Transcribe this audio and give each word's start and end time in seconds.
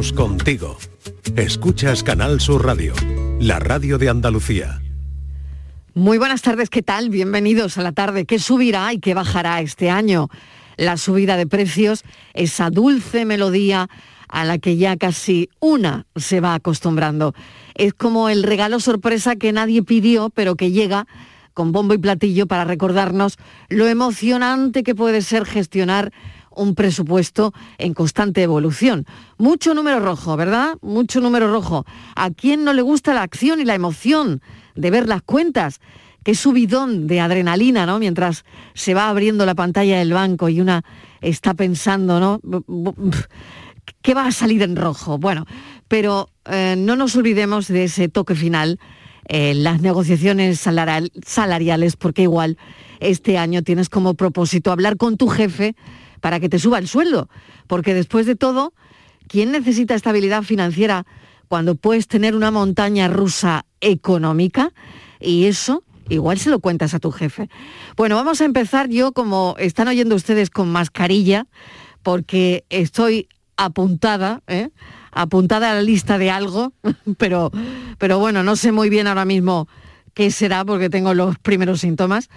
Contigo. 0.00 0.78
Escuchas 1.36 2.02
Canal 2.02 2.40
Sur 2.40 2.64
Radio, 2.64 2.94
la 3.38 3.58
radio 3.58 3.98
de 3.98 4.08
Andalucía. 4.08 4.80
Muy 5.92 6.16
buenas 6.16 6.40
tardes, 6.40 6.70
¿qué 6.70 6.80
tal? 6.80 7.10
Bienvenidos 7.10 7.76
a 7.76 7.82
la 7.82 7.92
tarde. 7.92 8.24
¿Qué 8.24 8.38
subirá 8.38 8.94
y 8.94 8.98
qué 8.98 9.12
bajará 9.12 9.60
este 9.60 9.90
año? 9.90 10.28
La 10.78 10.96
subida 10.96 11.36
de 11.36 11.46
precios, 11.46 12.02
esa 12.32 12.70
dulce 12.70 13.26
melodía 13.26 13.90
a 14.28 14.46
la 14.46 14.56
que 14.56 14.78
ya 14.78 14.96
casi 14.96 15.50
una 15.60 16.06
se 16.16 16.40
va 16.40 16.54
acostumbrando. 16.54 17.34
Es 17.74 17.92
como 17.92 18.30
el 18.30 18.42
regalo 18.42 18.80
sorpresa 18.80 19.36
que 19.36 19.52
nadie 19.52 19.82
pidió, 19.82 20.30
pero 20.30 20.56
que 20.56 20.70
llega 20.70 21.06
con 21.52 21.72
bombo 21.72 21.92
y 21.92 21.98
platillo 21.98 22.46
para 22.46 22.64
recordarnos 22.64 23.36
lo 23.68 23.86
emocionante 23.86 24.82
que 24.82 24.94
puede 24.94 25.20
ser 25.20 25.44
gestionar 25.44 26.10
un 26.60 26.74
presupuesto 26.74 27.54
en 27.78 27.94
constante 27.94 28.42
evolución. 28.42 29.06
Mucho 29.38 29.72
número 29.72 29.98
rojo, 29.98 30.36
¿verdad? 30.36 30.76
Mucho 30.82 31.20
número 31.20 31.50
rojo. 31.50 31.86
¿A 32.14 32.30
quién 32.30 32.64
no 32.64 32.74
le 32.74 32.82
gusta 32.82 33.14
la 33.14 33.22
acción 33.22 33.60
y 33.60 33.64
la 33.64 33.74
emoción 33.74 34.42
de 34.74 34.90
ver 34.90 35.08
las 35.08 35.22
cuentas? 35.22 35.80
Qué 36.22 36.34
subidón 36.34 37.06
de 37.06 37.20
adrenalina, 37.20 37.86
¿no? 37.86 37.98
Mientras 37.98 38.44
se 38.74 38.92
va 38.92 39.08
abriendo 39.08 39.46
la 39.46 39.54
pantalla 39.54 39.98
del 39.98 40.12
banco 40.12 40.50
y 40.50 40.60
una 40.60 40.84
está 41.22 41.54
pensando, 41.54 42.20
¿no? 42.20 42.40
¿Qué 44.02 44.12
va 44.12 44.26
a 44.26 44.32
salir 44.32 44.62
en 44.62 44.76
rojo? 44.76 45.16
Bueno, 45.16 45.46
pero 45.88 46.28
eh, 46.44 46.74
no 46.76 46.94
nos 46.94 47.16
olvidemos 47.16 47.68
de 47.68 47.84
ese 47.84 48.10
toque 48.10 48.34
final, 48.34 48.78
eh, 49.28 49.54
las 49.54 49.80
negociaciones 49.80 50.60
salariales, 50.60 51.96
porque 51.96 52.22
igual 52.22 52.58
este 53.00 53.38
año 53.38 53.62
tienes 53.62 53.88
como 53.88 54.12
propósito 54.12 54.72
hablar 54.72 54.98
con 54.98 55.16
tu 55.16 55.28
jefe 55.28 55.74
para 56.20 56.40
que 56.40 56.48
te 56.48 56.58
suba 56.58 56.78
el 56.78 56.88
sueldo. 56.88 57.28
Porque 57.66 57.94
después 57.94 58.26
de 58.26 58.36
todo, 58.36 58.72
¿quién 59.28 59.52
necesita 59.52 59.94
estabilidad 59.94 60.42
financiera 60.42 61.06
cuando 61.48 61.74
puedes 61.74 62.08
tener 62.08 62.34
una 62.34 62.50
montaña 62.50 63.08
rusa 63.08 63.64
económica? 63.80 64.72
Y 65.20 65.46
eso 65.46 65.82
igual 66.08 66.38
se 66.38 66.50
lo 66.50 66.60
cuentas 66.60 66.92
a 66.94 66.98
tu 66.98 67.10
jefe. 67.10 67.48
Bueno, 67.96 68.16
vamos 68.16 68.40
a 68.40 68.44
empezar 68.44 68.88
yo, 68.88 69.12
como 69.12 69.54
están 69.58 69.88
oyendo 69.88 70.14
ustedes, 70.14 70.50
con 70.50 70.70
mascarilla, 70.70 71.46
porque 72.02 72.64
estoy 72.68 73.28
apuntada, 73.56 74.42
¿eh? 74.46 74.70
apuntada 75.12 75.70
a 75.70 75.74
la 75.74 75.82
lista 75.82 76.18
de 76.18 76.30
algo, 76.30 76.72
pero, 77.18 77.50
pero 77.98 78.18
bueno, 78.18 78.42
no 78.42 78.56
sé 78.56 78.72
muy 78.72 78.90
bien 78.90 79.06
ahora 79.06 79.24
mismo 79.24 79.68
qué 80.14 80.30
será 80.30 80.64
porque 80.64 80.90
tengo 80.90 81.14
los 81.14 81.38
primeros 81.38 81.80
síntomas. 81.80 82.28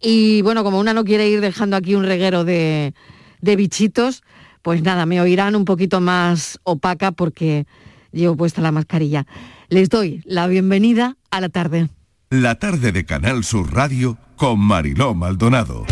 Y 0.00 0.42
bueno, 0.42 0.64
como 0.64 0.80
una 0.80 0.94
no 0.94 1.04
quiere 1.04 1.28
ir 1.28 1.40
dejando 1.40 1.76
aquí 1.76 1.94
un 1.94 2.04
reguero 2.04 2.44
de, 2.44 2.94
de 3.40 3.56
bichitos, 3.56 4.22
pues 4.62 4.82
nada, 4.82 5.06
me 5.06 5.20
oirán 5.20 5.56
un 5.56 5.64
poquito 5.64 6.00
más 6.00 6.58
opaca 6.64 7.12
porque 7.12 7.66
llevo 8.12 8.36
puesta 8.36 8.60
la 8.60 8.72
mascarilla. 8.72 9.26
Les 9.68 9.88
doy 9.88 10.22
la 10.24 10.46
bienvenida 10.46 11.16
a 11.30 11.40
la 11.40 11.48
tarde. 11.48 11.88
La 12.30 12.56
tarde 12.56 12.92
de 12.92 13.04
Canal 13.04 13.44
Sur 13.44 13.72
Radio 13.72 14.18
con 14.36 14.60
Mariló 14.60 15.14
Maldonado. 15.14 15.86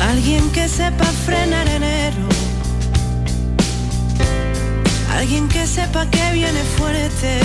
Alguien 0.00 0.50
que 0.50 0.68
sepa 0.68 1.04
frenar 1.04 1.68
enero. 1.68 2.28
Alguien 5.10 5.48
que 5.48 5.66
sepa 5.66 6.08
que 6.10 6.32
viene 6.32 6.60
fuerte. 6.76 7.40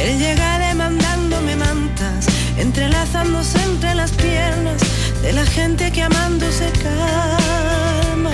Él 0.00 0.18
llega 0.18 0.58
demandándome 0.68 1.56
mantas, 1.56 2.26
entrelazándose 2.56 3.62
entre 3.64 3.94
las 3.94 4.12
piernas 4.12 4.87
de 5.22 5.32
la 5.32 5.44
gente 5.44 5.90
que 5.90 6.02
amando 6.02 6.50
se 6.50 6.70
calma. 6.82 8.32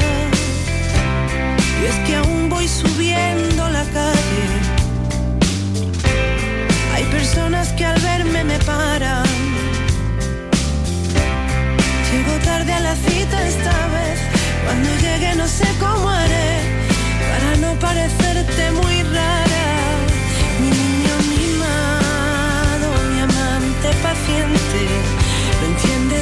Y 1.81 1.87
es 1.87 1.97
que 2.07 2.17
aún 2.17 2.49
voy 2.49 2.67
subiendo 2.69 3.69
la 3.69 3.85
calle. 3.85 4.47
Hay 6.95 7.05
personas 7.05 7.69
que 7.73 7.85
al 7.85 8.01
verme 8.01 8.45
me 8.45 8.59
paran. 8.61 9.25
Llego 12.11 12.35
tarde 12.45 12.73
a 12.73 12.81
la 12.81 12.95
cita 12.95 13.47
esta 13.47 13.77
vez. 13.97 14.19
Cuando 14.65 14.89
llegue 15.03 15.35
no 15.35 15.47
sé 15.49 15.67
cómo 15.81 16.09
haré 16.09 16.53
para 17.31 17.57
no 17.57 17.79
parecerte 17.79 18.71
muy 18.73 19.03
rara. 19.03 19.67
Mi 20.61 20.71
niño 20.71 21.15
mimado, 21.33 22.89
mi 23.11 23.21
amante 23.21 23.89
paciente, 24.03 24.81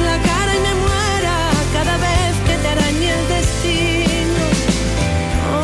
la 0.00 0.18
cara 0.22 0.52
me 0.52 0.74
muera 0.74 1.50
cada 1.72 1.96
vez 1.98 2.36
que 2.46 2.56
te 2.56 2.72
el 3.08 3.28
destino. 3.28 4.44
Oh. 5.52 5.62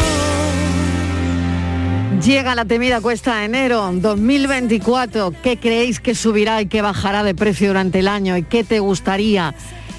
Llega 2.21 2.55
la 2.55 2.65
temida 2.65 3.01
cuesta 3.01 3.37
de 3.37 3.47
enero 3.47 3.91
2024. 3.93 5.33
¿Qué 5.43 5.59
creéis 5.59 6.01
que 6.01 6.15
subirá 6.15 6.61
y 6.61 6.67
que 6.67 6.83
bajará 6.83 7.23
de 7.23 7.35
precio 7.35 7.69
durante 7.69 8.01
el 8.01 8.09
año? 8.09 8.37
¿Y 8.37 8.43
qué 8.43 8.65
te 8.65 8.81
gustaría 8.81 9.55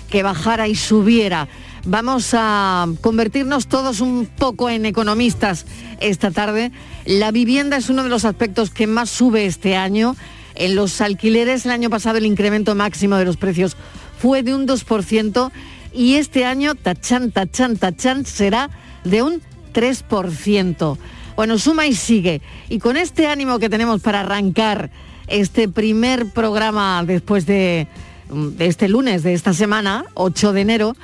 que 0.09 0.23
bajara 0.23 0.67
y 0.67 0.75
subiera? 0.75 1.47
Vamos 1.85 2.31
a 2.33 2.87
convertirnos 3.01 3.67
todos 3.67 4.01
un 4.01 4.27
poco 4.27 4.69
en 4.69 4.85
economistas 4.85 5.65
esta 5.99 6.29
tarde. 6.29 6.71
La 7.05 7.31
vivienda 7.31 7.77
es 7.77 7.89
uno 7.89 8.03
de 8.03 8.09
los 8.09 8.25
aspectos 8.25 8.69
que 8.69 8.85
más 8.85 9.09
sube 9.09 9.45
este 9.45 9.75
año 9.75 10.15
en 10.59 10.75
los 10.75 11.01
alquileres 11.01 11.65
el 11.65 11.71
año 11.71 11.89
pasado 11.89 12.17
el 12.17 12.25
incremento 12.25 12.75
máximo 12.75 13.15
de 13.15 13.25
los 13.25 13.37
precios 13.37 13.75
fue 14.19 14.43
de 14.43 14.53
un 14.53 14.67
2% 14.67 15.51
y 15.93 16.15
este 16.15 16.45
año, 16.45 16.75
tachan, 16.75 17.31
tachan, 17.31 17.77
tachan, 17.77 18.25
será 18.25 18.69
de 19.03 19.23
un 19.23 19.41
3%. 19.73 20.97
Bueno, 21.35 21.57
suma 21.57 21.87
y 21.87 21.93
sigue. 21.95 22.41
Y 22.67 22.79
con 22.79 22.97
este 22.97 23.27
ánimo 23.27 23.59
que 23.59 23.69
tenemos 23.69 24.01
para 24.01 24.19
arrancar 24.19 24.89
este 25.27 25.69
primer 25.69 26.27
programa 26.27 27.03
después 27.05 27.45
de, 27.45 27.87
de 28.29 28.65
este 28.65 28.89
lunes, 28.89 29.23
de 29.23 29.33
esta 29.33 29.53
semana, 29.53 30.05
8 30.15 30.53
de 30.53 30.61
enero, 30.61 30.95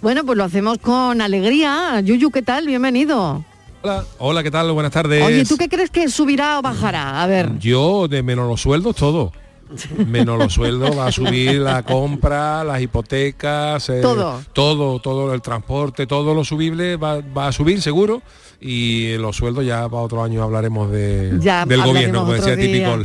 bueno, 0.00 0.24
pues 0.24 0.38
lo 0.38 0.44
hacemos 0.44 0.78
con 0.78 1.20
alegría. 1.20 2.00
Yuyu, 2.00 2.30
¿qué 2.30 2.42
tal? 2.42 2.66
Bienvenido. 2.66 3.44
Hola, 4.18 4.42
¿qué 4.42 4.50
tal? 4.50 4.72
Buenas 4.72 4.92
tardes. 4.92 5.22
Oye, 5.22 5.44
¿tú 5.44 5.56
qué 5.56 5.68
crees 5.68 5.90
que 5.90 6.08
subirá 6.08 6.58
o 6.58 6.62
bajará? 6.62 7.22
A 7.22 7.26
ver. 7.26 7.58
Yo, 7.58 8.08
de 8.08 8.22
menos 8.22 8.48
los 8.48 8.60
sueldos, 8.60 8.96
todo. 8.96 9.32
Menos 10.06 10.38
los 10.38 10.52
sueldos, 10.52 10.96
va 10.96 11.06
a 11.06 11.12
subir 11.12 11.54
la 11.54 11.82
compra, 11.82 12.62
las 12.64 12.80
hipotecas, 12.80 13.88
eh, 13.88 14.00
todo. 14.00 14.42
todo, 14.52 15.00
todo 15.00 15.34
el 15.34 15.42
transporte, 15.42 16.06
todo 16.06 16.34
lo 16.34 16.44
subible 16.44 16.96
va, 16.96 17.22
a 17.46 17.52
subir 17.52 17.82
seguro 17.82 18.22
y 18.60 19.16
los 19.16 19.36
sueldos 19.36 19.64
ya 19.66 19.88
para 19.88 20.02
otro 20.02 20.22
año 20.22 20.42
hablaremos 20.42 20.90
de, 20.90 21.32
del 21.32 21.82
gobierno, 21.82 22.20
como 22.20 22.32
decía 22.32 22.56
típico. 22.56 22.98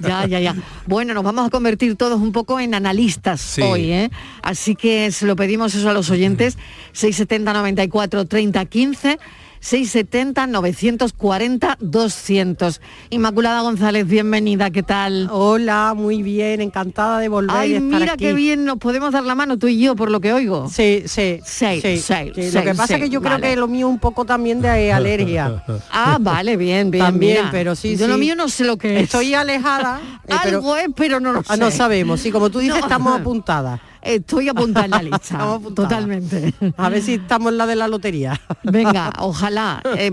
Ya, 0.00 0.26
ya, 0.26 0.40
ya. 0.40 0.56
Bueno, 0.86 1.14
nos 1.14 1.22
vamos 1.22 1.46
a 1.46 1.50
convertir 1.50 1.94
todos 1.96 2.20
un 2.20 2.32
poco 2.32 2.58
en 2.58 2.74
analistas 2.74 3.58
hoy, 3.58 3.92
¿eh? 3.92 4.10
Así 4.42 4.74
que 4.74 5.12
se 5.12 5.26
lo 5.26 5.36
pedimos 5.36 5.74
eso 5.74 5.88
a 5.88 5.92
los 5.92 6.10
oyentes. 6.10 6.58
670 6.92 7.52
94 7.52 8.24
30 8.24 8.64
15 8.64 9.18
670 9.66 10.46
940 10.46 11.76
200. 11.80 12.80
Inmaculada 13.10 13.62
González, 13.62 14.06
bienvenida, 14.06 14.70
¿qué 14.70 14.84
tal? 14.84 15.28
Hola, 15.32 15.92
muy 15.96 16.22
bien, 16.22 16.60
encantada 16.60 17.18
de 17.18 17.28
volver 17.28 17.56
Ay, 17.56 17.80
mira 17.80 18.16
qué 18.16 18.32
bien, 18.32 18.64
nos 18.64 18.78
podemos 18.78 19.10
dar 19.10 19.24
la 19.24 19.34
mano 19.34 19.58
tú 19.58 19.66
y 19.66 19.80
yo 19.80 19.96
por 19.96 20.12
lo 20.12 20.20
que 20.20 20.32
oigo. 20.32 20.68
Sí, 20.68 21.02
sí. 21.06 21.40
Sí, 21.44 21.80
sí. 21.80 22.32
lo 22.54 22.62
que 22.62 22.74
pasa 22.76 22.94
es 22.94 23.02
que 23.02 23.10
yo 23.10 23.20
creo 23.20 23.40
que 23.40 23.56
lo 23.56 23.66
mío 23.66 23.88
un 23.88 23.98
poco 23.98 24.24
también 24.24 24.62
de 24.62 24.92
alergia. 24.92 25.64
ah, 25.90 26.18
vale, 26.20 26.56
bien, 26.56 26.92
bien. 26.92 27.04
También, 27.04 27.46
pero 27.50 27.74
sí, 27.74 27.96
Yo 27.96 28.06
lo 28.06 28.18
mío 28.18 28.36
no 28.36 28.48
sé 28.48 28.62
lo 28.62 28.76
que 28.76 28.98
es. 28.98 29.02
Estoy 29.02 29.34
alejada. 29.34 30.00
Eh, 30.28 30.32
Algo 30.44 30.76
es, 30.76 30.86
pero 30.94 31.18
no 31.18 31.32
lo 31.32 31.40
sé. 31.42 31.52
Ah, 31.52 31.56
no 31.56 31.72
sabemos, 31.72 32.20
sí, 32.20 32.30
como 32.30 32.50
tú 32.50 32.60
dices, 32.60 32.78
estamos 32.78 33.18
apuntadas. 33.18 33.80
Estoy 34.06 34.48
apuntada 34.48 34.84
en 34.84 34.90
la 34.92 35.02
lista. 35.02 35.58
Totalmente. 35.74 36.54
A 36.76 36.88
ver 36.88 37.02
si 37.02 37.14
estamos 37.14 37.52
en 37.52 37.58
la 37.58 37.66
de 37.66 37.76
la 37.76 37.88
lotería. 37.88 38.40
Venga, 38.62 39.12
ojalá. 39.18 39.82
Eh, 39.96 40.12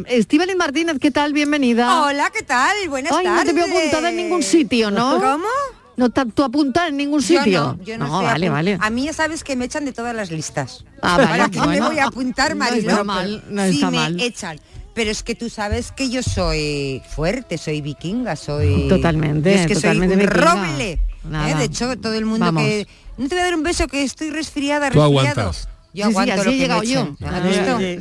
Martínez, 0.58 0.98
¿qué 1.00 1.12
tal? 1.12 1.34
Bienvenida. 1.34 2.04
Hola, 2.04 2.32
¿qué 2.34 2.44
tal? 2.44 2.76
Buenas 2.90 3.12
Ay, 3.12 3.26
tardes. 3.26 3.46
no 3.46 3.52
te 3.52 3.54
veo 3.54 3.78
apuntada 3.78 4.10
en 4.10 4.18
ningún 4.18 4.44
sitio, 4.44 4.92
¿no? 4.92 5.20
¿Cómo? 5.20 5.48
no 5.96 6.10
tú 6.10 6.44
apuntas 6.44 6.90
en 6.90 6.98
ningún 6.98 7.22
sitio. 7.22 7.46
Yo 7.46 7.76
no, 7.78 7.84
yo 7.84 7.98
no, 7.98 8.24
vale, 8.24 8.50
vale. 8.50 8.78
A 8.82 8.90
mí 8.90 9.06
ya 9.06 9.14
sabes 9.14 9.44
que 9.44 9.56
me 9.56 9.66
echan 9.66 9.86
de 9.86 9.94
todas 9.94 10.16
las 10.16 10.32
listas. 10.32 10.86
Ah, 11.02 11.18
vale, 11.18 11.50
¿Para 11.50 11.68
me 11.68 11.82
voy 11.82 12.00
a 12.00 12.06
apuntar, 12.06 12.56
Mariló? 12.56 12.84
No 12.84 12.92
está 12.92 13.04
mal, 13.04 13.44
no 13.50 13.64
sí, 13.70 13.86
me 13.86 14.26
echan. 14.26 14.60
Pero 14.94 15.10
es 15.10 15.24
que 15.24 15.34
tú 15.34 15.50
sabes 15.50 15.92
que 15.92 16.10
yo 16.10 16.22
soy 16.22 17.02
fuerte, 17.16 17.58
soy 17.58 17.82
vikinga, 17.82 18.36
soy... 18.36 18.88
Totalmente, 18.88 19.56
es 19.56 19.68
que 19.68 19.76
totalmente 19.76 20.16
soy 20.16 20.24
un 20.26 20.30
roble. 20.30 21.00
¿Eh? 21.26 21.56
De 21.56 21.64
hecho, 21.66 21.98
todo 21.98 22.14
el 22.14 22.26
mundo 22.26 22.54
que... 22.54 22.88
No 23.18 23.28
te 23.30 23.36
voy 23.36 23.42
a 23.42 23.46
dar 23.46 23.56
un 23.56 23.64
beso 23.64 23.88
que 23.88 24.04
estoy 24.04 24.32
resfriada, 24.32 24.90
Tú 24.90 25.00
resfriado. 25.00 25.06
aguantas. 25.42 25.70
Yo 25.94 26.06
aguanto 26.06 26.34
así 26.34 26.44
lo 26.46 26.52
he 26.52 26.58
llegado 26.58 26.84
yo, 26.84 27.16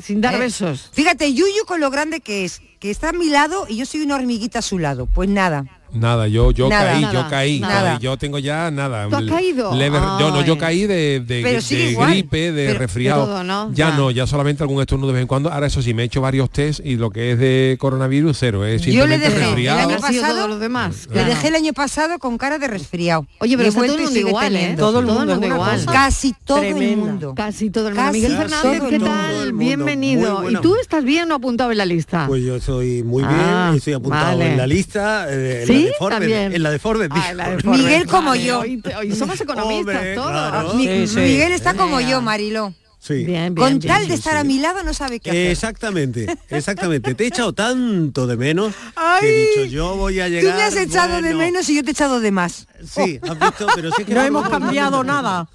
sin 0.02 0.20
dar 0.22 0.34
¿Eh? 0.34 0.38
besos. 0.38 0.88
Fíjate, 0.92 1.34
Yuyu 1.34 1.66
con 1.66 1.80
lo 1.80 1.90
grande 1.90 2.20
que 2.20 2.46
es, 2.46 2.62
que 2.80 2.90
está 2.90 3.10
a 3.10 3.12
mi 3.12 3.28
lado 3.28 3.66
y 3.68 3.76
yo 3.76 3.84
soy 3.84 4.00
una 4.00 4.14
hormiguita 4.14 4.60
a 4.60 4.62
su 4.62 4.78
lado. 4.78 5.06
Pues 5.06 5.28
nada. 5.28 5.66
Nada, 5.92 6.26
yo, 6.28 6.50
yo 6.52 6.68
Nada. 6.68 6.84
caí, 6.92 7.00
Nada, 7.02 7.12
yo 7.12 7.28
caí, 7.30 7.60
nada. 7.60 7.98
yo 7.98 8.16
tengo 8.16 8.38
ya 8.38 8.70
nada. 8.70 9.08
¿Tú 9.08 9.16
has 9.16 9.24
caído? 9.24 9.74
Leve- 9.74 9.98
yo 10.18 10.30
no, 10.30 10.42
yo 10.44 10.56
caí 10.56 10.86
de, 10.86 11.20
de- 11.20 11.42
de 11.42 11.96
gripe, 12.06 12.52
de 12.52 12.66
Pero- 12.68 12.78
resfriado. 12.78 13.20
de 13.22 13.26
todo, 13.26 13.44
¿no? 13.44 13.70
Ya 13.74 13.90
Ya. 13.90 13.96
no, 13.96 14.10
ya 14.10 14.26
solamente 14.26 14.62
algún 14.62 14.80
estornudo 14.80 15.08
de 15.08 15.14
vez 15.14 15.22
en 15.22 15.26
cuando. 15.28 15.50
Ahora 15.52 15.66
eso 15.66 15.82
sí, 15.82 15.92
me 15.92 16.02
he 16.02 16.06
hecho 16.06 16.20
varios 16.22 16.48
test 16.50 16.80
y 16.84 16.96
lo 16.96 17.10
que 17.10 17.32
es 17.32 17.38
de 17.38 17.76
coronavirus 17.78 18.36
cero, 18.38 18.64
es 18.64 18.82
Yo 18.82 19.06
le 19.06 19.16
simplemente 19.16 19.26
dejé 19.28 19.36
el 19.38 19.44
resfriado. 19.44 19.78
año 19.80 19.88
Ha 19.88 20.08
sido 20.08 20.20
pasado, 20.22 20.36
todos 20.36 20.48
los 20.50 20.60
demás. 20.60 21.08
Le 21.12 21.24
dejé 21.24 21.48
el 21.48 21.54
año 21.56 21.72
pasado 21.74 22.18
con 22.18 22.38
cara 22.38 22.58
de 22.58 22.68
resfriado. 22.68 23.26
Oye, 23.40 23.56
pero 23.56 23.68
está 23.68 23.82
todo 23.82 23.96
el 23.96 24.02
mundo 24.04 24.18
igual, 24.18 24.56
¿eh? 24.56 24.74
Todo 24.78 25.00
el 25.00 25.06
mundo 25.06 25.46
igual. 25.46 25.84
Casi 25.86 26.34
todo 26.44 26.62
el 26.62 26.74
mundo. 26.96 27.34
Casi 27.36 27.70
todo 27.70 27.88
el 27.88 27.94
mundo. 27.94 28.12
Miguel 28.12 28.36
Fernández, 28.36 28.82
el 28.82 28.88
¿qué 28.88 28.98
tal? 28.98 29.34
El. 29.48 29.52
Bienvenido. 29.52 30.50
¿Y 30.50 30.54
tú 30.56 30.74
estás 30.76 31.04
bien 31.04 31.30
o 31.32 31.34
apuntado 31.34 31.70
en 31.70 31.78
la 31.78 31.84
lista? 31.86 32.24
Pues 32.26 32.42
yo 32.42 32.56
estoy 32.56 33.02
muy 33.02 33.22
bien, 33.22 33.34
Ah, 33.38 33.72
estoy 33.76 33.92
apuntado 33.92 34.40
en 34.40 34.56
la 34.56 34.66
lista, 34.66 35.26
eh, 35.28 35.64
De 35.84 35.92
Forbes, 35.98 36.18
También. 36.20 36.52
en 36.54 36.62
la 36.62 36.70
de 36.70 36.78
Forbes. 36.78 37.08
Ah, 37.12 37.32
la 37.34 37.50
de. 37.50 37.58
Forbes. 37.62 37.80
Miguel 37.80 38.06
como 38.06 38.30
Vale, 38.30 38.44
yo. 38.44 38.60
Hoy, 38.60 38.82
hoy 38.98 39.12
somos 39.16 39.40
economistas 39.40 39.94
Hombre, 39.96 40.14
todos. 40.14 40.30
claro. 40.30 40.74
Mi- 40.74 40.86
Sí, 40.86 41.06
sí. 41.08 41.16
Miguel 41.20 41.52
está 41.52 41.74
como 41.74 42.00
yo, 42.00 42.20
Mariló. 42.22 42.74
Sí. 42.98 43.14
Bien, 43.24 43.52
bien, 43.52 43.54
Con 43.56 43.78
bien. 43.80 43.92
tal 43.92 44.06
de 44.06 44.14
estar 44.14 44.36
a 44.36 44.44
mi 44.44 44.60
lado 44.60 44.84
no 44.84 44.94
sabe 44.94 45.18
qué 45.18 45.30
hacer. 45.30 45.50
Exactamente, 45.50 46.26
exactamente. 46.50 47.14
Te 47.16 47.24
he 47.24 47.26
echado 47.26 47.52
tanto 47.52 48.28
de 48.28 48.36
menos 48.36 48.72
que 49.18 49.26
he 49.28 49.48
dicho 49.48 49.64
yo 49.74 49.96
voy 49.96 50.20
a 50.20 50.26
Tú 50.26 50.30
llegar. 50.30 50.54
me 50.56 50.62
has 50.62 50.76
echado 50.76 51.16
de 51.16 51.22
bueno. 51.34 51.38
menos 51.38 51.68
y 51.68 51.74
yo 51.74 51.82
te 51.82 51.90
he 51.90 51.92
echado 51.92 52.20
de 52.20 52.30
más. 52.30 52.68
Sí, 52.88 53.18
has 53.28 53.38
visto, 53.40 53.66
pero 53.74 53.90
sí 53.96 54.04
que 54.04 54.14
No 54.14 54.20
formamos 54.20 54.46
hemos 54.46 54.58
cambiado 54.60 55.02
nada. 55.02 55.48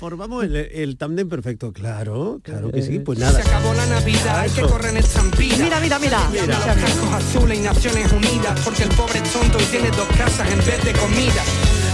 Formamos 0.00 0.42
el, 0.44 0.56
el 0.56 0.96
tándem 0.96 1.28
perfecto, 1.28 1.74
claro, 1.74 2.40
claro 2.42 2.72
que 2.72 2.80
sí. 2.80 3.00
Pues 3.00 3.18
nada. 3.18 3.42
Se 3.42 3.46
acabó 3.46 3.74
la 3.74 3.84
Navidad, 3.84 4.38
hay 4.38 4.50
que 4.50 4.62
correr 4.62 4.92
en 4.92 4.96
estampida. 4.96 5.58
Mira, 5.58 5.78
mira, 5.78 5.98
mira. 5.98 6.18
Cascos 6.74 7.12
azules 7.12 7.58
y 7.58 7.60
Naciones 7.60 8.10
Unidas, 8.10 8.58
porque 8.64 8.84
el 8.84 8.88
pobre 8.88 9.18
es 9.18 9.30
tonto 9.30 9.60
y 9.60 9.64
tiene 9.64 9.90
dos 9.90 10.08
casas 10.16 10.50
en 10.50 10.58
vez 10.60 10.82
de 10.84 10.92
comida. 10.94 11.44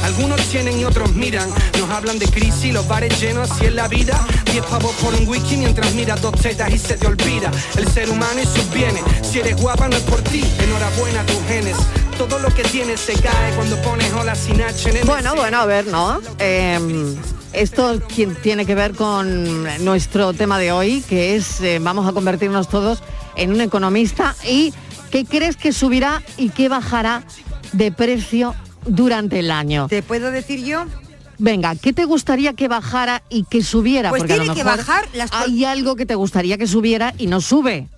Algunos 0.07 0.41
tienen 0.43 0.79
y 0.79 0.85
otros 0.85 1.13
miran, 1.17 1.49
nos 1.81 1.91
hablan 1.91 2.21
de 2.21 2.27
crisis, 2.27 2.73
los 2.73 2.87
bares 2.87 3.21
llenos, 3.21 3.51
así 3.51 3.65
es 3.65 3.75
la 3.75 3.89
vida. 3.89 4.25
Diez 4.53 4.65
pavos 4.65 4.95
por 5.03 5.13
un 5.13 5.27
whisky 5.27 5.57
mientras 5.57 5.93
miras 5.95 6.23
dos 6.23 6.41
tetas 6.41 6.73
y 6.73 6.79
se 6.79 6.97
te 6.97 7.09
olvida 7.09 7.51
el 7.77 7.89
ser 7.89 8.09
humano 8.09 8.41
y 8.41 8.47
sus 8.47 8.71
bienes. 8.71 9.03
Si 9.23 9.41
eres 9.41 9.61
guapa 9.61 9.89
no 9.89 9.97
es 9.97 10.05
por 10.05 10.23
ti, 10.23 10.45
enhorabuena 10.63 11.23
a 11.23 11.27
tus 11.27 11.43
genes. 11.49 11.77
Todo 12.17 12.39
lo 12.39 12.55
que 12.55 12.63
tienes 12.63 13.01
se 13.01 13.15
cae 13.15 13.53
cuando 13.57 13.83
pones 13.83 14.13
hola 14.13 14.37
sin 14.37 14.63
H 14.63 14.97
en 14.97 15.05
Bueno, 15.09 15.35
bueno, 15.35 15.59
a 15.59 15.67
ver, 15.67 15.89
¿no? 15.89 16.21
Eh, 16.39 16.79
esto 17.53 17.99
tiene 18.45 18.65
que 18.65 18.77
ver 18.77 18.95
con 18.95 19.65
nuestro 19.85 20.33
tema 20.35 20.57
de 20.61 20.71
hoy, 20.71 21.03
que 21.09 21.35
es 21.35 21.61
eh, 21.63 21.81
vamos 21.83 22.07
a 22.07 22.13
convertirnos 22.13 22.69
todos 22.69 23.03
en 23.35 23.53
un 23.53 23.61
economista 23.61 24.37
y 24.49 24.73
qué 25.11 25.25
crees 25.25 25.57
que 25.57 25.73
subirá 25.73 26.23
y 26.37 26.51
qué 26.51 26.69
bajará 26.69 27.25
de 27.73 27.91
precio 27.91 28.55
durante 28.87 29.39
el 29.39 29.51
año. 29.51 29.89
¿Te 29.89 30.03
puedo 30.03 30.31
decir 30.31 30.65
yo? 30.65 30.87
Venga, 31.39 31.75
¿qué 31.75 31.93
te 31.93 32.05
gustaría 32.05 32.55
que 32.55 32.69
bajara 32.69 33.23
y 33.29 33.45
que 33.45 33.63
subiera? 33.63 34.11
Pues 34.11 34.21
Porque 34.21 34.35
a 34.35 34.37
lo 34.37 34.43
tiene 34.45 34.59
que 34.59 34.65
mejor 34.65 34.79
bajar 34.79 35.09
las 35.13 35.31
Hay 35.33 35.65
algo 35.65 35.97
que 35.97 36.07
te 36.07 36.15
gustaría 36.15 36.57
que 36.57 36.67
subiera 36.67 37.15
y 37.19 37.27
no 37.27 37.41
sube. 37.41 37.89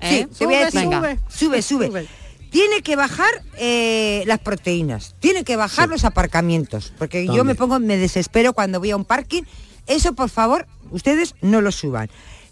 ¿eh? 0.00 0.26
Sí, 0.30 0.38
te 0.38 0.46
voy 0.46 0.54
a 0.56 0.64
decir. 0.64 0.80
Venga. 0.80 1.16
Sube, 1.28 1.62
sube. 1.62 2.08
Tiene 2.50 2.80
que 2.82 2.96
bajar 2.96 3.30
eh, 3.58 4.24
las 4.26 4.38
proteínas, 4.38 5.14
tiene 5.20 5.44
que 5.44 5.56
bajar 5.56 5.90
los 5.90 6.04
aparcamientos, 6.04 6.94
porque 6.96 7.26
yo 7.26 7.44
me 7.44 7.54
pongo, 7.54 7.78
me 7.78 7.98
desespero 7.98 8.54
cuando 8.54 8.80
voy 8.80 8.90
a 8.90 8.96
un 8.96 9.04
parking. 9.04 9.42
Eso, 9.86 10.14
por 10.14 10.30
favor, 10.30 10.66
ustedes 10.90 11.34
no 11.42 11.60
lo 11.60 11.72
suban. 11.72 12.08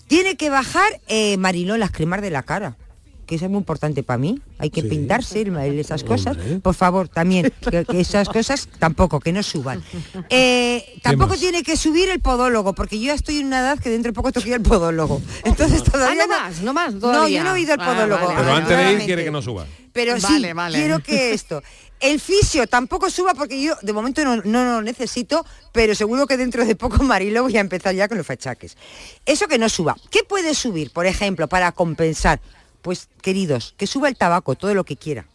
Tiene 0.07 0.37
que 0.37 0.51
bajar, 0.51 1.01
eh, 1.09 1.39
Mariló, 1.39 1.79
las 1.79 1.93
cremas 1.93 2.21
de 2.21 2.31
la 2.31 2.43
cara, 2.43 2.77
que 3.27 3.35
eso 3.35 3.45
es 3.47 3.51
muy 3.51 3.59
importante 3.59 4.03
para 4.03 4.19
mí. 4.19 4.41
Hay 4.59 4.71
que 4.71 4.83
Sí. 4.83 4.89
pintarse 4.89 5.43
el- 5.43 5.57
el- 5.57 5.79
esas 5.79 6.05
cosas. 6.05 6.37
Hombre. 6.37 6.61
Por 6.61 6.75
favor, 6.75 7.09
también, 7.09 7.53
que, 7.71 7.85
que 7.85 8.01
esas 8.01 8.29
cosas 8.29 8.69
tampoco, 8.79 9.21
que 9.21 9.33
no 9.33 9.43
suban. 9.43 9.83
Eh, 10.31 10.99
tampoco 11.03 11.31
más? 11.31 11.41
tiene 11.41 11.63
que 11.63 11.77
subir 11.77 12.09
el 12.09 12.21
podólogo, 12.21 12.75
porque 12.75 12.99
yo 12.99 13.07
ya 13.09 13.15
estoy 13.15 13.39
en 13.41 13.47
una 13.47 13.61
edad 13.61 13.79
que 13.79 13.91
dentro 13.91 14.11
de 14.11 14.15
poco 14.15 14.33
tengo 14.33 14.45
que 14.45 14.51
ir 14.51 14.55
al 14.57 14.63
podólogo. 14.63 15.21
Entonces 15.45 15.83
Ah, 15.87 15.91
todavía 15.93 16.27
no 16.27 16.29
más, 16.29 16.61
no 16.63 16.73
más 16.73 16.95
No, 16.95 17.01
todavía. 17.01 17.39
yo 17.39 17.45
no 17.45 17.57
he 17.57 17.61
ido 17.61 17.75
al 17.75 17.81
Ah, 17.81 17.85
podólogo. 17.87 18.27
vale, 18.27 18.35
Pero 18.39 18.49
vale, 18.49 18.51
antes 18.53 18.69
de 18.69 18.75
ir 18.75 18.79
Claramente. 18.79 19.05
quiere 19.07 19.25
que 19.25 19.31
no 19.31 19.43
suba. 19.43 19.67
Pero 19.93 20.21
sí, 20.21 20.53
vale. 20.55 20.79
quiero 20.79 20.99
que 21.01 21.33
esto. 21.33 21.63
El 21.99 22.21
fisio 22.21 22.67
tampoco 22.67 23.09
suba 23.09 23.33
porque 23.33 23.61
yo 23.63 23.75
de 23.81 23.93
momento 23.95 24.23
no, 24.23 24.37
no 24.37 24.65
lo 24.65 24.83
necesito, 24.83 25.47
pero 25.73 25.95
seguro 25.95 26.27
que 26.27 26.37
dentro 26.37 26.67
de 26.67 26.77
poco, 26.77 27.03
Marilo, 27.03 27.43
voy 27.45 27.57
a 27.57 27.61
empezar 27.61 27.95
ya 27.95 28.07
con 28.07 28.19
los 28.19 28.27
fachaques. 28.27 28.77
Eso 29.25 29.49
que 29.49 29.57
no 29.59 29.71
suba. 29.71 29.97
¿Qué 30.11 30.23
puede 30.23 30.55
subir, 30.55 30.91
por 30.93 31.07
ejemplo, 31.07 31.49
para 31.49 31.73
compensar? 31.73 32.39
Pues, 32.87 33.09
queridos, 33.21 33.75
que 33.77 33.89
suba 33.89 34.07
el 34.09 34.17
tabaco, 34.17 34.55
todo 34.55 34.73
lo 34.73 34.85
que 34.85 34.95
quiera. 34.95 35.27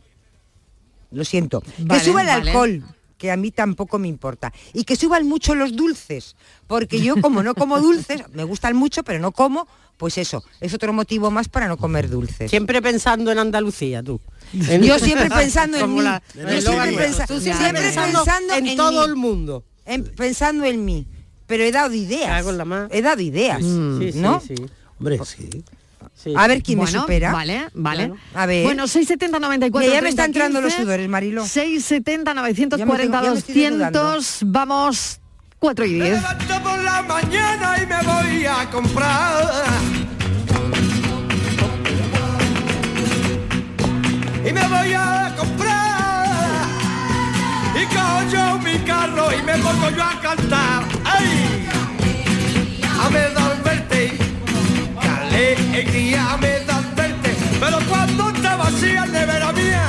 Lo 1.11 1.25
siento. 1.25 1.61
Vale, 1.79 1.99
que 1.99 2.05
suba 2.05 2.21
el 2.21 2.27
vale. 2.27 2.49
alcohol, 2.49 2.83
que 3.17 3.29
a 3.29 3.35
mí 3.35 3.51
tampoco 3.51 3.99
me 3.99 4.07
importa. 4.07 4.53
Y 4.71 4.85
que 4.85 4.95
suban 4.95 5.27
mucho 5.27 5.53
los 5.53 5.75
dulces, 5.75 6.37
porque 6.67 7.01
yo 7.01 7.19
como 7.19 7.43
no 7.43 7.53
como 7.53 7.81
dulces, 7.81 8.23
me 8.33 8.45
gustan 8.45 8.77
mucho, 8.77 9.03
pero 9.03 9.19
no 9.19 9.33
como, 9.33 9.67
pues 9.97 10.17
eso, 10.17 10.45
es 10.61 10.73
otro 10.73 10.93
motivo 10.93 11.29
más 11.29 11.49
para 11.49 11.67
no 11.67 11.75
comer 11.75 12.09
dulces. 12.09 12.49
Siempre 12.49 12.81
pensando 12.81 13.33
en 13.33 13.39
Andalucía, 13.39 14.01
tú. 14.01 14.21
Yo 14.53 14.97
siempre 14.97 15.29
pensando 15.43 15.77
en 15.77 15.93
mí. 15.93 16.01
la- 16.01 16.23
Yo 16.33 16.39
el 16.43 16.47
siempre, 16.47 16.57
eslogan 16.59 16.89
pensa- 16.95 17.17
nuestro. 17.17 17.35
Tú 17.35 17.41
siempre 17.41 17.63
siempre 17.65 17.81
pensando 17.83 18.23
pensando 18.23 18.53
en 18.53 18.67
en 18.67 18.77
todo 18.77 19.01
mí. 19.03 19.09
el 19.09 19.15
mundo. 19.17 19.63
En- 19.85 20.05
pensando 20.05 20.63
en 20.63 20.85
mí. 20.85 21.05
Pero 21.47 21.65
he 21.65 21.71
dado 21.73 21.93
ideas. 21.93 22.45
He 22.91 23.01
dado 23.01 23.21
ideas. 23.21 23.59
Sí, 23.61 24.11
sí, 24.13 24.19
¿no? 24.21 24.39
sí. 24.39 24.55
Hombre, 24.97 25.19
sí. 25.25 25.65
Sí. 26.23 26.33
A 26.37 26.47
ver 26.47 26.61
quién 26.63 26.77
Bueno, 26.79 26.91
me 26.93 26.99
supera. 27.01 27.31
Vale, 27.31 27.67
vale. 27.73 28.05
Claro. 28.07 28.21
A 28.35 28.45
ver. 28.45 28.63
Bueno, 28.65 28.87
670 28.87 29.39
94 29.39 29.79
Mira, 29.81 29.93
ya 29.93 30.01
me 30.01 30.07
30, 30.07 30.09
están 30.09 30.25
entrando 30.27 30.59
15, 30.59 30.77
los 30.77 30.85
sudores, 30.85 31.09
Marilo. 31.09 31.45
670 31.45 32.33
Ya 32.33 32.41
me 32.41 32.53
tengo- 32.53 32.67
940 32.77 33.21
ya 33.23 33.31
me 33.31 33.37
estoy 33.39 33.53
desnudando. 33.55 34.03
200. 34.03 34.37
Vamos 34.51 35.19
4 35.59 35.85
y 35.85 35.89
Me 35.91 36.05
10. 36.05 36.15
levanto 36.21 36.63
por 36.63 36.79
la 36.83 37.01
mañana 37.03 37.75
y 37.81 37.85
me 37.85 38.01
voy 38.03 38.45
a 38.45 38.69
comprar. 38.69 39.51
Y 44.43 44.53
me 44.53 44.67
voy 44.67 44.93
a 44.93 45.35
comprar. 45.37 46.67
Y 47.79 47.85
cojo 47.93 48.21
yo 48.31 48.57
mi 48.59 48.77
carro 48.85 49.29
y 49.37 49.41
me 49.43 49.53
pongo 49.59 49.89
yo 49.91 50.03
a 50.03 50.19
cantar. 50.21 50.83
¡Ay! 51.05 51.67
A 52.99 53.09
me 53.09 53.19
verte. 53.19 53.40
¡Qué 55.41 55.55
alegría 55.55 56.37
me 56.39 56.59
dan 56.67 56.85
verte! 56.95 57.31
Pero 57.59 57.79
cuando 57.89 58.31
te 58.31 58.47
vacía 58.47 59.05
el 59.05 59.11
nevera 59.11 59.51
mía. 59.51 59.87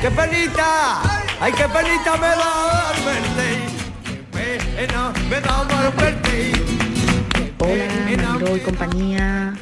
¡Qué 0.00 0.10
penita! 0.10 1.02
¡Ay, 1.38 1.52
qué 1.52 1.64
penita 1.64 2.16
me 2.16 2.28
da 2.28 2.92
verte! 3.04 3.48
¡Qué 4.06 4.24
pena 4.32 5.12
me 5.28 5.40
da 5.42 5.64
mal 5.64 5.92
verte! 5.98 6.52
Hola, 7.58 7.84
Mariló 8.06 8.56
y 8.56 8.60
compañía. 8.60 9.54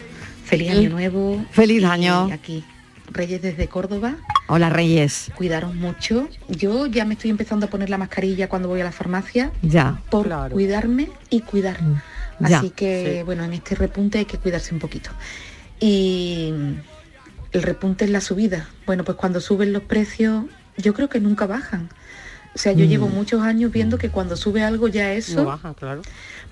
Feliz 0.44 0.70
año 0.70 0.90
nuevo. 0.90 1.44
Feliz 1.50 1.82
Y 1.82 1.84
año. 1.84 2.30
Aquí, 2.32 2.64
Reyes 3.10 3.42
desde 3.42 3.66
Córdoba. 3.66 4.14
Hola 4.46 4.70
Reyes. 4.70 5.32
Cuidaros 5.34 5.74
mucho. 5.74 6.28
Yo 6.48 6.86
ya 6.86 7.04
me 7.04 7.14
estoy 7.14 7.30
empezando 7.30 7.66
a 7.66 7.70
poner 7.70 7.90
la 7.90 7.98
mascarilla 7.98 8.48
cuando 8.48 8.68
voy 8.68 8.82
a 8.82 8.84
la 8.84 8.92
farmacia 8.92 9.50
Ya. 9.62 10.00
por 10.10 10.26
Claro. 10.26 10.54
cuidarme 10.54 11.10
y 11.28 11.40
cuidar. 11.40 11.78
Ya. 12.40 12.58
Así 12.58 12.70
que, 12.70 13.22
bueno, 13.24 13.44
en 13.44 13.52
este 13.52 13.74
repunte 13.74 14.18
hay 14.18 14.24
que 14.24 14.38
cuidarse 14.38 14.74
un 14.74 14.80
poquito. 14.80 15.10
Y 15.80 16.52
el 17.52 17.62
repunte 17.62 18.04
es 18.04 18.10
la 18.10 18.20
subida. 18.20 18.68
Bueno, 18.86 19.04
pues 19.04 19.16
cuando 19.16 19.40
suben 19.40 19.72
los 19.72 19.82
precios, 19.82 20.44
yo 20.76 20.94
creo 20.94 21.08
que 21.08 21.20
nunca 21.20 21.46
bajan. 21.46 21.88
O 22.54 22.58
sea, 22.58 22.72
yo 22.72 22.86
llevo 22.86 23.08
muchos 23.08 23.42
años 23.42 23.70
viendo 23.70 23.98
que 23.98 24.08
cuando 24.08 24.34
sube 24.34 24.62
algo 24.62 24.88
ya 24.88 25.12
eso 25.12 25.42
No 25.42 25.44
baja, 25.44 25.74
claro. 25.74 26.00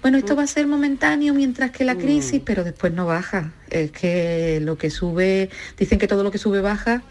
bueno, 0.02 0.18
esto 0.18 0.36
va 0.36 0.42
a 0.42 0.46
ser 0.46 0.66
momentáneo 0.66 1.32
mientras 1.32 1.70
que 1.70 1.82
la 1.82 1.96
crisis, 1.96 2.42
pero 2.44 2.62
después 2.62 2.92
no 2.92 3.06
baja. 3.06 3.54
Es 3.70 3.90
que 3.90 4.60
lo 4.60 4.76
que 4.76 4.90
sube, 4.90 5.48
dicen 5.78 5.98
que 5.98 6.06
todo 6.06 6.22
lo 6.22 6.30
que 6.30 6.36
sube 6.36 6.60
baja, 6.60 7.02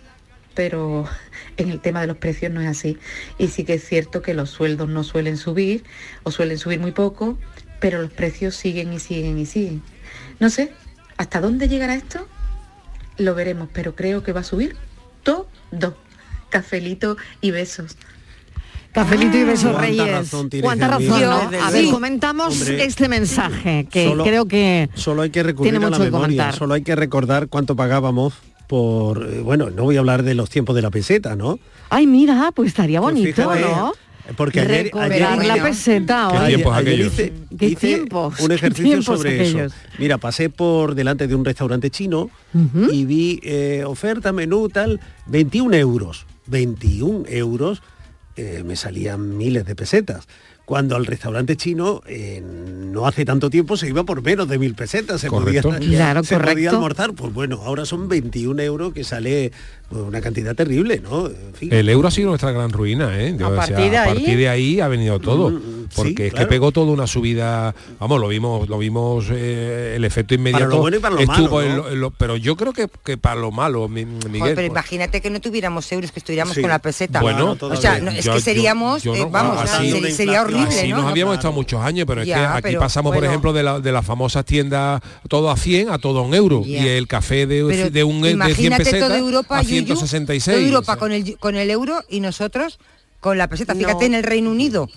pero 0.53 1.05
en 1.57 1.71
el 1.71 1.79
tema 1.79 2.01
de 2.01 2.07
los 2.07 2.17
precios 2.17 2.51
no 2.51 2.61
es 2.61 2.67
así. 2.67 2.99
Y 3.39 3.47
sí 3.47 3.63
que 3.63 3.73
es 3.73 3.83
cierto 3.83 4.21
que 4.21 4.35
los 4.35 4.51
sueldos 4.51 4.89
no 4.89 5.03
suelen 5.03 5.37
subir 5.37 5.83
o 6.21 6.29
suelen 6.29 6.59
subir 6.59 6.79
muy 6.79 6.91
poco, 6.91 7.39
pero 7.83 8.01
los 8.01 8.11
precios 8.11 8.55
siguen 8.55 8.93
y 8.93 8.99
siguen 8.99 9.37
y 9.37 9.45
siguen. 9.45 9.81
No 10.39 10.49
sé, 10.49 10.71
¿hasta 11.17 11.41
dónde 11.41 11.67
llegará 11.67 11.95
esto? 11.95 12.25
Lo 13.17 13.35
veremos, 13.35 13.67
pero 13.73 13.93
creo 13.93 14.23
que 14.23 14.31
va 14.31 14.39
a 14.39 14.45
subir 14.45 14.77
todo. 15.21 15.47
Cafelito 16.49 17.17
y 17.41 17.51
besos. 17.51 17.97
Cafelito 18.93 19.37
y 19.37 19.43
besos 19.43 19.75
reyes. 19.75 20.31
¿Cuánta 20.61 20.87
razón? 20.87 21.23
A 21.61 21.71
ver, 21.71 21.89
comentamos 21.89 22.61
este 22.69 23.09
mensaje 23.09 23.85
que 23.91 24.15
creo 24.23 24.47
que 24.47 24.89
solo 24.93 25.23
hay 25.23 25.29
que 25.31 25.43
recurrir 25.43 25.75
a 25.75 25.89
la 25.89 25.99
memoria, 25.99 26.53
solo 26.53 26.75
hay 26.75 26.83
que 26.83 26.95
recordar 26.95 27.49
cuánto 27.49 27.75
pagábamos 27.75 28.33
por 28.67 29.29
eh, 29.29 29.41
bueno, 29.41 29.71
no 29.71 29.83
voy 29.83 29.97
a 29.97 29.99
hablar 29.99 30.23
de 30.23 30.35
los 30.35 30.49
tiempos 30.49 30.73
de 30.73 30.81
la 30.81 30.89
peseta, 30.89 31.35
¿no? 31.35 31.59
Ay, 31.89 32.07
mira, 32.07 32.53
pues 32.55 32.69
estaría 32.69 33.01
pues 33.01 33.13
bonito, 33.13 33.55
¿no? 33.55 33.91
Porque 34.37 34.61
ayer, 34.61 34.91
ayer 34.93 35.45
la 35.45 35.63
peseta 35.63 36.31
¿Qué 36.47 36.55
tiempos 36.55 36.81
hice, 36.81 37.33
¿Qué 37.57 37.75
tiempos? 37.75 38.39
un 38.39 38.51
ejercicio 38.51 39.01
sobre 39.01 39.43
eso. 39.43 39.75
Mira, 39.99 40.17
pasé 40.17 40.49
por 40.49 40.95
delante 40.95 41.27
de 41.27 41.35
un 41.35 41.43
restaurante 41.43 41.89
chino 41.89 42.29
y 42.91 43.05
vi 43.05 43.39
eh, 43.43 43.83
oferta, 43.85 44.31
menú, 44.31 44.69
tal, 44.69 44.99
21 45.27 45.75
euros. 45.75 46.25
21 46.47 47.25
euros 47.27 47.81
eh, 48.35 48.63
me 48.65 48.75
salían 48.75 49.37
miles 49.37 49.65
de 49.65 49.75
pesetas. 49.75 50.27
Cuando 50.65 50.95
al 50.95 51.05
restaurante 51.05 51.57
chino 51.57 52.01
eh, 52.07 52.41
no 52.41 53.05
hace 53.05 53.25
tanto 53.25 53.49
tiempo 53.49 53.75
se 53.75 53.89
iba 53.89 54.05
por 54.05 54.21
menos 54.21 54.47
de 54.47 54.57
mil 54.57 54.75
pesetas, 54.75 55.19
se, 55.19 55.29
podía, 55.29 55.61
se 56.23 56.39
podía, 56.39 56.69
almorzar, 56.71 57.13
pues 57.13 57.33
bueno, 57.33 57.61
ahora 57.63 57.85
son 57.85 58.07
21 58.07 58.61
euros 58.61 58.93
que 58.93 59.03
sale 59.03 59.51
una 60.01 60.21
cantidad 60.21 60.55
terrible, 60.55 61.01
¿no? 61.01 61.29
El 61.61 61.89
euro 61.89 62.07
ha 62.07 62.11
sido 62.11 62.29
nuestra 62.29 62.51
gran 62.51 62.71
ruina, 62.71 63.11
¿eh? 63.19 63.35
a, 63.43 63.49
partir, 63.55 63.91
de 64.37 64.49
ahí... 64.49 64.79
ha 64.79 64.87
venido 64.87 65.19
todo. 65.19 65.49
Mm, 65.49 65.55
mm, 65.55 65.87
porque 65.95 66.27
es 66.27 66.33
que 66.33 66.45
pegó 66.45 66.71
toda 66.71 66.91
una 66.91 67.07
subida, 67.07 67.73
vamos, 67.99 68.19
lo 68.19 68.27
vimos, 68.27 68.67
lo 68.67 68.77
vimos 68.77 69.25
eh, 69.31 69.93
el 69.95 70.05
efecto 70.05 70.33
inmediato. 70.33 70.65
Para 70.65 70.75
lo 70.75 70.81
bueno 70.81 70.97
y 70.97 70.99
para 70.99 71.15
lo 71.15 71.25
malo. 71.25 72.13
pero 72.17 72.37
yo 72.37 72.55
creo 72.55 72.73
que, 72.73 72.87
que, 73.03 73.17
para 73.17 73.39
lo 73.39 73.51
malo, 73.51 73.87
Miguel. 73.87 74.17
pero 74.31 74.55
pues. 74.55 74.67
imagínate 74.67 75.21
que 75.21 75.29
no 75.29 75.39
tuviéramos 75.39 75.91
euros, 75.91 76.11
que 76.11 76.19
estuviéramos 76.19 76.57
con 76.57 76.69
la 76.69 76.79
peseta. 76.79 77.21
Bueno, 77.21 77.57
o 77.59 77.75
sea, 77.75 77.97
es 77.97 78.27
que 78.27 78.41
seríamos, 78.41 79.05
eh, 79.05 79.27
vamos, 79.29 79.69
sería 80.13 80.41
horrible 80.41 80.63
Así 80.63 80.89
nos 80.89 81.05
habíamos 81.05 81.35
estado 81.35 81.53
muchos 81.53 81.81
años, 81.81 82.05
pero 82.07 82.21
es 82.21 82.27
que 82.27 82.35
aquí 82.35 82.75
pasamos, 82.75 83.13
por 83.13 83.23
ejemplo, 83.23 83.53
de, 83.53 83.63
la, 83.63 83.79
de 83.79 83.91
las 83.91 84.05
famosas 84.05 84.45
tiendas 84.45 85.01
todo 85.27 85.49
a 85.49 85.57
100 85.57 85.89
a 85.89 85.97
todo 85.97 86.19
a 86.19 86.21
un 86.23 86.33
euro. 86.33 86.63
Y 86.65 86.75
el 86.75 87.07
café 87.07 87.45
de, 87.45 87.89
de 87.89 88.03
un 88.03 88.21
de 88.21 88.55
100 88.55 88.77
pesetas 88.77 89.17
Europa, 89.17 89.59
a 89.59 89.63
166. 89.85 90.65
Europa 90.65 90.97
con 90.97 91.11
el, 91.11 91.37
con 91.37 91.55
el 91.55 91.69
euro 91.69 92.03
y 92.09 92.19
nosotros 92.19 92.79
con 93.19 93.37
la 93.37 93.47
peseta. 93.47 93.73
Fíjate 93.73 94.05
en 94.05 94.15
el 94.15 94.23
Reino 94.23 94.51
Unido, 94.51 94.89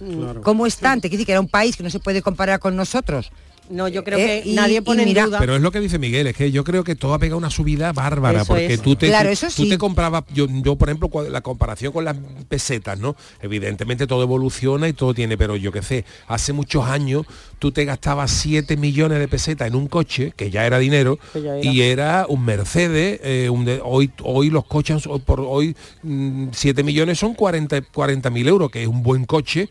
cómo 0.42 0.66
están. 0.66 1.00
Te 1.00 1.08
quiere 1.08 1.18
decir 1.18 1.26
que 1.26 1.32
era 1.32 1.40
un 1.40 1.48
país 1.48 1.76
que 1.76 1.84
no 1.84 1.90
se 1.90 2.00
puede 2.00 2.22
comparar 2.22 2.58
con 2.58 2.74
nosotros. 2.74 3.30
No, 3.70 3.88
yo 3.88 4.04
creo 4.04 4.18
eh, 4.18 4.42
que 4.44 4.52
nadie 4.52 4.82
pone 4.82 5.02
en 5.02 5.14
duda. 5.14 5.38
Pero 5.38 5.56
es 5.56 5.62
lo 5.62 5.70
que 5.70 5.80
dice 5.80 5.98
Miguel, 5.98 6.26
es 6.28 6.36
que 6.36 6.50
yo 6.50 6.64
creo 6.64 6.84
que 6.84 6.94
todo 6.94 7.14
ha 7.14 7.18
pegado 7.18 7.38
una 7.38 7.50
subida 7.50 7.92
bárbara, 7.92 8.44
porque 8.44 8.78
tú 8.78 8.96
te, 8.96 9.10
tú, 9.56 9.68
te 9.68 9.78
comprabas, 9.78 10.24
yo, 10.32 10.46
yo 10.48 10.76
por 10.76 10.88
ejemplo, 10.88 11.10
la 11.28 11.40
comparación 11.40 11.92
con 11.92 12.04
las 12.04 12.16
pesetas, 12.48 12.98
¿no? 12.98 13.16
Evidentemente 13.40 14.06
todo 14.06 14.22
evoluciona 14.22 14.88
y 14.88 14.92
todo 14.92 15.14
tiene, 15.14 15.36
pero 15.36 15.56
yo 15.56 15.72
qué 15.72 15.82
sé, 15.82 16.04
hace 16.28 16.52
muchos 16.52 16.84
años 16.84 17.26
tú 17.58 17.72
te 17.72 17.84
gastabas 17.84 18.30
7 18.30 18.76
millones 18.76 19.18
de 19.18 19.28
pesetas 19.28 19.68
en 19.68 19.74
un 19.74 19.88
coche, 19.88 20.32
que 20.36 20.50
ya 20.50 20.66
era 20.66 20.78
dinero, 20.78 21.18
y 21.62 21.82
era 21.82 22.26
un 22.28 22.44
Mercedes, 22.44 23.20
eh, 23.22 23.50
hoy, 23.82 24.10
hoy 24.22 24.50
los 24.50 24.64
coches, 24.64 25.08
por 25.24 25.40
hoy 25.40 25.76
7 26.02 26.82
mm, 26.82 26.86
millones 26.86 27.18
son 27.18 27.34
40 27.34 28.30
mil 28.30 28.48
euros, 28.48 28.70
que 28.70 28.82
es 28.82 28.88
un 28.88 29.02
buen 29.02 29.24
coche 29.24 29.68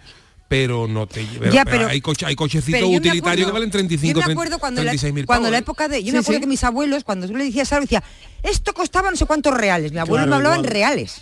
pero 0.47 0.87
no 0.87 1.07
te 1.07 1.25
ya, 1.51 1.65
pero, 1.65 1.87
hay, 1.87 2.01
coche, 2.01 2.25
hay 2.25 2.35
cochecitos 2.35 2.83
utilitarios 2.83 3.47
que 3.47 3.53
valen 3.53 3.71
35 3.71 4.19
yo 4.19 4.25
me 4.25 4.33
acuerdo 4.33 4.59
cuando 4.59 4.83
la, 4.83 4.93
cuando 5.25 5.49
la 5.49 5.57
época 5.57 5.87
de 5.87 6.03
yo 6.03 6.13
me 6.13 6.19
acuerdo 6.19 6.41
que 6.41 6.47
mis 6.47 6.63
abuelos 6.63 7.03
cuando 7.03 7.25
yo 7.25 7.35
le 7.35 7.45
decía 7.45 7.63
algo 7.71 7.81
decía 7.81 8.03
esto 8.45 8.73
costaba 8.73 9.09
no 9.09 9.17
sé 9.17 9.25
cuántos 9.25 9.53
reales. 9.53 9.91
Mi 9.91 9.99
abuelo 9.99 10.27
me 10.27 10.35
hablaba 10.35 10.55
en 10.55 10.63
reales. 10.63 11.21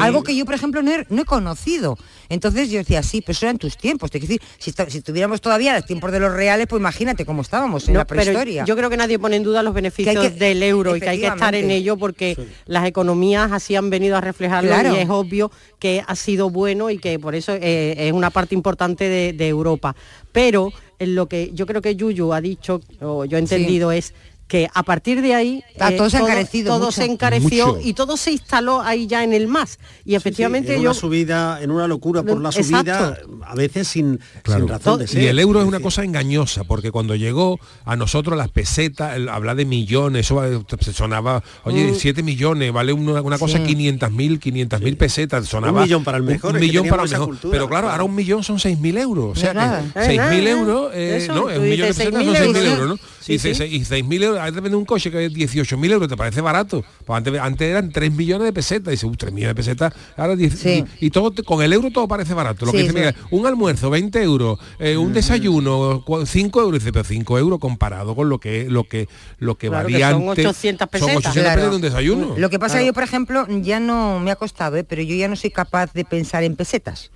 Algo 0.00 0.22
que 0.22 0.36
yo 0.36 0.44
por 0.44 0.54
ejemplo 0.54 0.82
no 0.82 0.92
he, 0.92 1.24
conocido. 1.24 1.96
Entonces 2.28 2.70
yo 2.70 2.78
decía 2.78 3.02
sí 3.02 3.20
pero 3.20 3.32
eso 3.32 3.48
en 3.48 3.58
tus 3.58 3.76
tiempos. 3.76 4.10
Te 4.10 4.18
decir 4.18 4.40
si, 4.58 4.72
si 4.72 5.00
tuviéramos 5.00 5.40
todavía 5.40 5.74
los 5.74 5.86
tiempos 5.86 6.12
de 6.12 6.20
los 6.20 6.32
reales 6.32 6.66
pues 6.66 6.80
imagínate 6.80 7.24
cómo 7.24 7.42
estábamos 7.42 7.88
en 7.88 7.94
la 7.94 8.06
prehistoria. 8.06 8.64
yo 8.64 8.76
creo 8.76 8.90
que 8.90 8.96
nadie 8.96 9.18
pone 9.18 9.36
en 9.36 9.42
duda 9.42 9.62
los 9.62 9.74
beneficios 9.74 10.38
del 10.38 10.62
euro 10.62 10.96
y 10.96 11.00
que 11.00 11.08
hay 11.08 11.20
que 11.20 11.26
estar 11.26 11.54
en 11.54 11.70
ello 11.70 11.96
porque 11.96 12.36
las 12.66 12.86
economías 12.86 13.52
así 13.52 13.76
han 13.76 13.90
venido 13.90 14.16
a 14.16 14.20
reflejarlo 14.20 14.70
y 14.94 14.96
es 14.96 15.08
obvio 15.08 15.50
que 15.78 16.02
ha 16.06 16.16
sido 16.16 16.50
bueno 16.50 16.90
y 16.90 16.98
que 16.98 17.18
por 17.18 17.34
eso 17.34 17.52
eh, 17.52 17.94
es 17.98 18.12
una 18.12 18.30
parte 18.30 18.54
importante 18.54 19.08
de, 19.08 19.44
Europa. 19.44 19.94
Pero 20.32 20.72
en 20.98 21.14
lo 21.14 21.26
que 21.26 21.50
yo 21.52 21.66
creo 21.66 21.82
que 21.82 21.96
Yuyu 21.96 22.32
ha 22.32 22.40
dicho, 22.40 22.80
o 23.00 23.26
yo 23.26 23.36
he 23.36 23.40
entendido, 23.40 23.92
es 23.92 24.14
que 24.46 24.68
a 24.72 24.82
partir 24.82 25.22
de 25.22 25.34
ahí 25.34 25.64
eh, 25.74 25.96
todo, 25.96 26.10
se, 26.10 26.64
todo 26.64 26.92
se 26.92 27.04
encareció 27.04 27.78
y 27.82 27.94
todo 27.94 28.16
se 28.16 28.32
instaló 28.32 28.82
ahí 28.82 29.06
ya 29.06 29.24
en 29.24 29.32
el 29.32 29.48
más. 29.48 29.78
Y 30.04 30.14
efectivamente 30.14 30.74
en 30.74 30.82
yo 30.82 30.90
una 30.90 31.00
subida 31.00 31.62
en 31.62 31.70
una 31.70 31.88
locura 31.88 32.22
por 32.22 32.40
la 32.40 32.52
subida 32.52 33.18
a 33.46 33.54
veces 33.54 33.88
sin, 33.88 34.20
razón 34.44 34.98
de 34.98 35.06
ser. 35.06 35.22
y 35.22 35.26
el 35.26 35.38
euro 35.38 35.60
es 35.60 35.66
una 35.66 35.80
cosa 35.80 36.04
engañosa 36.04 36.64
porque 36.64 36.90
cuando 36.90 37.14
llegó 37.14 37.58
a 37.84 37.96
nosotros 37.96 38.36
las 38.36 38.50
pesetas 38.50 39.18
habla 39.28 39.54
de 39.54 39.64
millones 39.64 40.26
eso 40.26 40.64
sonaba 40.92 41.42
oye 41.64 41.94
7 41.94 42.22
mm. 42.22 42.24
millones 42.24 42.72
vale 42.72 42.92
una, 42.92 43.38
cosa 43.38 43.62
500 43.62 44.10
mil 44.12 44.38
500 44.38 44.80
mil 44.80 44.96
pesetas 44.96 45.46
sonaba 45.46 45.80
un 45.80 45.84
millón 45.84 46.04
para 46.04 46.18
el 46.18 46.24
mejor 46.24 46.54
un, 46.54 46.60
millón 46.60 46.88
para 46.88 47.04
el 47.04 47.10
mejor. 47.10 47.36
pero 47.50 47.68
claro 47.68 47.90
ahora 47.90 48.04
un 48.04 48.14
millón 48.14 48.44
son 48.44 48.58
6 48.58 48.78
mil 48.78 48.98
euros 48.98 49.38
o 49.38 49.40
sea 49.40 49.82
que 49.94 50.04
6 50.04 50.20
mil 50.30 50.46
euros 50.46 50.90
eh, 50.94 51.26
no 51.28 51.46
un 51.46 51.62
millón 51.62 51.88
de 51.88 51.94
pesetas 51.94 52.24
son 52.24 52.36
6 52.36 52.52
mil 52.52 52.66
euros 52.66 52.88
¿no? 52.88 52.98
y 53.26 53.84
6 53.84 54.04
mil 54.04 54.22
euros 54.22 54.33
euros, 54.36 54.62
vende 54.62 54.76
un 54.76 54.84
coche 54.84 55.10
que 55.10 55.26
es 55.26 55.32
18.000 55.32 55.92
euros, 55.92 56.08
¿te 56.08 56.16
parece 56.16 56.40
barato? 56.40 56.84
Pues 57.04 57.16
antes, 57.16 57.40
antes 57.40 57.68
eran 57.68 57.90
3 57.90 58.12
millones 58.12 58.46
de 58.46 58.52
pesetas, 58.52 58.88
y 58.88 58.96
dice, 58.96 59.16
3 59.16 59.32
millones 59.32 59.50
de 59.50 59.62
pesetas, 59.62 59.94
ahora 60.16 60.36
10, 60.36 60.84
y, 61.00 61.10
todo 61.10 61.32
con 61.44 61.62
el 61.62 61.72
euro 61.72 61.90
todo 61.90 62.08
parece 62.08 62.34
barato. 62.34 62.66
Lo 62.66 62.72
que 62.72 62.82
dice, 62.82 63.14
un 63.30 63.46
almuerzo, 63.46 63.90
20 63.90 64.22
euros, 64.22 64.58
eh, 64.78 64.96
un 64.96 65.12
desayuno, 65.12 66.04
5 66.24 66.60
euros, 66.60 66.80
dice, 66.80 66.92
pero 66.92 67.04
5 67.04 67.38
euros 67.38 67.58
comparado 67.58 68.14
con 68.14 68.28
lo 68.28 68.38
que 68.38 68.66
lo 68.68 68.84
que 68.84 69.08
lo 69.38 69.56
que 69.56 69.68
valía 69.68 70.10
son 70.10 70.28
800 70.28 70.88
pesetas. 70.88 71.12
Son 71.12 71.18
800 71.18 71.52
pesetas 71.52 71.70
de 71.70 71.76
un 71.76 71.82
desayuno. 71.82 72.34
Lo 72.36 72.50
que 72.50 72.58
pasa 72.58 72.76
es 72.76 72.82
que 72.82 72.86
yo, 72.86 72.92
por 72.92 73.02
ejemplo, 73.02 73.46
ya 73.48 73.80
no 73.80 74.20
me 74.20 74.30
ha 74.30 74.36
costado, 74.36 74.76
¿eh? 74.76 74.84
pero 74.84 75.02
yo 75.02 75.14
ya 75.14 75.28
no 75.28 75.36
soy 75.36 75.50
capaz 75.50 75.92
de 75.92 76.04
pensar 76.04 76.44
en 76.44 76.56
pesetas. 76.56 77.10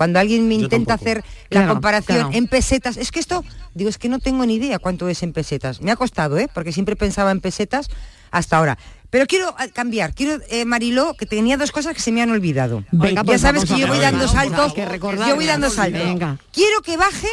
Cuando 0.00 0.18
alguien 0.18 0.48
me 0.48 0.54
intenta 0.54 0.94
hacer 0.94 1.22
la 1.50 1.68
comparación 1.68 2.32
en 2.32 2.46
pesetas, 2.48 2.96
es 2.96 3.12
que 3.12 3.20
esto, 3.20 3.44
digo, 3.74 3.90
es 3.90 3.98
que 3.98 4.08
no 4.08 4.18
tengo 4.18 4.46
ni 4.46 4.54
idea 4.54 4.78
cuánto 4.78 5.10
es 5.10 5.22
en 5.22 5.34
pesetas. 5.34 5.82
Me 5.82 5.90
ha 5.90 5.96
costado, 5.96 6.38
¿eh? 6.38 6.48
Porque 6.54 6.72
siempre 6.72 6.96
pensaba 6.96 7.30
en 7.32 7.42
pesetas 7.42 7.90
hasta 8.30 8.56
ahora. 8.56 8.78
Pero 9.10 9.26
quiero 9.26 9.54
ah, 9.58 9.68
cambiar, 9.68 10.14
quiero, 10.14 10.42
eh, 10.48 10.64
Mariló, 10.64 11.12
que 11.18 11.26
tenía 11.26 11.58
dos 11.58 11.70
cosas 11.70 11.92
que 11.92 12.00
se 12.00 12.12
me 12.12 12.22
han 12.22 12.30
olvidado. 12.30 12.82
ya 12.92 13.24
pues 13.24 13.42
sabes 13.42 13.66
que 13.66 13.78
yo 13.78 13.88
voy 13.88 13.98
dando 13.98 14.26
saltos, 14.26 14.74
yo 14.74 15.36
voy 15.36 15.44
dando 15.44 15.68
saltos. 15.68 16.38
Quiero 16.50 16.80
que 16.82 16.96
baje 16.96 17.28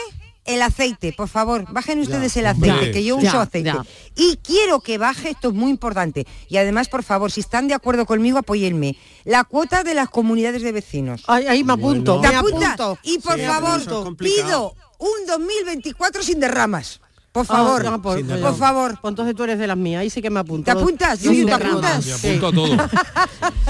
el 0.47 0.61
aceite, 0.61 1.13
por 1.13 1.27
favor, 1.27 1.65
bajen 1.71 1.99
ustedes 1.99 2.35
el 2.37 2.47
aceite, 2.47 2.91
que 2.91 3.03
yo 3.03 3.17
uso 3.17 3.39
aceite. 3.39 3.73
Y 4.15 4.37
quiero 4.37 4.79
que 4.79 4.97
baje, 4.97 5.29
esto 5.29 5.49
es 5.49 5.53
muy 5.53 5.69
importante. 5.69 6.25
Y 6.49 6.57
además, 6.57 6.89
por 6.89 7.03
favor, 7.03 7.31
si 7.31 7.41
están 7.41 7.67
de 7.67 7.73
acuerdo 7.73 8.05
conmigo, 8.05 8.39
apóyenme. 8.39 8.97
La 9.25 9.43
cuota 9.43 9.83
de 9.83 9.93
las 9.93 10.09
comunidades 10.09 10.61
de 10.61 10.71
vecinos. 10.71 11.23
Ahí, 11.27 11.63
me 11.63 11.73
apunto. 11.73 12.19
¿Te 12.21 12.27
apunto? 12.27 12.97
Y 13.03 13.19
por 13.19 13.39
favor, 13.39 14.15
pido 14.17 14.73
un 14.97 15.27
2024 15.27 16.23
sin 16.23 16.39
derramas. 16.39 17.01
Por 17.37 17.45
ah, 17.49 17.55
favor, 17.55 18.01
por, 18.01 18.57
favor. 18.57 18.97
Pues 18.99 19.11
entonces 19.11 19.35
tú 19.35 19.43
eres 19.43 19.59
de 19.59 19.67
las 19.67 19.77
mías, 19.77 20.01
ahí 20.01 20.09
sí 20.09 20.23
que 20.23 20.31
me 20.31 20.39
apunto. 20.39 20.65
¿Te 20.65 20.71
apuntas? 20.71 21.19
Sí, 21.19 21.45
¿te 21.45 21.53
apuntas? 21.53 22.03
Me 22.03 22.13
apunto 22.13 22.47
a 22.47 22.51
todo. 22.51 22.77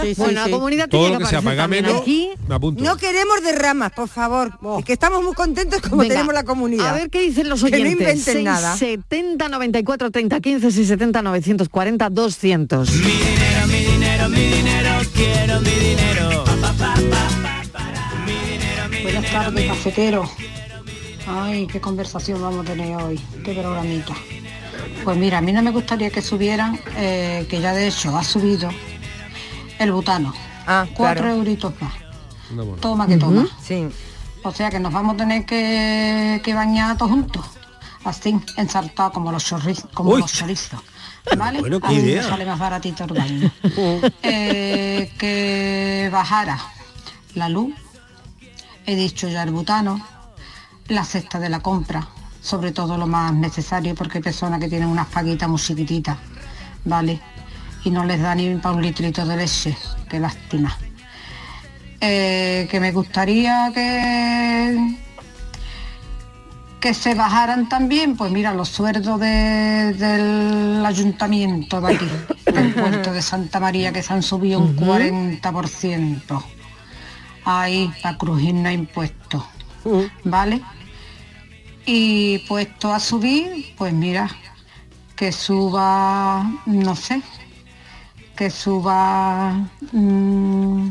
sí, 0.03 0.13
bueno, 0.15 0.45
la 0.45 0.49
comunidad 0.49 0.87
todo 0.87 1.09
lo 1.09 1.19
que, 1.19 1.25
sea 1.25 1.41
paga 1.41 1.67
menos, 1.67 1.99
aquí. 1.99 2.29
Me 2.47 2.55
apunto. 2.55 2.81
No 2.81 2.95
queremos 2.95 3.43
derramas, 3.43 3.91
por 3.91 4.07
favor. 4.07 4.57
Oh. 4.61 4.81
que 4.81 4.93
estamos 4.93 5.21
muy 5.21 5.33
contentos 5.33 5.81
como 5.81 6.03
tenemos 6.03 6.33
la 6.33 6.45
comunidad. 6.45 6.87
A 6.87 6.93
ver 6.93 7.09
qué 7.09 7.21
dicen 7.23 7.49
los 7.49 7.61
oyentes. 7.61 7.83
Que 7.83 7.95
no 7.95 8.09
inventen 8.09 8.43
nada. 8.45 8.77
70 8.77 9.49
94 9.49 10.11
30 10.11 10.39
15 10.39 10.67
y 10.67 10.85
70 10.85 11.21
940 11.21 12.09
200. 12.09 12.89
Mi 12.89 12.95
dinero, 12.95 13.67
mi 13.67 13.79
dinero, 13.79 14.29
mi 14.29 14.41
dinero, 14.45 14.91
quiero 15.13 15.59
mi 15.59 15.71
dinero. 15.71 16.45
Buenas 19.03 19.29
tardes, 19.29 19.67
cafetero. 19.67 20.29
Ay, 21.27 21.67
qué 21.67 21.81
conversación 21.81 22.41
vamos 22.41 22.61
a 22.65 22.71
tener 22.71 22.95
hoy, 22.95 23.19
qué 23.43 23.53
programita. 23.53 24.13
Pues 25.03 25.17
mira, 25.17 25.39
a 25.39 25.41
mí 25.41 25.51
no 25.51 25.61
me 25.61 25.71
gustaría 25.71 26.09
que 26.09 26.21
subieran, 26.21 26.79
eh, 26.95 27.45
que 27.49 27.59
ya 27.59 27.73
de 27.73 27.89
hecho 27.89 28.17
ha 28.17 28.23
subido 28.23 28.69
el 29.77 29.91
butano. 29.91 30.33
Ah, 30.65 30.85
Cuatro 30.93 31.27
euritos 31.27 31.73
más. 31.81 31.93
Toma 32.79 33.07
que 33.07 33.17
toma. 33.17 33.45
Sí. 33.61 33.87
O 34.43 34.51
sea 34.53 34.69
que 34.69 34.79
nos 34.79 34.93
vamos 34.93 35.15
a 35.15 35.17
tener 35.17 35.45
que, 35.45 36.53
bañar 36.55 36.97
todos 36.97 37.11
juntos. 37.11 37.45
Así, 38.05 38.39
ensartados 38.55 39.11
como 39.11 39.29
los 39.31 39.43
chorizos, 39.43 39.89
como 39.93 40.15
los 40.15 40.31
chorizos. 40.31 40.79
¿Vale? 41.37 41.59
Bueno, 41.59 41.81
qué 41.81 41.93
idea. 41.93 42.23
sale 42.23 42.45
más 42.45 42.57
baratito 42.57 43.03
el 43.03 43.13
baño. 43.13 43.51
Eh, 44.23 45.11
que 45.17 46.09
bajara 46.09 46.57
la 47.35 47.49
luz. 47.49 47.73
He 48.85 48.95
dicho 48.95 49.27
ya 49.27 49.43
el 49.43 49.51
butano 49.51 50.01
la 50.89 51.03
cesta 51.03 51.39
de 51.39 51.49
la 51.49 51.59
compra, 51.59 52.07
sobre 52.41 52.71
todo 52.71 52.97
lo 52.97 53.07
más 53.07 53.33
necesario 53.33 53.93
porque 53.95 54.19
hay 54.19 54.23
personas 54.23 54.59
que 54.59 54.67
tienen 54.69 54.87
unas 54.87 55.07
paguitas 55.07 55.49
muy 55.49 55.59
chiquititas, 55.59 56.17
¿vale? 56.85 57.19
Y 57.83 57.89
no 57.91 58.05
les 58.05 58.21
da 58.21 58.35
ni 58.35 58.55
para 58.55 58.75
un 58.75 58.81
litrito 58.81 59.25
de 59.25 59.37
leche, 59.37 59.77
qué 60.09 60.19
lástima. 60.19 60.75
eh, 61.99 62.67
que 62.69 62.79
me 62.79 62.91
gustaría 62.91 63.71
que 63.73 64.95
que 66.79 66.93
se 66.93 67.15
bajaran 67.15 67.67
también, 67.69 68.15
pues 68.15 68.31
mira, 68.31 68.53
los 68.53 68.69
sueldos 68.69 69.19
del 69.19 70.85
ayuntamiento 70.85 71.81
de 71.81 71.95
aquí, 71.95 72.07
del 72.45 72.73
puerto 72.75 73.11
de 73.11 73.21
Santa 73.23 73.59
María, 73.59 73.91
que 73.91 74.03
se 74.03 74.13
han 74.13 74.21
subido 74.21 74.59
un 74.59 74.75
40%. 74.77 76.43
Ahí, 77.45 77.91
para 78.03 78.17
crujir 78.17 78.53
no 78.53 78.69
impuestos, 78.69 79.43
¿vale? 80.23 80.61
Y 81.89 82.39
puesto 82.39 82.93
a 82.93 82.99
subir, 82.99 83.73
pues 83.77 83.93
mira, 83.93 84.29
que 85.15 85.31
suba, 85.31 86.43
no 86.65 86.95
sé, 86.97 87.21
que 88.35 88.51
suba, 88.51 89.53
mm, 89.93 90.89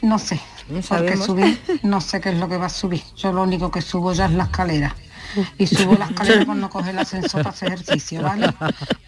no 0.00 0.18
sé, 0.18 0.40
porque 0.88 1.18
subir, 1.18 1.60
no 1.82 2.00
sé 2.00 2.18
qué 2.18 2.30
es 2.30 2.38
lo 2.38 2.48
que 2.48 2.56
va 2.56 2.66
a 2.66 2.70
subir. 2.70 3.02
Yo 3.14 3.30
lo 3.30 3.42
único 3.42 3.70
que 3.70 3.82
subo 3.82 4.14
ya 4.14 4.24
es 4.24 4.32
la 4.32 4.44
escalera. 4.44 4.96
Y 5.58 5.66
subo 5.66 5.96
la 5.96 6.06
escalera 6.06 6.44
por 6.44 6.56
no 6.56 6.70
coger 6.70 6.94
el 6.94 7.00
ascensor 7.00 7.42
para 7.42 7.50
hacer 7.50 7.72
ejercicio, 7.72 8.22
¿vale? 8.22 8.52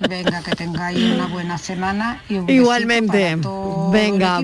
Venga, 0.00 0.43
que 0.43 0.52
tengáis 0.52 0.99
una 0.99 1.26
buena 1.26 1.59
semana 1.59 2.23
y 2.29 2.37
un 2.37 2.49
Igualmente. 2.49 3.38
Venga. 3.91 4.41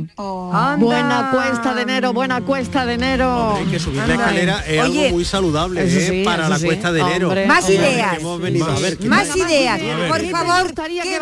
Buena 0.79 1.31
cuesta 1.33 1.75
de 1.75 1.83
enero, 1.83 2.13
buena 2.13 2.41
cuesta 2.41 2.87
de 2.87 2.95
enero. 2.95 3.57
hay 3.57 3.67
que 3.67 3.79
subir 3.79 3.99
la 3.99 4.15
escalera 4.15 4.65
es 4.67 4.81
algo 4.81 5.09
muy 5.11 5.25
saludable 5.25 5.83
¿eh? 5.85 6.23
para 6.25 6.49
la 6.49 6.59
cuesta 6.59 6.93
de 6.93 7.01
enero. 7.01 7.33
Más 7.47 7.69
ideas. 7.69 8.23
Más 9.07 9.37
ideas. 9.37 9.81
Por 10.09 10.25
favor, 10.31 10.75
que, 10.75 11.19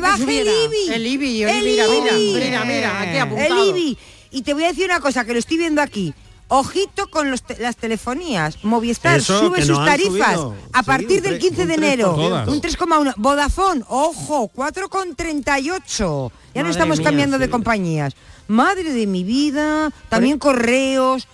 baje 0.00 0.40
el 0.40 0.46
IBI. 0.46 0.92
El 0.92 1.06
IBI, 1.06 1.44
mira, 1.62 1.86
mira, 1.88 2.64
mira, 2.64 3.00
aquí 3.00 3.18
apuntado. 3.18 3.62
El 3.62 3.76
IBI 3.76 3.98
y 4.36 4.42
te 4.42 4.52
voy 4.52 4.64
a 4.64 4.68
decir 4.68 4.84
una 4.84 5.00
cosa, 5.00 5.24
que 5.24 5.32
lo 5.32 5.38
estoy 5.38 5.56
viendo 5.56 5.80
aquí. 5.80 6.12
Ojito 6.48 7.10
con 7.10 7.30
las 7.30 7.76
telefonías. 7.76 8.62
Movistar 8.64 9.20
sube 9.20 9.64
sus 9.64 9.84
tarifas 9.84 10.38
a 10.72 10.82
partir 10.82 11.20
del 11.20 11.38
15 11.38 11.66
de 11.66 11.74
enero. 11.74 12.14
Un 12.14 12.60
3,1. 12.60 13.14
Vodafone, 13.16 13.82
ojo, 13.88 14.50
4,38. 14.54 16.30
Ya 16.54 16.62
no 16.62 16.70
estamos 16.70 17.00
cambiando 17.00 17.38
de 17.38 17.50
compañías. 17.50 18.14
Madre 18.48 18.92
de 18.92 19.06
mi 19.06 19.24
vida, 19.24 19.90
también 20.08 20.38
correos. 20.38 21.26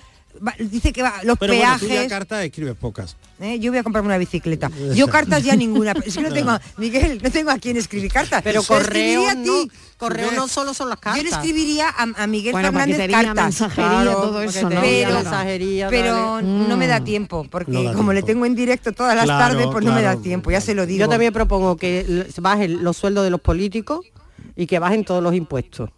Dice 0.58 0.92
que 0.92 1.02
va, 1.02 1.14
los 1.25 1.38
peajes. 1.38 1.88
Bueno, 1.88 2.08
carta 2.08 2.42
escribes 2.44 2.75
pocas. 2.75 3.16
¿eh? 3.40 3.58
Yo 3.58 3.70
voy 3.70 3.78
a 3.78 3.82
comprarme 3.82 4.08
una 4.08 4.18
bicicleta. 4.18 4.70
Yo 4.94 5.06
cartas 5.11 5.42
ya 5.42 5.56
ninguna. 5.56 5.92
Es 6.04 6.16
que 6.16 6.22
no 6.22 6.32
tengo, 6.32 6.58
Miguel, 6.76 7.20
no 7.22 7.30
tengo 7.30 7.50
a 7.50 7.58
quién 7.58 7.76
escribir 7.76 8.12
cartas. 8.12 8.42
Pero 8.42 8.62
correo 8.62 9.34
no, 9.34 9.66
correo 9.96 10.32
no 10.32 10.49
solo 10.49 10.75
son 10.75 10.88
las 10.88 10.99
cartas. 10.99 11.22
Yo 11.22 11.28
le 11.28 11.34
escribiría 11.34 11.88
a, 11.88 12.26
Miguel 12.26 12.54
Fernández 12.54 13.11
cartas. 13.11 13.44
mensajería, 13.44 14.12
todo 14.12 14.42
eso, 14.42 14.68
¿no? 14.68 14.80
Pero, 15.90 16.42
no 16.42 16.76
me 16.76 16.87
da 16.87 17.00
mm. 17.00 17.04
tiempo, 17.04 17.46
porque 17.50 17.92
como 17.94 18.12
le 18.12 18.22
tengo 18.22 18.46
en 18.46 18.54
directo 18.54 18.92
todas 18.92 19.16
las 19.16 19.26
tardes, 19.26 19.66
pues 19.70 19.84
no 19.84 19.92
me 19.92 20.02
da 20.02 20.16
tiempo, 20.16 20.50
ya 20.50 20.61
se 20.61 20.75
lo 20.75 20.87
digo. 20.87 21.00
Yo 21.00 21.08
también 21.08 21.32
propongo 21.32 21.76
que 21.76 22.26
bajen 22.40 22.82
los 22.82 22.96
sueldos 22.96 23.25
de 23.25 23.30
los 23.30 23.40
políticos 23.40 24.00
y 24.56 24.66
que 24.66 24.78
bajen 24.78 25.04
todos 25.04 25.22
los 25.22 25.34
impuestos. 25.34 25.90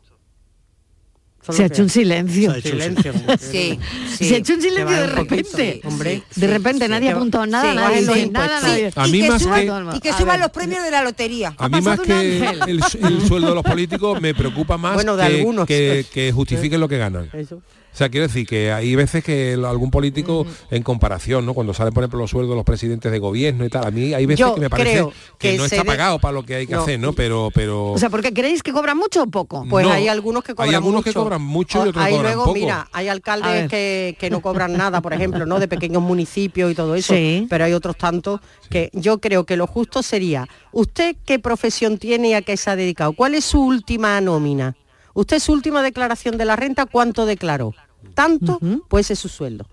Se 1.50 1.62
ha 1.62 1.66
hecho 1.66 1.82
un 1.82 1.90
silencio. 1.90 2.50
Se 2.50 2.56
ha 2.56 2.58
hecho 2.58 2.68
silencio. 2.70 3.12
sí, 3.38 3.78
Se 4.16 4.34
ha 4.34 4.38
hecho 4.38 4.54
un 4.54 4.62
silencio 4.62 4.96
de 4.96 5.06
repente. 5.06 5.80
hombre, 5.84 6.22
de 6.34 6.46
repente 6.46 6.88
nadie 6.88 7.10
ha 7.10 7.16
apuntado 7.16 7.46
nada, 7.46 7.74
nadie, 7.74 8.30
nada, 8.30 8.60
nadie. 8.60 8.92
A 8.94 9.06
mí 9.06 9.24
y 9.24 9.28
más 9.28 9.46
que, 9.46 9.72
y 9.94 10.00
que 10.00 10.12
suban 10.12 10.40
los 10.40 10.50
premios 10.50 10.82
de 10.82 10.90
la 10.90 11.02
lotería. 11.02 11.54
A 11.58 11.68
mí 11.68 11.80
más 11.80 12.00
que 12.00 12.48
el, 12.66 12.82
sueldo 13.26 13.48
de 13.48 13.54
los 13.54 13.64
políticos 13.64 14.20
me 14.20 14.34
preocupa 14.34 14.78
más 14.78 14.94
bueno, 14.94 15.16
de 15.16 15.26
que, 15.26 15.36
algunos. 15.36 15.66
que, 15.66 16.06
que 16.12 16.32
justifiquen 16.32 16.80
lo 16.80 16.88
que 16.88 16.98
ganan. 16.98 17.28
Eso. 17.32 17.60
O 17.94 17.96
sea, 17.96 18.08
quiero 18.08 18.26
decir 18.26 18.44
que 18.44 18.72
hay 18.72 18.96
veces 18.96 19.22
que 19.22 19.52
algún 19.52 19.92
político, 19.92 20.44
en 20.72 20.82
comparación, 20.82 21.46
¿no? 21.46 21.54
Cuando 21.54 21.72
salen, 21.72 21.94
por 21.94 22.02
ejemplo, 22.02 22.18
los 22.18 22.30
sueldos 22.30 22.50
de 22.50 22.56
los 22.56 22.64
presidentes 22.64 23.12
de 23.12 23.20
gobierno 23.20 23.64
y 23.64 23.68
tal, 23.68 23.86
a 23.86 23.92
mí 23.92 24.12
hay 24.12 24.26
veces 24.26 24.44
que 24.52 24.60
me 24.60 24.68
parece 24.68 25.06
que, 25.38 25.56
no 25.56 25.64
está 25.64 25.84
pagado 25.84 26.18
para 26.18 26.32
lo 26.32 26.42
que 26.42 26.56
hay 26.56 26.66
que 26.66 26.74
hacer, 26.74 26.98
¿no? 26.98 27.12
Pero, 27.12 27.50
pero. 27.54 27.92
O 27.92 27.98
sea, 27.98 28.10
porque 28.10 28.34
creéis 28.34 28.64
que 28.64 28.72
cobran 28.72 28.96
mucho 28.96 29.22
o 29.22 29.26
poco. 29.28 29.64
Pues 29.70 29.86
hay 29.86 30.08
algunos 30.08 30.42
que 30.42 30.56
cobran 30.56 30.70
Hay 30.70 30.74
algunos 30.74 31.02
mucho. 31.02 31.10
que 31.10 31.14
cobran 31.14 31.42
mucho 31.42 31.86
y 31.86 31.88
otros 31.90 32.04
hay 32.04 32.14
cobran 32.14 32.34
luego, 32.34 32.52
mira, 32.52 32.88
hay 32.90 33.06
alcaldes 33.06 33.70
que, 33.70 34.16
que, 34.18 34.28
no 34.28 34.42
cobran 34.42 34.72
nada, 34.72 35.00
por 35.00 35.12
ejemplo, 35.12 35.46
¿no? 35.46 35.60
De 35.60 35.68
pequeños 35.68 36.02
municipios 36.02 36.72
y 36.72 36.74
todo 36.74 36.96
eso. 36.96 37.14
Pero 37.48 37.64
hay 37.64 37.74
otros 37.74 37.96
tantos 37.96 38.40
que 38.70 38.90
yo 38.92 39.18
creo 39.18 39.44
que 39.44 39.56
lo 39.56 39.68
justo 39.68 40.02
sería, 40.02 40.48
¿usted 40.72 41.14
qué 41.24 41.38
profesión 41.38 41.98
tiene 41.98 42.30
y 42.30 42.34
a 42.34 42.42
qué 42.42 42.56
se 42.56 42.70
ha 42.70 42.74
dedicado? 42.74 43.12
¿Cuál 43.12 43.36
es 43.36 43.44
su 43.44 43.64
última 43.64 44.20
nómina? 44.20 44.74
¿Usted 45.14 45.38
su 45.38 45.52
última 45.52 45.80
declaración 45.82 46.36
de 46.38 46.44
la 46.44 46.56
renta 46.56 46.86
cuánto 46.86 47.24
declaró? 47.24 47.72
Tanto, 48.14 48.58
pues 48.88 49.10
es 49.10 49.18
su 49.18 49.28
sueldo. 49.28 49.66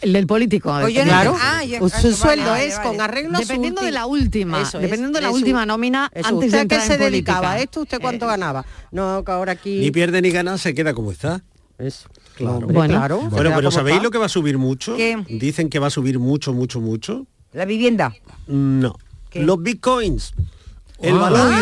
El 0.00 0.12
del 0.12 0.26
político. 0.26 0.70
claro. 0.92 1.34
Ah, 1.40 1.62
su 2.00 2.12
sueldo 2.12 2.54
es 2.56 2.78
con 2.78 3.00
arreglos 3.00 3.40
dependiendo 3.40 3.82
de 3.82 3.90
la 3.90 4.06
última, 4.06 4.58
dependiendo 4.72 5.18
de 5.18 5.22
la 5.22 5.30
última 5.30 5.64
nómina 5.64 6.10
antes 6.22 6.52
de 6.52 6.60
entrar 6.60 6.80
qué 6.82 6.86
se 6.86 6.98
dedicaba 6.98 7.52
a 7.52 7.60
esto, 7.60 7.82
usted 7.82 8.00
cuánto 8.00 8.26
eh. 8.26 8.28
ganaba. 8.28 8.66
No, 8.90 9.24
que 9.24 9.32
ahora 9.32 9.52
aquí 9.52 9.78
ni 9.78 9.90
pierde 9.90 10.20
ni 10.20 10.30
gana, 10.30 10.58
se 10.58 10.74
queda 10.74 10.94
como 10.94 11.12
está. 11.12 11.42
Eso. 11.78 12.08
Claro. 12.36 12.66
Bueno, 12.66 12.94
claro. 12.94 13.20
Bueno, 13.30 13.52
pero 13.54 13.70
¿sabéis 13.70 14.02
lo 14.02 14.10
que 14.10 14.18
va 14.18 14.26
a 14.26 14.28
subir 14.28 14.58
mucho? 14.58 14.96
Dicen 15.28 15.70
que 15.70 15.78
va 15.78 15.86
a 15.86 15.90
subir 15.90 16.18
mucho, 16.18 16.52
mucho, 16.52 16.80
mucho. 16.80 17.26
La 17.52 17.64
vivienda. 17.64 18.14
No. 18.46 18.96
Los 19.32 19.62
bitcoins. 19.62 20.34
El 21.04 21.14
valor 21.14 21.52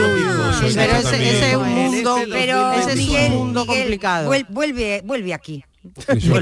Pero 0.75 0.97
ese, 0.97 1.51
es 1.51 1.57
un 1.57 1.69
mundo, 1.69 2.17
pero 2.31 2.73
ese 2.73 2.93
es 2.93 3.31
un 3.31 3.37
mundo 3.37 3.67
complicado. 3.67 4.33
Vuelve, 4.51 5.03
vuelve 5.05 5.35
aquí. 5.35 5.65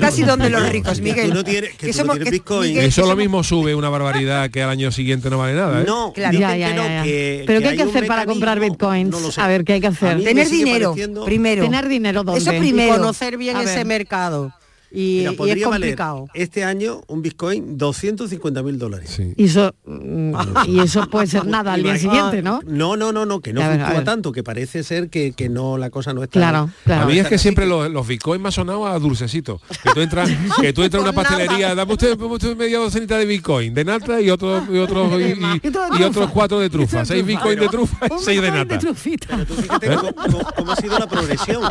casi 0.01 0.23
donde 0.23 0.51
los 0.51 0.69
ricos, 0.69 1.01
Miguel. 1.01 1.33
Eso 1.81 3.07
lo 3.07 3.17
mismo 3.17 3.43
sube 3.43 3.75
una 3.75 3.89
barbaridad 3.89 4.51
que 4.51 4.63
al 4.63 4.71
año 4.71 4.93
siguiente 4.93 5.31
no 5.31 5.39
vale 5.39 5.55
nada. 5.55 5.81
¿eh? 5.81 5.85
No, 5.87 6.13
claro. 6.13 6.39
Ya, 6.39 6.57
ya, 6.57 6.75
ya, 6.75 7.03
Pero 7.47 7.61
¿qué 7.61 7.69
hay 7.69 7.77
que 7.77 7.83
hacer 7.85 8.07
para 8.07 8.27
comprar 8.27 8.61
bitcoins? 8.61 9.39
a 9.39 9.49
ver, 9.49 9.65
¿qué 9.65 9.75
hay 9.75 9.81
que 9.81 9.87
hacer? 9.87 10.23
Tener 10.23 10.49
dinero, 10.49 10.95
primero. 11.25 11.63
Tener 11.63 11.89
dinero, 11.89 12.23
¿dónde? 12.23 12.41
Eso 12.41 12.51
primero. 12.59 12.97
conocer 12.97 13.39
bien 13.39 13.57
ese 13.57 13.85
mercado. 13.85 14.53
Y, 14.93 15.25
es 15.25 15.37
complicado. 15.65 16.27
este 16.35 16.65
año 16.65 17.03
un 17.07 17.23
Bitcoin 17.23 17.79
250 17.79 18.63
mil 18.63 18.79
dólares. 18.79 19.21
Y, 19.37 19.45
eso, 19.45 19.75
mm, 19.85 20.35
y 20.67 20.81
eso 20.81 21.09
puede 21.09 21.27
ser 21.27 21.47
nada 21.47 21.75
al 21.75 21.83
día 21.83 21.97
siguiente, 21.97 22.43
¿no? 22.43 22.61
No, 22.67 22.97
no, 22.97 23.13
no, 23.13 23.25
no, 23.27 23.41
que 23.41 23.53
no 23.53 23.63
fluctúa 23.63 24.05
tanto, 24.05 24.33
que 24.33 24.43
parece 24.43 24.83
ser 24.83 25.09
que, 25.09 25.33
que, 25.33 25.49
no, 25.49 25.79
la 25.79 25.91
cosa 25.91 26.13
no 26.13 26.23
está... 26.23 26.41
Claro, 26.41 26.71
claro. 26.85 27.05
A 27.05 27.07
mí 27.07 27.19
es 27.19 27.29
que 27.29 27.39
siempre 27.39 27.67
los, 27.67 27.91
los 27.91 28.07
Bitcoins 28.07 28.43
me 28.43 28.49
han 28.49 28.53
sonado 28.53 28.87
a 28.87 28.99
dulcecito. 28.99 29.61
Que 29.83 29.91
tú 29.95 30.01
entras, 30.01 30.31
que 30.61 30.73
tú 30.73 30.83
entras 30.83 31.03
a 31.03 31.11
una 31.11 31.13
pastelería, 31.23 31.75
dame 31.75 31.93
usted, 31.93 32.17
media 32.57 32.79
docenita 32.79 33.19
de 33.19 33.27
Bitcoin, 33.27 33.75
de 33.75 33.85
nata 33.85 34.21
y 34.21 34.31
otros 34.31 34.65
y 34.71 34.79
otros 34.79 35.13
y, 35.21 36.03
otros 36.03 36.31
cuatro 36.31 36.59
de 36.59 36.71
trufa. 36.71 37.05
Seis 37.05 37.25
Bitcoin 37.25 37.59
de 37.59 37.69
trufa 37.69 38.07
y 38.07 38.23
seis 38.23 38.41
de 38.41 38.51
nata. 38.51 38.79
Pero 38.79 38.81
tú 38.81 38.95
fíjate 38.95 39.89
cómo, 40.57 40.73
ha 40.73 40.77
sido 40.77 40.99
la 40.99 41.09
progresión. 41.09 41.63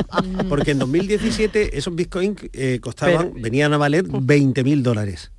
Porque 0.48 0.72
en 0.72 0.80
2017 0.80 1.78
esos 1.78 1.94
Bitcoins 1.96 2.42
eh, 2.54 2.80
costaban 2.82 3.09
venían 3.36 3.74
a 3.74 3.78
valer 3.78 4.06
20 4.08 4.64
mil 4.64 4.84
dólares. 4.84 5.32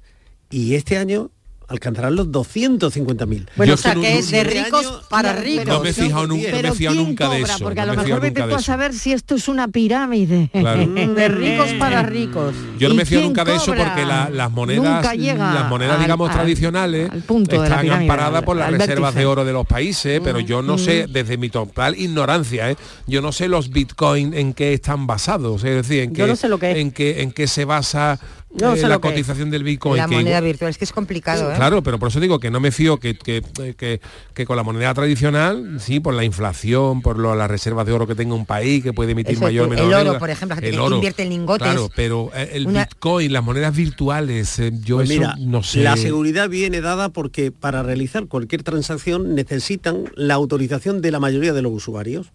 Y 0.50 0.74
este 0.74 0.98
año 0.98 1.30
alcanzarán 1.70 2.16
los 2.16 2.30
250 2.32 3.26
mil. 3.26 3.48
Bueno, 3.56 3.74
o 3.74 3.76
sea 3.76 3.94
que 3.94 4.18
es 4.18 4.30
de 4.30 4.42
ricos 4.44 5.04
para 5.08 5.32
ricos. 5.32 5.66
No 5.66 5.80
me 5.80 5.90
he 5.90 5.92
fijado, 5.92 6.26
nunca 6.26 7.28
de 7.28 7.42
eso. 7.42 7.58
Porque 7.60 7.80
a 7.80 7.86
lo 7.86 7.94
mejor 7.94 8.20
vete 8.20 8.42
tú 8.42 8.54
a 8.54 8.60
saber 8.60 8.92
si 8.92 9.12
esto 9.12 9.36
es 9.36 9.48
una 9.48 9.68
pirámide. 9.68 10.50
de 10.52 11.28
ricos 11.28 11.72
para 11.74 12.02
ricos. 12.02 12.54
Yo 12.78 12.88
no 12.88 12.94
me 12.96 13.04
fijado 13.04 13.26
nunca 13.26 13.44
de 13.44 13.54
eso 13.56 13.72
porque 13.74 14.04
las 14.04 14.50
monedas, 14.50 15.16
las 15.16 15.68
monedas 15.68 16.00
digamos 16.00 16.30
tradicionales 16.30 17.10
están 17.48 17.90
amparadas 17.90 18.42
por 18.42 18.56
las 18.56 18.70
reservas 18.72 19.14
de 19.14 19.26
oro 19.26 19.44
de 19.44 19.52
los 19.52 19.66
países, 19.66 20.20
pero 20.22 20.40
yo 20.40 20.62
no 20.62 20.76
sé, 20.76 21.06
mm. 21.06 21.12
desde 21.12 21.36
mi 21.36 21.48
total 21.50 21.98
ignorancia, 21.98 22.70
¿eh? 22.70 22.76
yo 23.06 23.22
no 23.22 23.32
sé 23.32 23.48
los 23.48 23.70
bitcoins 23.70 24.36
en 24.36 24.54
qué 24.54 24.72
están 24.72 25.06
basados, 25.06 25.62
es 25.64 25.86
decir, 25.86 26.02
en 26.02 26.12
qué, 26.12 26.34
en 26.62 26.90
qué, 26.90 27.22
en 27.22 27.32
qué 27.32 27.46
se 27.46 27.64
basa 27.64 28.18
no, 28.52 28.74
eh, 28.74 28.88
la 28.88 28.98
cotización 28.98 29.50
del 29.50 29.62
Bitcoin. 29.62 29.96
La 29.96 30.08
moneda 30.08 30.40
virtual, 30.40 30.70
es 30.70 30.78
que 30.78 30.84
es 30.84 30.92
complicado. 30.92 31.52
¿eh? 31.52 31.54
Claro, 31.56 31.82
pero 31.82 31.98
por 31.98 32.08
eso 32.08 32.18
digo 32.18 32.40
que 32.40 32.50
no 32.50 32.58
me 32.58 32.72
fío 32.72 32.98
que, 32.98 33.14
que, 33.16 33.42
que, 34.34 34.46
con 34.46 34.56
la 34.56 34.64
moneda 34.64 34.92
tradicional, 34.92 35.78
sí, 35.80 36.00
por 36.00 36.14
la 36.14 36.24
inflación, 36.24 37.00
por 37.00 37.18
las 37.18 37.48
reservas 37.48 37.86
de 37.86 37.92
oro 37.92 38.06
que 38.06 38.16
tenga 38.16 38.34
un 38.34 38.46
país, 38.46 38.82
que 38.82 38.92
puede 38.92 39.12
emitir 39.12 39.38
mayor 39.38 39.66
o 39.66 39.70
menor. 39.70 39.86
El 39.86 40.08
oro, 40.08 40.18
por 40.18 40.30
ejemplo, 40.30 40.56
que 40.58 40.70
invierte 40.70 41.22
en 41.22 41.28
lingotes. 41.28 41.66
Claro, 41.66 41.90
pero 41.94 42.30
eh, 42.34 42.50
el 42.54 42.66
Bitcoin, 42.66 43.32
las 43.32 43.44
monedas 43.44 43.74
virtuales, 43.74 44.60
yo 44.82 44.96
pues 44.96 45.10
eso 45.10 45.32
no 45.38 45.62
sé. 45.62 45.82
La 45.82 45.96
seguridad 45.96 46.48
viene 46.48 46.80
dada 46.80 47.10
porque 47.10 47.52
para 47.52 47.82
realizar 47.82 48.26
cualquier 48.26 48.64
transacción 48.64 49.34
necesitan 49.34 50.04
la 50.16 50.34
autorización 50.34 51.00
de 51.02 51.10
la 51.12 51.20
mayoría 51.20 51.52
de 51.52 51.62
los 51.62 51.72
usuarios. 51.72 52.32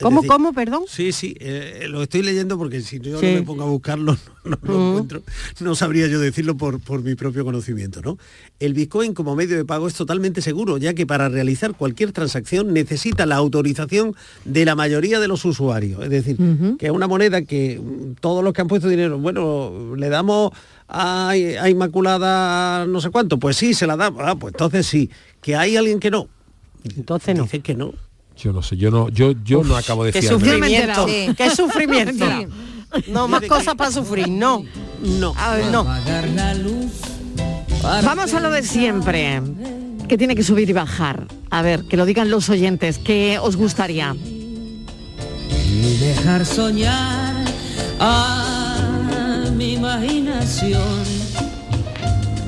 ¿Cómo, 0.00 0.22
cómo, 0.22 0.52
perdón? 0.52 0.84
Sí, 0.88 1.12
sí, 1.12 1.36
eh, 1.40 1.86
lo 1.88 2.02
estoy 2.02 2.22
leyendo 2.22 2.56
porque 2.56 2.80
si 2.80 3.00
yo 3.00 3.12
no 3.12 3.20
me 3.20 3.42
pongo 3.42 3.64
a 3.64 3.66
buscarlo, 3.66 4.16
no, 4.44 4.58
lo 4.62 4.78
mm. 4.78 4.88
encuentro, 4.88 5.22
no 5.60 5.74
sabría 5.74 6.06
yo 6.06 6.18
decirlo 6.18 6.56
por, 6.56 6.80
por 6.80 7.02
mi 7.02 7.14
propio 7.14 7.44
conocimiento, 7.44 8.00
¿no? 8.00 8.18
El 8.58 8.74
Bitcoin 8.74 9.14
como 9.14 9.36
medio 9.36 9.56
de 9.56 9.64
pago 9.64 9.86
es 9.86 9.94
totalmente 9.94 10.40
seguro, 10.42 10.78
ya 10.78 10.94
que 10.94 11.06
para 11.06 11.28
realizar 11.28 11.74
cualquier 11.74 12.12
transacción 12.12 12.72
necesita 12.72 13.26
la 13.26 13.36
autorización 13.36 14.14
de 14.44 14.64
la 14.64 14.74
mayoría 14.74 15.20
de 15.20 15.28
los 15.28 15.44
usuarios. 15.44 16.02
Es 16.02 16.10
decir, 16.10 16.36
que 16.78 16.86
es 16.86 16.92
una 16.92 17.06
moneda 17.06 17.42
que 17.42 17.80
todos 18.20 18.42
los 18.42 18.52
que 18.52 18.62
han 18.62 18.68
puesto 18.68 18.88
dinero, 18.88 19.18
bueno, 19.18 19.94
le 19.96 20.08
damos 20.08 20.52
a, 20.88 21.34
Inmaculada 21.36 22.86
no 22.86 23.00
sé 23.00 23.10
cuánto, 23.10 23.38
pues 23.38 23.56
sí, 23.56 23.74
se 23.74 23.86
la 23.86 23.96
da, 23.96 24.12
ah, 24.18 24.36
pues 24.36 24.54
entonces 24.54 24.86
sí. 24.86 25.10
Que 25.40 25.56
hay 25.56 25.76
alguien 25.76 26.00
que 26.00 26.10
no, 26.10 26.28
entonces 26.96 27.36
no. 27.36 27.44
Dice 27.44 27.60
que 27.60 27.74
no. 27.74 27.94
Yo 28.42 28.52
no 28.52 28.62
sé, 28.62 28.76
yo 28.76 28.90
no, 28.90 29.10
yo, 29.10 29.32
yo 29.44 29.62
no 29.62 29.76
acabo 29.76 30.04
de 30.04 30.12
Qué 30.12 30.22
sufrimiento, 30.22 31.06
qué 31.06 31.50
sufrimiento. 31.54 32.26
No, 33.08 33.28
más 33.28 33.42
cosas 33.42 33.74
para 33.74 33.90
sufrir, 33.90 34.28
no. 34.28 34.64
No, 35.02 35.34
no. 35.70 35.86
Vamos 38.02 38.34
a 38.34 38.40
lo 38.40 38.50
de 38.50 38.62
siempre, 38.62 39.42
que 40.08 40.16
tiene 40.16 40.34
que 40.34 40.42
subir 40.42 40.70
y 40.70 40.72
bajar. 40.72 41.26
A 41.50 41.62
ver, 41.62 41.84
que 41.84 41.96
lo 41.96 42.06
digan 42.06 42.30
los 42.30 42.48
oyentes, 42.48 42.98
¿qué 42.98 43.38
os 43.40 43.56
gustaría? 43.56 44.16
Y 45.68 45.96
dejar 45.98 46.46
soñar 46.46 47.44
a 47.98 49.50
mi 49.54 49.74
imaginación 49.74 51.20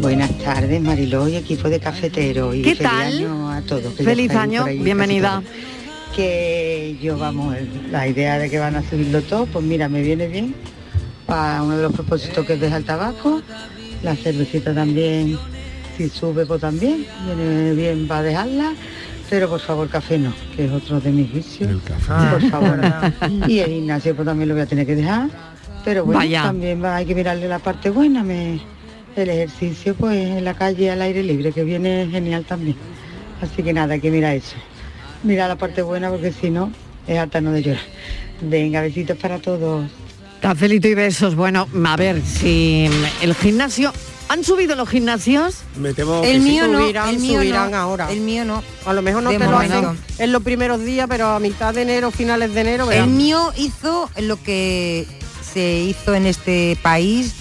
Buenas 0.03 0.37
tardes, 0.39 0.83
Mariló 0.83 1.29
y 1.29 1.37
equipo 1.37 1.71
de 1.71 1.79
cafetero. 1.79 2.53
Y 2.53 2.63
¿Qué 2.63 2.75
feliz 2.75 2.91
tal? 2.91 3.07
año 3.07 3.51
a 3.53 3.61
todos. 3.61 3.95
feliz 3.95 4.33
año, 4.33 4.65
bienvenida. 4.65 5.41
Que 6.15 6.99
yo, 7.01 7.17
vamos, 7.17 7.57
la 7.91 8.07
idea 8.07 8.39
de 8.39 8.51
que 8.51 8.59
van 8.59 8.77
a 8.77 8.83
subirlo 8.83 9.23
todo, 9.23 9.47
pues 9.47 9.65
mira, 9.65 9.89
me 9.89 10.03
viene 10.03 10.29
bien. 10.29 10.55
Para 11.27 11.63
uno 11.63 11.77
de 11.77 11.83
los 11.85 11.93
propósitos 11.93 12.45
que 12.45 12.55
es 12.55 12.61
dejar 12.61 12.81
el 12.81 12.85
tabaco, 12.85 13.41
la 14.03 14.15
cervecita 14.15 14.75
también, 14.75 15.39
si 15.97 16.09
sube, 16.09 16.45
pues 16.45 16.61
también, 16.61 17.07
viene 17.27 17.73
bien 17.75 18.09
para 18.09 18.23
dejarla. 18.23 18.73
Pero 19.31 19.49
por 19.49 19.61
favor, 19.61 19.89
café 19.89 20.19
no, 20.19 20.35
que 20.55 20.67
es 20.67 20.71
otro 20.71 21.01
de 21.01 21.11
mis 21.11 21.33
vicios. 21.33 21.71
El 21.71 21.81
café. 21.81 22.13
Por 22.33 22.51
favor. 22.51 22.81
y 23.49 23.61
el 23.61 23.71
gimnasio 23.71 24.15
pues 24.15 24.27
también 24.27 24.49
lo 24.51 24.55
voy 24.55 24.65
a 24.65 24.67
tener 24.67 24.87
que 24.87 24.95
dejar. 24.95 25.31
Pero 25.85 26.05
bueno, 26.05 26.21
también 26.43 26.85
hay 26.85 27.07
que 27.07 27.15
mirarle 27.15 27.49
la 27.49 27.59
parte 27.59 27.89
buena. 27.89 28.23
Me, 28.23 28.61
el 29.17 29.31
ejercicio 29.31 29.95
pues 29.95 30.19
en 30.19 30.45
la 30.45 30.53
calle 30.55 30.91
al 30.91 31.01
aire 31.03 31.23
libre, 31.23 31.53
que 31.53 31.65
viene 31.65 32.09
genial 32.11 32.45
también. 32.45 32.77
Así 33.41 33.63
que 33.63 33.73
nada, 33.73 33.99
que 33.99 34.11
mira 34.11 34.35
eso. 34.35 34.57
Mira 35.23 35.49
la 35.49 35.57
parte 35.57 35.83
buena 35.83 36.11
porque 36.11 36.33
si 36.33 36.51
no, 36.51 36.73
es 37.07 37.19
harta 37.19 37.41
no 37.41 37.53
de 37.53 37.63
llorar. 37.63 37.83
Venga, 38.41 38.81
besitos 38.81 39.17
para 39.19 39.39
todos. 39.39 39.89
Cafelito 40.41 40.89
y 40.89 40.95
besos. 40.95 41.37
Bueno, 41.37 41.69
a 41.85 41.97
ver, 41.97 42.21
si 42.23 42.89
el 43.21 43.35
gimnasio... 43.35 43.93
¿Han 44.29 44.45
subido 44.45 44.75
los 44.77 44.89
gimnasios? 44.89 45.59
el 46.25 46.41
mío 46.41 46.67
no, 46.67 46.87
el 46.87 47.19
mío 47.19 47.41
subirán 47.41 47.75
ahora. 47.75 48.11
El 48.11 48.21
mío 48.21 48.47
no. 48.47 48.63
A 48.87 48.95
lo 48.95 49.03
mejor 49.03 49.23
no 49.23 49.31
te 49.31 49.39
lo 49.39 49.59
hacen 49.59 49.99
en 50.17 50.33
los 50.33 50.43
primeros 50.43 50.83
días, 50.83 51.07
pero 51.07 51.27
a 51.27 51.39
mitad 51.39 51.75
de 51.75 51.83
enero, 51.83 52.11
finales 52.11 52.55
de 52.55 52.61
enero. 52.63 52.91
El 52.91 53.09
mío 53.09 53.53
hizo 53.59 54.09
lo 54.23 54.43
que 54.43 55.07
se 55.43 55.81
hizo 55.81 56.15
en 56.15 56.25
este 56.25 56.79
país 56.81 57.35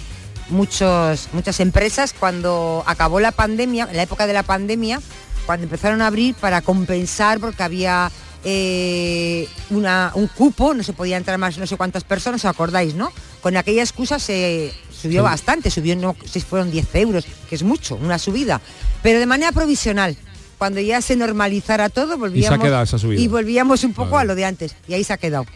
muchos, 0.52 1.30
muchas 1.32 1.60
empresas 1.60 2.14
cuando 2.18 2.84
acabó 2.86 3.20
la 3.20 3.32
pandemia, 3.32 3.88
en 3.90 3.98
la 3.98 4.04
época 4.04 4.28
de 4.28 4.34
la 4.34 4.44
pandemia, 4.44 5.00
cuando 5.46 5.66
empezaron 5.66 6.02
a 6.02 6.08
abrir 6.08 6.36
para 6.36 6.62
compensar 6.62 7.40
porque 7.40 7.64
había 7.64 8.12
eh, 8.44 9.48
una, 9.70 10.12
un 10.16 10.28
cupo, 10.28 10.74
no 10.74 10.84
se 10.84 10.94
podía 10.94 11.18
entrar 11.18 11.38
más 11.38 11.58
no 11.58 11.68
sé 11.68 11.78
cuántas 11.78 12.04
personas, 12.04 12.44
¿os 12.44 12.50
acordáis, 12.50 12.96
no? 12.96 13.12
Con 13.42 13.58
aquella 13.58 13.82
excusa 13.82 14.20
se 14.20 14.74
subió 14.92 15.24
bastante, 15.24 15.70
subió, 15.70 15.96
no 15.96 16.16
si 16.26 16.42
fueron 16.42 16.72
10 16.72 16.96
euros, 16.96 17.26
que 17.50 17.56
es 17.56 17.64
mucho, 17.64 17.96
una 17.96 18.18
subida, 18.20 18.62
pero 19.02 19.20
de 19.20 19.26
manera 19.26 19.52
provisional. 19.52 20.16
Cuando 20.58 20.80
ya 20.80 21.02
se 21.02 21.16
normalizara 21.16 21.90
todo, 21.90 22.20
volvíamos, 22.20 22.60
y, 23.04 23.28
volvíamos 23.28 23.84
un 23.84 23.94
poco 23.94 24.20
a 24.20 24.26
lo 24.26 24.36
de 24.36 24.46
antes, 24.46 24.76
y 24.88 24.94
ahí 24.94 25.04
se 25.04 25.14
ha 25.14 25.18
quedado 25.18 25.48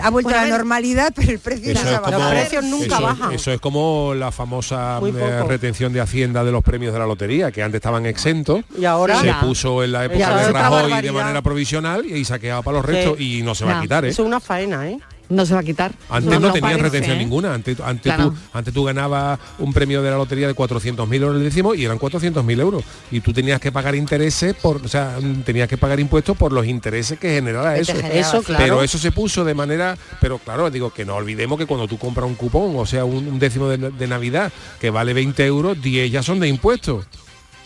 ha 0.00 0.10
vuelto 0.10 0.30
a 0.30 0.44
la 0.44 0.46
normalidad, 0.46 1.12
pero 1.14 1.32
el 1.32 1.38
precio 1.38 1.72
eso 1.72 1.90
es 1.90 2.00
como, 2.00 2.18
Los 2.18 2.30
precios 2.30 2.64
nunca 2.64 3.00
bajan. 3.00 3.32
Eso 3.32 3.52
es 3.52 3.60
como 3.60 4.14
la 4.14 4.32
famosa 4.32 5.00
eh, 5.04 5.42
retención 5.46 5.92
de 5.92 6.00
Hacienda 6.00 6.44
de 6.44 6.52
los 6.52 6.62
premios 6.62 6.92
de 6.92 6.98
la 6.98 7.06
lotería, 7.06 7.50
que 7.50 7.62
antes 7.62 7.78
estaban 7.78 8.06
exentos. 8.06 8.64
Y 8.78 8.84
ahora 8.84 9.20
se 9.20 9.32
puso 9.34 9.82
en 9.82 9.92
la 9.92 10.04
época 10.04 10.36
de 10.36 10.52
Rajoy 10.52 11.02
de 11.02 11.12
manera 11.12 11.42
provisional 11.42 12.04
y 12.04 12.24
se 12.24 12.34
ha 12.34 12.38
quedado 12.38 12.62
para 12.62 12.78
los 12.78 12.86
restos 12.86 13.20
y 13.20 13.42
no 13.42 13.54
se 13.54 13.64
va 13.64 13.78
a 13.78 13.80
quitar. 13.80 14.04
¿eh? 14.04 14.08
Es 14.08 14.18
una 14.18 14.40
faena, 14.40 14.88
¿eh? 14.88 14.98
No 15.28 15.46
se 15.46 15.54
va 15.54 15.60
a 15.60 15.62
quitar. 15.62 15.92
Antes 16.08 16.40
no, 16.40 16.52
tenían 16.52 16.80
retención 16.80 17.16
¿eh? 17.16 17.18
ninguna. 17.18 17.54
Antes, 17.54 17.78
antes, 17.80 18.16
tú, 18.16 18.34
antes 18.52 18.74
tú 18.74 18.84
ganabas 18.84 19.38
un 19.58 19.72
premio 19.72 20.02
de 20.02 20.10
la 20.10 20.16
lotería 20.16 20.46
de 20.46 20.54
400.000 20.54 21.14
euros 21.14 21.36
el 21.36 21.44
décimo 21.44 21.74
y 21.74 21.84
eran 21.84 21.98
400.000 21.98 22.60
euros. 22.60 22.84
Y 23.10 23.20
tú 23.20 23.32
tenías 23.32 23.60
que 23.60 23.72
pagar 23.72 23.94
intereses, 23.94 24.54
por, 24.54 24.84
o 24.84 24.88
sea, 24.88 25.18
tenías 25.44 25.68
que 25.68 25.76
pagar 25.76 26.00
impuestos 26.00 26.36
por 26.36 26.52
los 26.52 26.66
intereses 26.66 27.18
que 27.18 27.30
generaba 27.30 27.76
eso. 27.76 27.92
eso 27.92 28.42
Pero 28.56 28.82
eso 28.82 28.98
se 28.98 29.12
puso 29.12 29.44
de 29.44 29.54
manera... 29.54 29.96
Pero 30.20 30.38
claro, 30.38 30.70
digo 30.70 30.90
que 30.90 31.04
no 31.04 31.16
olvidemos 31.16 31.58
que 31.58 31.66
cuando 31.66 31.86
tú 31.86 31.98
compras 31.98 32.26
un 32.26 32.34
cupón, 32.34 32.76
o 32.76 32.86
sea, 32.86 33.04
un, 33.04 33.38
décimo 33.38 33.68
de, 33.68 33.90
de 33.90 34.06
Navidad 34.06 34.52
que 34.80 34.90
vale 34.90 35.12
20 35.12 35.44
euros, 35.44 35.80
10 35.80 36.10
ya 36.10 36.22
son 36.22 36.40
de 36.40 36.48
impuestos. 36.48 37.06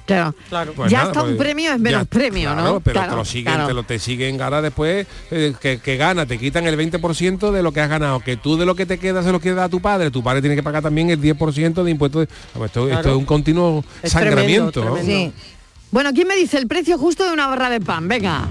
Claro, 0.07 0.35
claro. 0.49 0.73
Pues 0.75 0.91
ya 0.91 1.05
está 1.05 1.23
un 1.23 1.29
pues 1.29 1.39
premio 1.39 1.73
es 1.73 1.81
menos 1.81 2.07
premio, 2.07 2.55
¿no? 2.55 2.81
Pero 2.81 3.01
te 3.01 3.17
lo 3.17 3.25
siguen, 3.25 3.67
te, 3.67 3.75
lo, 3.75 3.83
te 3.85 3.99
siguen 3.99 4.41
ahora 4.41 4.61
después 4.63 5.07
eh, 5.31 5.55
que, 5.61 5.97
gana, 5.97 6.27
te 6.27 6.39
quitan 6.39 6.67
el 6.67 6.79
20% 6.79 7.51
de 7.51 7.63
lo 7.63 7.73
que 7.73 7.81
has 7.81 7.89
ganado, 7.89 8.21
que 8.21 8.37
tú 8.37 8.57
de 8.57 8.67
lo 8.67 8.75
que 8.75 8.87
te 8.87 8.99
queda 8.99 9.23
se 9.23 9.33
lo 9.33 9.41
quieres 9.41 9.57
dar 9.57 9.67
a 9.67 9.69
tu 9.69 9.81
padre, 9.81 10.11
tu 10.11 10.23
padre 10.23 10.41
tiene 10.41 10.57
que 10.57 10.63
pagar 10.63 10.83
también 10.83 11.11
el 11.11 11.21
10% 11.21 11.83
de 11.83 11.91
impuestos. 11.91 12.29
Esto, 12.65 12.89
es 12.89 13.07
un 13.07 13.25
continuo 13.25 13.85
sangramiento. 14.03 14.99
Bueno, 15.91 16.13
¿quién 16.15 16.27
me 16.27 16.37
dice 16.37 16.57
el 16.57 16.67
precio 16.67 16.97
justo 16.97 17.25
de 17.25 17.33
una 17.33 17.49
barra 17.49 17.69
de 17.69 17.81
pan? 17.81 18.09
Venga. 18.09 18.49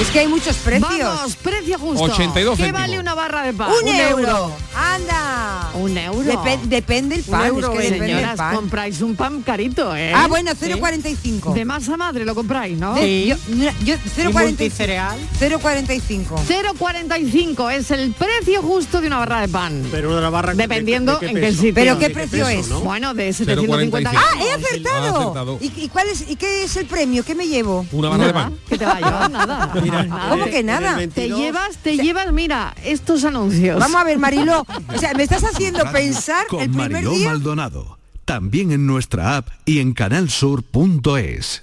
Es 0.00 0.10
que 0.10 0.18
hay 0.20 0.28
muchos 0.28 0.56
precios. 0.56 0.90
Vamos, 0.90 1.36
precio 1.36 1.78
justo. 1.78 2.04
82 2.04 2.58
¿Qué 2.58 2.70
vale 2.70 3.00
una 3.00 3.14
barra 3.14 3.42
de 3.44 3.54
pan? 3.54 3.70
Un, 3.70 3.88
euro. 3.88 4.52
Anda. 4.74 5.70
Un 5.74 5.96
euro. 5.96 6.42
depende 6.64 7.14
el 7.14 7.22
pan. 7.22 7.40
Un 7.40 7.46
euro, 7.64 7.80
es 7.80 7.92
que 7.92 7.98
señoras, 7.98 8.36
pan. 8.36 8.56
compráis 8.56 9.00
un 9.00 9.16
pan 9.16 9.42
carito, 9.42 9.96
¿eh? 9.96 10.12
Ah, 10.14 10.26
bueno, 10.28 10.50
0,45. 10.52 11.54
De 11.54 11.64
masa 11.64 11.96
madre 11.96 12.26
lo 12.26 12.34
compráis, 12.34 12.78
¿no? 12.78 12.96
Sí. 12.98 13.28
Yo, 13.28 13.36
yo 13.84 13.94
0,45. 14.16 15.08
0,45. 15.40 16.26
0,45 16.46 17.72
es 17.72 17.90
el 17.90 18.12
precio 18.12 18.62
justo 18.62 19.00
de 19.00 19.06
una 19.06 19.18
barra 19.18 19.40
de 19.40 19.48
pan. 19.48 19.82
Pero 19.90 20.16
una 20.16 20.28
barra 20.28 20.52
Dependiendo 20.54 21.18
en 21.22 21.34
qué 21.34 21.52
sitio. 21.52 21.74
¿Pero 21.74 21.98
qué 21.98 22.10
precio 22.10 22.46
es? 22.48 22.68
Bueno, 22.68 23.14
de 23.14 23.32
750 23.32 24.12
Ah, 24.14 24.22
he 24.40 24.52
acertado. 24.52 25.58
¿Y, 25.60 25.88
cuál 25.88 26.08
es, 26.08 26.28
¿Y 26.28 26.36
qué 26.36 26.64
es 26.64 26.76
el 26.76 26.86
premio? 26.86 27.24
¿Qué 27.24 27.34
me 27.34 27.48
llevo? 27.48 27.86
Una 27.92 28.10
barra 28.10 28.26
de 28.26 28.32
pan. 28.34 28.54
Que 28.68 28.76
te 28.76 28.84
va 28.84 28.92
a 28.92 29.00
llevar 29.00 29.30
nada. 29.30 29.72
¿Cómo 30.28 30.46
que 30.46 30.62
nada? 30.62 30.96
te 31.08 31.28
llevas, 31.28 31.76
te 31.78 31.96
llevas, 31.96 32.32
mira, 32.32 32.74
estos 32.84 33.24
anuncios. 33.24 33.78
Vamos 33.78 34.00
a 34.00 34.04
ver, 34.04 34.18
Marilo. 34.18 34.66
O 34.94 34.98
sea, 34.98 35.14
me 35.14 35.22
estás 35.22 35.44
haciendo 35.44 35.90
pensar 35.92 36.46
Con 36.46 36.60
el 36.60 36.70
primer 36.70 36.92
Mariló 36.92 37.10
día... 37.10 37.28
Maldonado. 37.30 37.98
También 38.24 38.72
en 38.72 38.86
nuestra 38.86 39.36
app 39.36 39.48
y 39.64 39.78
en 39.78 39.92
canalsur.es. 39.94 41.62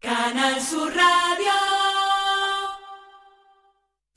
Canal 0.00 0.60
Sur 0.60 0.93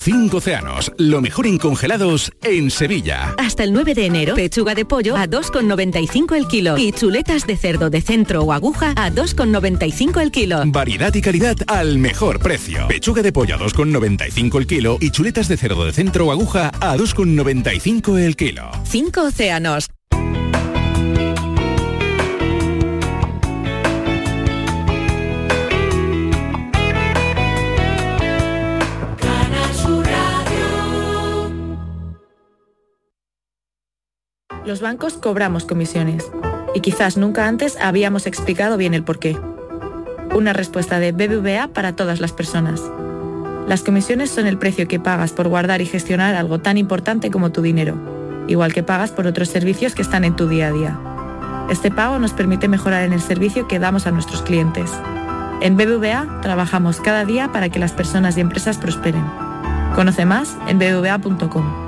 Cinco 0.07 0.37
océanos, 0.37 0.93
lo 0.97 1.19
mejor 1.19 1.47
en 1.47 1.57
congelados 1.57 2.31
en 2.41 2.71
Sevilla. 2.71 3.35
Hasta 3.37 3.65
el 3.65 3.73
9 3.73 3.93
de 3.93 4.05
enero, 4.05 4.35
pechuga 4.35 4.73
de 4.73 4.85
pollo 4.85 5.17
a 5.17 5.27
2,95 5.27 6.33
el 6.37 6.47
kilo 6.47 6.77
y 6.77 6.93
chuletas 6.93 7.45
de 7.45 7.57
cerdo 7.57 7.89
de 7.89 7.99
centro 7.99 8.43
o 8.43 8.53
aguja 8.53 8.93
a 8.95 9.11
2,95 9.11 10.21
el 10.21 10.31
kilo. 10.31 10.63
Variedad 10.67 11.13
y 11.13 11.19
calidad 11.19 11.57
al 11.67 11.97
mejor 11.97 12.39
precio. 12.39 12.87
Pechuga 12.87 13.21
de 13.21 13.33
pollo 13.33 13.55
a 13.55 13.59
2,95 13.59 14.57
el 14.57 14.65
kilo 14.65 14.97
y 15.01 15.11
chuletas 15.11 15.49
de 15.49 15.57
cerdo 15.57 15.83
de 15.83 15.91
centro 15.91 16.27
o 16.27 16.31
aguja 16.31 16.71
a 16.79 16.95
2,95 16.95 18.17
el 18.17 18.37
kilo. 18.37 18.71
Cinco 18.85 19.23
océanos, 19.23 19.89
Los 34.67 34.81
bancos 34.81 35.13
cobramos 35.13 35.63
comisiones 35.63 36.29
y 36.75 36.81
quizás 36.81 37.15
nunca 37.15 37.47
antes 37.47 37.77
habíamos 37.79 38.27
explicado 38.27 38.75
bien 38.75 38.93
el 38.93 39.01
porqué. 39.01 39.37
Una 40.35 40.51
respuesta 40.51 40.99
de 40.99 41.13
BBVA 41.13 41.69
para 41.69 41.95
todas 41.95 42.19
las 42.19 42.33
personas. 42.33 42.81
Las 43.65 43.81
comisiones 43.81 44.29
son 44.29 44.45
el 44.45 44.57
precio 44.57 44.85
que 44.89 44.99
pagas 44.99 45.31
por 45.31 45.47
guardar 45.47 45.79
y 45.79 45.85
gestionar 45.85 46.35
algo 46.35 46.59
tan 46.59 46.77
importante 46.77 47.31
como 47.31 47.49
tu 47.49 47.61
dinero, 47.61 47.95
igual 48.49 48.73
que 48.73 48.83
pagas 48.83 49.11
por 49.11 49.25
otros 49.25 49.47
servicios 49.47 49.95
que 49.95 50.01
están 50.01 50.25
en 50.25 50.35
tu 50.35 50.49
día 50.49 50.67
a 50.67 50.73
día. 50.73 50.99
Este 51.69 51.89
pago 51.89 52.19
nos 52.19 52.33
permite 52.33 52.67
mejorar 52.67 53.03
en 53.03 53.13
el 53.13 53.21
servicio 53.21 53.69
que 53.69 53.79
damos 53.79 54.05
a 54.05 54.11
nuestros 54.11 54.41
clientes. 54.41 54.91
En 55.61 55.77
BBVA 55.77 56.41
trabajamos 56.41 56.99
cada 56.99 57.23
día 57.23 57.53
para 57.53 57.69
que 57.69 57.79
las 57.79 57.93
personas 57.93 58.35
y 58.35 58.41
empresas 58.41 58.77
prosperen. 58.77 59.23
Conoce 59.95 60.25
más 60.25 60.57
en 60.67 60.77
bbva.com. 60.77 61.87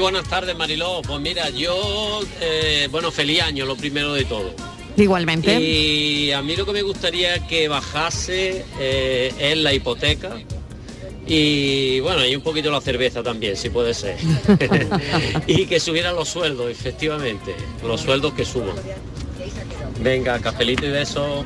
buenas 0.00 0.28
tardes, 0.28 0.56
Mariló. 0.56 1.02
Pues 1.06 1.20
mira, 1.20 1.50
yo, 1.50 2.20
eh, 2.40 2.88
bueno, 2.90 3.10
feliz 3.10 3.42
año, 3.42 3.66
lo 3.66 3.76
primero 3.76 4.12
de 4.14 4.24
todo. 4.24 4.52
Igualmente. 4.96 5.60
Y 5.60 6.32
a 6.32 6.42
mí 6.42 6.56
lo 6.56 6.66
que 6.66 6.72
me 6.72 6.82
gustaría 6.82 7.46
que 7.46 7.68
bajase 7.68 8.64
eh, 8.80 9.32
es 9.38 9.56
la 9.58 9.72
hipoteca. 9.72 10.32
Y 11.26 12.00
bueno, 12.00 12.26
y 12.26 12.34
un 12.34 12.42
poquito 12.42 12.72
la 12.72 12.80
cerveza 12.80 13.22
también, 13.22 13.56
si 13.56 13.70
puede 13.70 13.94
ser. 13.94 14.16
y 15.46 15.66
que 15.66 15.78
subieran 15.78 16.16
los 16.16 16.28
sueldos, 16.28 16.70
efectivamente. 16.70 17.54
Los 17.86 18.00
sueldos 18.00 18.34
que 18.34 18.44
suban. 18.44 18.76
Venga, 20.00 20.38
cafelito 20.40 20.86
y 20.86 20.90
beso. 20.90 21.44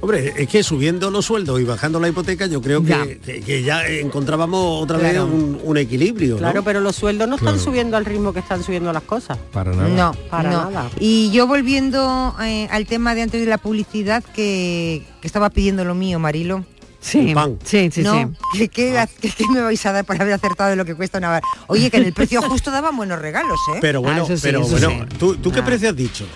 Hombre, 0.00 0.34
es 0.36 0.48
que 0.48 0.62
subiendo 0.62 1.10
los 1.10 1.26
sueldos 1.26 1.60
y 1.60 1.64
bajando 1.64 1.98
la 1.98 2.08
hipoteca, 2.08 2.46
yo 2.46 2.60
creo 2.60 2.82
que 2.84 3.62
ya, 3.64 3.86
encontrábamos 3.86 4.82
otra 4.82 4.98
vez 4.98 5.18
un, 5.18 5.76
equilibrio. 5.76 6.38
Claro, 6.38 6.62
pero 6.62 6.80
los 6.80 6.96
sueldos 6.96 7.28
no 7.28 7.36
están 7.36 7.58
subiendo 7.58 7.96
al 7.96 8.04
ritmo 8.04 8.32
que 8.32 8.40
están 8.40 8.62
subiendo 8.62 8.92
las 8.92 9.02
cosas. 9.02 9.38
Para 9.52 9.72
nada. 9.72 9.88
No, 9.88 10.12
para 10.30 10.50
nada. 10.50 10.90
Y 10.98 11.30
yo 11.32 11.46
volviendo 11.46 12.34
eh, 12.40 12.66
al 12.70 12.86
tema 12.86 13.14
de 13.14 13.22
antes 13.22 13.40
de 13.40 13.46
la 13.46 13.58
publicidad 13.58 14.24
que, 14.24 15.04
estaba 15.22 15.50
pidiendo 15.50 15.84
lo 15.84 15.94
mío, 15.94 16.18
Marilo. 16.18 16.64
Sí, 17.00 17.34
sí, 17.64 17.90
sí, 17.92 18.02
no, 18.02 18.34
sí. 18.54 18.68
¿qué, 18.68 19.06
me 19.52 19.60
vais 19.60 19.86
a 19.86 19.92
dar 19.92 20.04
por 20.04 20.20
haber 20.20 20.32
acertado 20.32 20.70
de 20.70 20.76
lo 20.76 20.84
que 20.84 20.94
cuesta 20.94 21.18
una 21.18 21.40
Oye, 21.68 21.90
que 21.90 21.98
en 21.98 22.04
el 22.04 22.12
precio 22.12 22.42
justo 22.42 22.70
daban 22.70 22.96
buenos 22.96 23.20
regalos, 23.20 23.58
¿eh? 23.74 23.78
Pero 23.80 24.02
bueno, 24.02 24.26
ah, 24.28 24.34
pero 24.42 24.60
bueno, 24.62 25.06
¿tú, 25.18 25.52
qué 25.52 25.60
ah. 25.60 25.64
precio 25.64 25.90
has 25.90 25.96
dicho? 25.96 26.26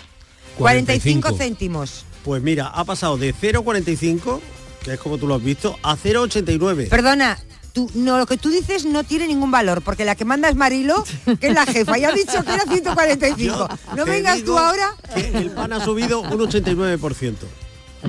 45 0.58 1.32
céntimos. 1.36 2.04
Pues 2.24 2.42
mira, 2.42 2.66
ha 2.66 2.84
pasado 2.84 3.16
de 3.16 3.34
0,45, 3.34 4.40
que 4.84 4.94
es 4.94 5.00
como 5.00 5.18
tú 5.18 5.26
lo 5.26 5.34
has 5.36 5.42
visto, 5.42 5.78
a 5.82 5.96
0,89. 5.96 6.88
Perdona, 6.88 7.38
Tú, 7.72 7.88
no, 7.94 8.18
lo 8.18 8.26
que 8.26 8.36
tú 8.36 8.50
dices 8.50 8.84
no 8.84 9.04
tiene 9.04 9.28
ningún 9.28 9.50
valor, 9.50 9.80
porque 9.82 10.04
la 10.04 10.16
que 10.16 10.24
manda 10.24 10.48
es 10.48 10.56
Marilo, 10.56 11.04
que 11.40 11.48
es 11.48 11.54
la 11.54 11.66
jefa, 11.66 11.98
y 11.98 12.04
ha 12.04 12.10
dicho 12.10 12.42
que 12.44 12.52
era 12.52 12.64
145. 12.64 13.68
no 13.96 14.04
vengas 14.04 14.42
tú 14.42 14.58
ahora. 14.58 14.96
el 15.14 15.50
pan 15.50 15.72
ha 15.72 15.84
subido 15.84 16.20
un 16.20 16.30
89% 16.40 17.34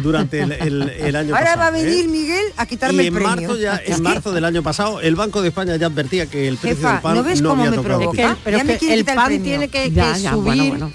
durante 0.02 0.40
el, 0.42 1.16
año 1.16 1.36
Ahora 1.36 1.56
va 1.56 1.68
a 1.68 1.72
venir 1.72 2.06
¿eh? 2.06 2.08
Miguel 2.08 2.46
a 2.58 2.66
quitarme 2.66 3.06
en 3.06 3.08
el 3.08 3.22
premio. 3.22 3.50
Marzo 3.50 3.58
ya, 3.58 3.80
en 3.86 4.02
marzo 4.02 4.32
del 4.32 4.46
año 4.46 4.64
pasado, 4.64 5.02
el 5.02 5.16
Banco 5.16 5.42
de 5.42 5.50
España 5.50 5.76
ya 5.76 5.88
advertía 5.88 6.26
que 6.26 6.48
el 6.48 6.58
precio 6.58 6.88
del 6.88 7.02
pan 7.02 7.16
¿no, 7.16 7.24
ves 7.24 7.42
no 7.42 7.50
cómo 7.50 7.64
había 7.64 7.72
me 7.72 7.84
tocado. 7.84 8.38
pero 8.44 8.58
el 8.58 9.06
pan 9.06 9.44
tiene 9.44 9.68
que, 9.68 9.92
subir 10.32 10.86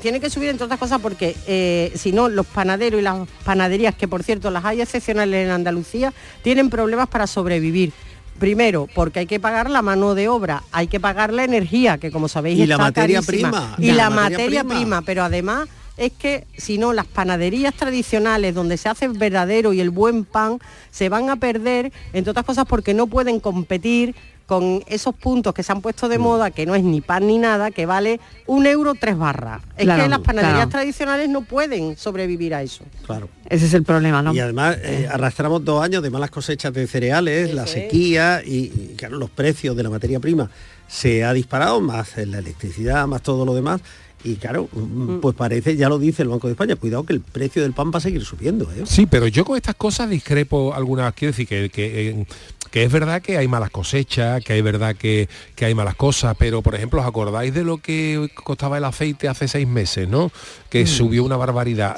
tiene 0.00 0.20
que 0.20 0.30
subir 0.30 0.48
entre 0.48 0.64
otras 0.64 0.80
cosas 0.80 1.00
porque 1.00 1.36
eh, 1.46 1.92
si 1.94 2.12
no 2.12 2.28
los 2.28 2.46
panaderos 2.46 3.00
y 3.00 3.02
las 3.04 3.28
panaderías, 3.44 3.94
que 3.94 4.08
por 4.08 4.22
cierto 4.22 4.50
las 4.50 4.64
hay 4.64 4.80
excepcionales 4.80 5.44
en 5.44 5.52
Andalucía, 5.52 6.12
tienen 6.42 6.70
problemas 6.70 7.08
para 7.08 7.26
sobrevivir. 7.26 7.92
Primero, 8.38 8.88
porque 8.94 9.20
hay 9.20 9.26
que 9.26 9.38
pagar 9.38 9.68
la 9.68 9.82
mano 9.82 10.14
de 10.14 10.28
obra, 10.28 10.62
hay 10.72 10.86
que 10.86 10.98
pagar 10.98 11.30
la 11.30 11.44
energía, 11.44 11.98
que 11.98 12.10
como 12.10 12.26
sabéis 12.26 12.58
y 12.58 12.62
está 12.62 12.78
la 12.78 12.84
materia 12.84 13.20
prima. 13.20 13.74
Y 13.76 13.92
la, 13.92 14.08
materia, 14.08 14.64
prima. 14.64 15.02
pero 15.02 15.22
además 15.22 15.68
es 15.98 16.12
que 16.12 16.46
si 16.56 16.78
no 16.78 16.94
las 16.94 17.06
panaderías 17.06 17.74
tradicionales 17.74 18.54
donde 18.54 18.78
se 18.78 18.88
hace 18.88 19.04
el 19.04 19.12
verdadero 19.12 19.74
y 19.74 19.80
el 19.82 19.90
buen 19.90 20.24
pan 20.24 20.58
se 20.90 21.10
van 21.10 21.28
a 21.28 21.36
perder, 21.36 21.92
entre 22.14 22.30
otras 22.30 22.46
cosas 22.46 22.64
porque 22.66 22.94
no 22.94 23.06
pueden 23.06 23.38
competir 23.38 24.14
con 24.50 24.82
esos 24.88 25.14
puntos 25.14 25.54
que 25.54 25.62
se 25.62 25.70
han 25.70 25.80
puesto 25.80 26.08
de 26.08 26.18
mm. 26.18 26.22
moda, 26.22 26.50
que 26.50 26.66
no 26.66 26.74
es 26.74 26.82
ni 26.82 27.00
pan 27.00 27.28
ni 27.28 27.38
nada, 27.38 27.70
que 27.70 27.86
vale 27.86 28.18
un 28.48 28.66
euro 28.66 28.94
tres 28.98 29.16
barras. 29.16 29.62
Es 29.76 29.88
que 29.88 30.08
las 30.08 30.18
panaderías 30.18 30.68
tradicionales 30.68 31.28
no 31.28 31.42
pueden 31.42 31.96
sobrevivir 31.96 32.52
a 32.56 32.60
eso. 32.60 32.82
Claro. 33.06 33.28
Ese 33.48 33.66
es 33.66 33.74
el 33.74 33.84
problema, 33.84 34.22
¿no? 34.22 34.34
Y 34.34 34.40
además 34.40 34.76
eh, 34.82 35.08
arrastramos 35.08 35.64
dos 35.64 35.84
años 35.84 36.02
de 36.02 36.10
malas 36.10 36.32
cosechas 36.32 36.72
de 36.72 36.88
cereales, 36.88 37.54
la 37.54 37.68
sequía 37.68 38.42
y, 38.44 38.96
claro, 38.96 39.18
los 39.18 39.30
precios 39.30 39.76
de 39.76 39.84
la 39.84 39.90
materia 39.90 40.18
prima 40.18 40.50
se 40.88 41.22
ha 41.22 41.32
disparado, 41.32 41.80
más 41.80 42.16
la 42.16 42.40
electricidad, 42.40 43.06
más 43.06 43.22
todo 43.22 43.44
lo 43.44 43.54
demás. 43.54 43.80
Y 44.24 44.34
claro, 44.34 44.68
mm, 44.72 44.78
mm. 44.78 45.20
pues 45.20 45.36
parece, 45.36 45.76
ya 45.76 45.88
lo 45.88 46.00
dice 46.00 46.22
el 46.22 46.28
Banco 46.28 46.48
de 46.48 46.54
España, 46.54 46.74
cuidado 46.74 47.04
que 47.04 47.12
el 47.12 47.20
precio 47.20 47.62
del 47.62 47.72
pan 47.72 47.92
va 47.94 47.98
a 47.98 48.00
seguir 48.00 48.24
subiendo. 48.24 48.64
¿eh? 48.72 48.82
Sí, 48.84 49.06
pero 49.06 49.28
yo 49.28 49.44
con 49.44 49.56
estas 49.56 49.76
cosas 49.76 50.10
discrepo 50.10 50.74
algunas, 50.74 51.14
quiero 51.14 51.30
decir 51.30 51.46
que, 51.46 51.70
que 51.70 52.26
que 52.70 52.84
es 52.84 52.92
verdad 52.92 53.20
que 53.20 53.36
hay 53.36 53.48
malas 53.48 53.70
cosechas, 53.70 54.42
que 54.44 54.52
hay 54.52 54.62
verdad 54.62 54.96
que, 54.96 55.28
hay 55.60 55.74
malas 55.74 55.96
cosas, 55.96 56.36
pero 56.38 56.62
por 56.62 56.74
ejemplo, 56.74 57.00
¿os 57.00 57.06
acordáis 57.06 57.52
de 57.52 57.64
lo 57.64 57.78
que 57.78 58.28
costaba 58.34 58.78
el 58.78 58.84
aceite 58.84 59.28
hace 59.28 59.48
seis 59.48 59.66
meses, 59.66 60.08
¿no? 60.08 60.30
Que 60.70 60.84
mm. 60.84 60.86
subió 60.86 61.24
una 61.24 61.36
barbaridad. 61.36 61.96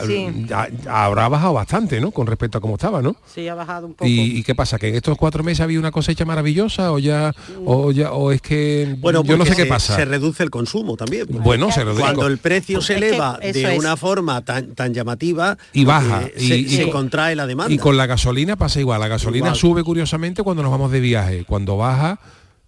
Ahora 0.89 1.27
ha 1.27 1.29
bajado 1.29 1.53
bastante, 1.53 2.01
¿no? 2.01 2.11
Con 2.11 2.27
respecto 2.27 2.59
a 2.59 2.61
cómo 2.61 2.75
estaba, 2.75 3.03
¿no? 3.03 3.15
Sí, 3.33 3.47
ha 3.47 3.55
bajado 3.55 3.87
un 3.87 3.95
poco. 3.95 4.09
¿Y, 4.09 4.43
qué 4.43 4.55
pasa? 4.55 4.79
¿Que 4.79 4.89
en 4.89 4.97
estos 4.97 5.17
cuatro 5.17 5.45
meses 5.45 5.61
había 5.61 5.79
una 5.79 5.93
cosecha 5.93 6.25
maravillosa 6.25 6.91
o 6.91 6.99
ya, 6.99 7.33
o 7.65 7.93
ya, 7.93 8.13
o 8.13 8.33
es 8.33 8.41
que 8.41 8.97
bueno, 8.99 9.23
yo 9.23 9.37
no 9.37 9.45
sé 9.45 9.55
qué 9.55 9.67
pasa? 9.67 9.95
Se 9.95 10.05
reduce 10.05 10.43
el 10.43 10.51
consumo 10.51 10.97
también. 10.97 11.27
Bueno, 11.29 11.71
se 11.71 11.85
reduce. 11.85 12.01
Cuando 12.01 12.27
el 12.27 12.39
precio 12.39 12.81
se 12.81 12.95
eleva 12.95 13.39
de 13.39 13.79
una 13.79 13.97
forma 13.97 14.43
tan, 14.45 14.75
tan 14.75 14.95
llamativa 14.95 15.57
y 15.73 15.85
baja 15.85 16.25
y, 16.37 16.69
se, 16.69 16.91
contrae 16.91 17.37
la 17.37 17.47
demanda. 17.47 17.73
Y 17.73 17.79
con 17.79 17.97
la 17.97 18.07
gasolina 18.07 18.57
pasa 18.57 18.81
igual. 18.81 19.01
La 19.01 19.09
gasolina 19.09 19.55
sube 19.55 19.85
curiosamente 19.85 20.43
cuando 20.43 20.63
nos 20.63 20.73
vamos 20.73 20.91
de 20.91 21.01
viaje 21.01 21.45
cuando 21.45 21.77
baja 21.77 22.19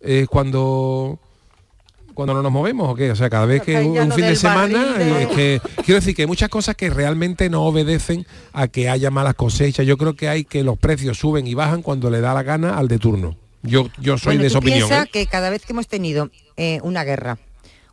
es 0.01 0.29
cuando 0.29 1.19
cuando 2.15 2.35
no 2.35 2.43
nos 2.43 2.53
movemos 2.53 2.89
o 2.89 2.95
qué 2.95 3.11
o 3.11 3.17
sea 3.17 3.29
cada 3.29 3.47
vez 3.47 3.63
que 3.63 3.77
un, 3.83 4.13
fin 4.13 4.25
de 4.25 4.37
semana 4.37 4.97
es 5.21 5.29
que 5.29 5.61
quiero 5.85 6.01
decir 6.01 6.15
que 6.15 6.23
hay 6.23 6.29
muchas 6.29 6.49
cosas 6.49 6.77
que 6.77 6.89
realmente 6.91 7.51
no 7.51 7.65
obedecen 7.65 8.27
a 8.53 8.69
que 8.69 8.89
haya 8.89 9.11
malas 9.11 9.35
cosechas. 9.35 9.87
Yo 9.87 9.97
creo 9.97 10.15
que 10.15 10.29
hay 10.29 10.45
que 10.45 10.63
los 10.63 10.79
precios 10.79 11.19
suben 11.19 11.47
y 11.47 11.55
bajan 11.55 11.83
cuando 11.83 12.11
le 12.11 12.21
da 12.21 12.33
la 12.35 12.43
gana 12.43 12.79
al 12.79 12.89
de 12.89 12.99
turno. 12.99 13.37
Yo 13.63 13.89
yo 13.99 14.17
soy 14.19 14.39
de 14.39 14.47
esa 14.47 14.59
opinión 14.59 14.91
¿eh? 14.93 15.05
que 15.11 15.27
cada 15.27 15.51
vez 15.51 15.65
que 15.65 15.73
hemos 15.73 15.89
tenido 15.89 16.31
eh, 16.57 16.81
una 16.83 17.05
guerra 17.05 17.39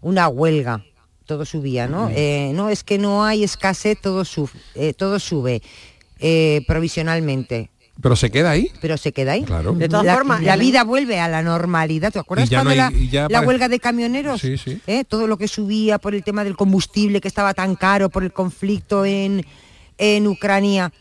una 0.02 0.28
huelga 0.28 0.84
todo 1.26 1.46
subía 1.46 1.88
no 1.88 2.10
eh, 2.14 2.52
no 2.54 2.70
es 2.70 2.84
que 2.84 2.98
no 2.98 3.24
hay 3.24 3.44
escasez 3.44 3.98
todo 4.02 4.26
sube 4.26 5.62
provisionalmente 6.68 7.70
pero 8.02 8.16
se 8.16 8.32
queda 8.32 8.52
ahí. 8.52 8.72
Pero 8.82 8.98
se 8.98 9.12
queda 9.12 9.34
ahí. 9.34 9.44
Claro. 9.44 9.74
De 9.74 9.88
todas 9.88 10.14
formas, 10.14 10.42
la 10.44 10.56
vida 10.56 10.84
vuelve 10.84 11.20
a 11.20 11.28
la 11.28 11.42
normalidad. 11.42 12.12
¿Te 12.12 12.20
acuerdas 12.20 12.50
cuando 12.50 12.74
la, 12.74 12.92
huelga 13.46 13.68
de 13.68 13.80
camioneros? 13.80 14.42
Sí, 14.42 14.58
sí. 14.58 14.82
¿Eh? 14.88 15.04
Todo 15.04 15.28
lo 15.28 15.38
que 15.38 15.48
subía 15.48 15.98
por 16.00 16.16
el 16.16 16.24
tema 16.24 16.44
del 16.44 16.56
combustible 16.56 17.22
que 17.22 17.28
estaba 17.28 17.54
tan 17.54 17.76
caro, 17.76 18.10
por 18.10 18.24
el 18.24 18.34
conflicto 18.34 19.06
en, 19.06 19.46
en 19.98 20.28
Ucrania. 20.28 20.92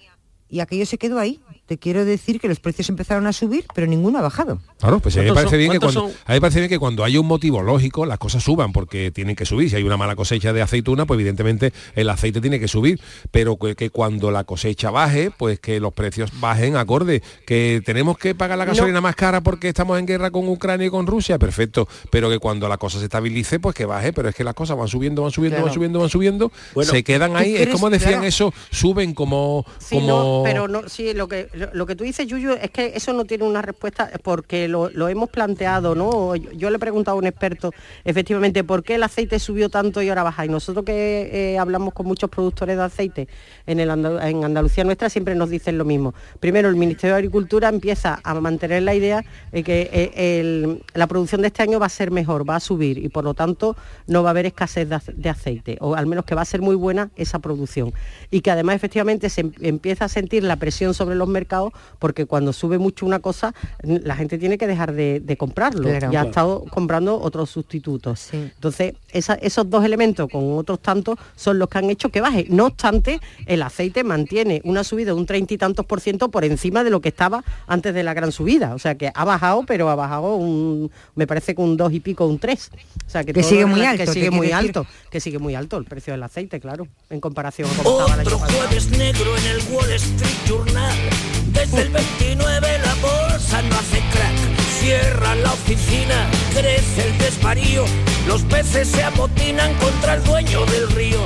Y 0.49 0.61
aquello 0.61 0.85
se 0.87 0.99
quedó 0.99 1.19
ahí. 1.19 1.41
Te 1.71 1.79
quiero 1.79 2.05
decir 2.05 2.41
que 2.41 2.49
los 2.49 2.59
precios 2.59 2.89
empezaron 2.89 3.29
a 3.29 3.33
subir, 3.33 3.65
pero 3.77 3.87
ninguno 3.87 4.19
ha 4.19 4.23
bajado. 4.23 4.59
Claro, 4.81 4.99
pues 4.99 5.17
a 5.17 5.21
mí, 5.21 5.27
me 5.27 5.35
parece 5.35 5.57
bien 5.57 5.71
que 5.71 5.79
cuando, 5.79 6.11
a 6.25 6.33
mí 6.33 6.41
parece 6.41 6.59
bien 6.59 6.69
que 6.69 6.81
cuando 6.81 7.05
hay 7.05 7.17
un 7.17 7.27
motivo 7.27 7.63
lógico, 7.63 8.07
las 8.07 8.19
cosas 8.19 8.43
suban, 8.43 8.73
porque 8.73 9.13
tienen 9.13 9.37
que 9.37 9.47
subir. 9.47 9.71
Si 9.71 9.77
hay 9.77 9.85
una 9.85 9.97
mala 9.97 10.17
cosecha 10.17 10.53
de 10.53 10.63
aceituna, 10.63 11.07
pues 11.07 11.21
evidentemente 11.21 11.73
el 11.95 12.11
aceite 12.11 12.41
tiene 12.41 12.59
que 12.59 12.67
subir, 12.67 13.01
pero 13.31 13.57
que, 13.57 13.91
cuando 13.91 14.33
la 14.33 14.43
cosecha 14.43 14.91
baje, 14.91 15.31
pues 15.31 15.61
que 15.61 15.79
los 15.79 15.93
precios 15.93 16.33
bajen 16.41 16.75
acorde. 16.75 17.23
Que 17.47 17.81
tenemos 17.87 18.19
que 18.19 18.35
pagar 18.35 18.59
la 18.59 18.65
gasolina 18.65 19.01
más 19.01 19.15
cara 19.15 19.41
porque 19.41 19.69
estamos 19.69 19.97
en 20.01 20.07
guerra 20.07 20.33
con 20.33 20.49
Ucrania 20.49 20.89
y 20.89 20.91
con 20.91 21.07
Rusia, 21.07 21.39
perfecto. 21.39 21.87
Pero 22.11 22.29
que 22.31 22.41
cuando 22.41 22.69
la 22.69 22.79
cosa 22.79 22.99
se 22.99 23.05
estabilice, 23.05 23.61
pues 23.61 23.77
que 23.77 23.85
baje, 23.85 24.13
pero 24.13 24.29
es 24.29 24.35
que 24.35 24.43
las 24.43 24.55
cosas 24.55 24.77
van 24.77 24.89
subiendo, 24.89 25.23
van 25.23 25.31
subiendo, 25.31 25.63
van 25.63 25.73
subiendo, 25.73 26.01
van 26.01 26.11
subiendo, 26.11 26.51
se 26.83 27.05
quedan 27.05 27.37
ahí. 27.37 27.55
Es 27.55 27.69
como 27.69 27.91
decían 27.91 28.25
eso, 28.25 28.53
suben 28.73 29.15
como... 29.15 29.65
como... 29.89 30.43
pero 30.43 30.67
no, 30.67 30.89
sí, 30.89 31.15
lo 31.15 31.29
que 31.29 31.49
lo 31.73 31.87
que 31.87 31.97
tú 31.97 32.05
dices, 32.05 32.27
Yuyu, 32.27 32.53
es 32.53 32.71
que 32.71 32.93
eso 32.95 33.13
no 33.13 33.25
tiene 33.25 33.45
una 33.45 33.63
respuesta 33.63 34.11
porque 34.23 34.69
lo, 34.69 34.89
hemos 35.09 35.29
planteado, 35.31 35.95
¿no? 35.95 36.35
Yo, 36.37 36.71
le 36.71 36.77
he 36.77 36.79
preguntado 36.79 37.17
a 37.17 37.19
un 37.19 37.27
experto, 37.27 37.73
efectivamente, 38.05 38.65
¿por 38.65 38.83
qué 38.83 38.97
el 38.97 39.03
aceite 39.03 39.39
subió 39.39 39.69
tanto 39.69 40.03
y 40.03 40.09
ahora 40.09 40.23
baja? 40.23 40.45
Y 40.47 40.49
nosotros 40.49 40.85
que 40.85 41.31
eh, 41.33 41.59
hablamos 41.59 41.95
con 41.95 42.07
muchos 42.07 42.31
productores 42.31 42.77
de 42.77 42.83
aceite 42.83 43.29
en 43.67 43.81
Andalucía 43.81 44.85
nuestra, 44.85 45.09
siempre 45.09 45.35
nos 45.35 45.51
dicen 45.51 45.79
lo 45.79 45.85
mismo. 45.85 46.15
Primero, 46.39 46.69
el 46.69 46.77
Ministerio 46.77 47.15
de 47.15 47.19
Agricultura 47.19 47.69
empieza 47.69 48.21
a 48.23 48.35
mantener 48.35 48.83
la 48.83 48.95
idea 48.95 49.25
de 49.53 49.63
que 49.63 49.91
eh, 49.93 50.81
la 50.95 51.07
producción 51.07 51.41
de 51.43 51.49
este 51.49 51.63
año 51.63 51.79
va 51.79 51.87
a 51.87 51.91
ser 51.91 52.11
mejor, 52.11 52.49
va 52.49 52.57
a 52.57 52.61
subir 52.61 52.99
y 52.99 53.09
por 53.09 53.25
lo 53.25 53.35
tanto 53.35 53.77
no 54.07 54.23
va 54.23 54.31
a 54.31 54.33
haber 54.33 54.47
escasez 54.47 54.89
de, 54.89 55.29
aceite, 55.29 55.77
o 55.81 55.95
al 55.95 56.07
menos 56.07 56.25
que 56.25 56.35
va 56.35 56.43
a 56.43 56.45
ser 56.45 56.61
muy 56.61 56.75
buena 56.75 57.11
esa 57.17 57.39
producción. 57.39 57.93
Y 58.31 58.41
que 58.41 58.51
además 58.51 58.77
efectivamente 58.77 59.29
se 59.29 59.43
em, 59.43 59.53
empieza 59.61 60.07
a 60.07 60.09
sentir 60.09 60.45
la 60.45 60.57
presión 60.57 60.95
sobre 60.95 61.15
los 61.15 61.29
mercados 61.29 61.50
porque 61.99 62.27
cuando 62.27 62.53
sube 62.53 62.79
mucho 62.79 63.07
una 63.07 63.19
cosa, 63.19 63.55
la 63.83 64.17
gente 64.17 64.39
tiene 64.39 64.59
que 64.59 64.67
dejar 64.67 64.93
de, 64.93 65.37
comprarlo. 65.39 65.89
Ya 66.11 66.23
ha 66.23 66.25
estado 66.27 66.65
comprando 66.71 67.21
otros 67.21 67.51
sustitutos. 67.51 68.29
Entonces, 68.33 68.95
esos 69.13 69.71
dos 69.71 69.85
elementos 69.85 70.29
con 70.31 70.59
otros 70.59 70.81
tantos 70.81 71.19
son 71.37 71.59
los 71.59 71.69
que 71.69 71.79
han 71.79 71.91
hecho 71.91 72.11
que 72.11 72.21
baje. 72.21 72.47
No 72.49 72.67
obstante, 72.67 73.21
el 73.47 73.63
aceite 73.63 74.05
mantiene 74.05 74.61
una 74.65 74.85
subida 74.85 75.07
de 75.07 75.13
un 75.15 75.27
treinta 75.27 75.55
y 75.55 75.59
tantos 75.59 75.87
por 75.87 76.01
ciento 76.01 76.31
por 76.31 76.45
encima 76.45 76.85
de 76.85 76.91
lo 76.91 77.01
que 77.01 77.09
estaba 77.09 77.43
antes 77.67 77.95
de 77.95 78.03
la 78.03 78.15
gran 78.15 78.33
subida. 78.33 78.75
O 78.75 78.79
sea 78.79 78.95
que 78.95 79.11
ha 79.15 79.25
bajado, 79.25 79.65
pero 79.67 79.89
ha 79.91 79.95
bajado 79.95 80.37
un, 80.37 80.91
me 81.15 81.27
parece 81.27 81.55
que 81.55 81.61
un 81.61 81.77
dos 81.77 81.93
y 81.93 82.01
pico, 82.01 82.27
un 82.27 82.39
tres. 82.39 82.71
O 83.07 83.11
sea 83.11 83.25
que, 83.25 83.43
sigue 83.43 83.67
muy 83.67 83.85
alto. 83.85 84.05
Que 84.05 84.13
sigue 84.13 84.31
muy 84.31 84.53
alto. 84.53 84.87
Que 85.11 85.21
sigue 85.21 85.39
muy 85.39 85.55
alto 85.55 85.77
el 85.79 85.85
precio 85.85 86.13
del 86.13 86.23
aceite, 86.23 86.61
claro, 86.61 86.87
en 87.09 87.21
comparación 87.21 87.69
con 87.71 87.93
estaba 87.93 88.15
el 88.15 88.29
año 88.29 88.39
jueves 88.39 88.91
negro 88.91 89.37
en 89.37 89.47
el 89.47 89.63
Wall 89.73 89.91
Street 89.93 90.37
Journal. 90.47 91.40
Desde 91.53 91.83
el 91.83 91.91
29 91.91 92.79
la 92.85 92.95
bolsa 92.95 93.63
no 93.63 93.75
hace 93.77 94.01
crack. 94.13 94.61
Cierra 94.81 95.35
la 95.37 95.53
oficina, 95.53 96.27
crece 96.55 97.09
el 97.09 97.19
desvarío. 97.19 97.85
Los 98.27 98.43
peces 98.43 98.89
se 98.89 99.03
amotinan 99.03 99.75
contra 99.75 100.15
el 100.15 100.25
dueño 100.25 100.65
del 100.67 100.91
río. 100.91 101.21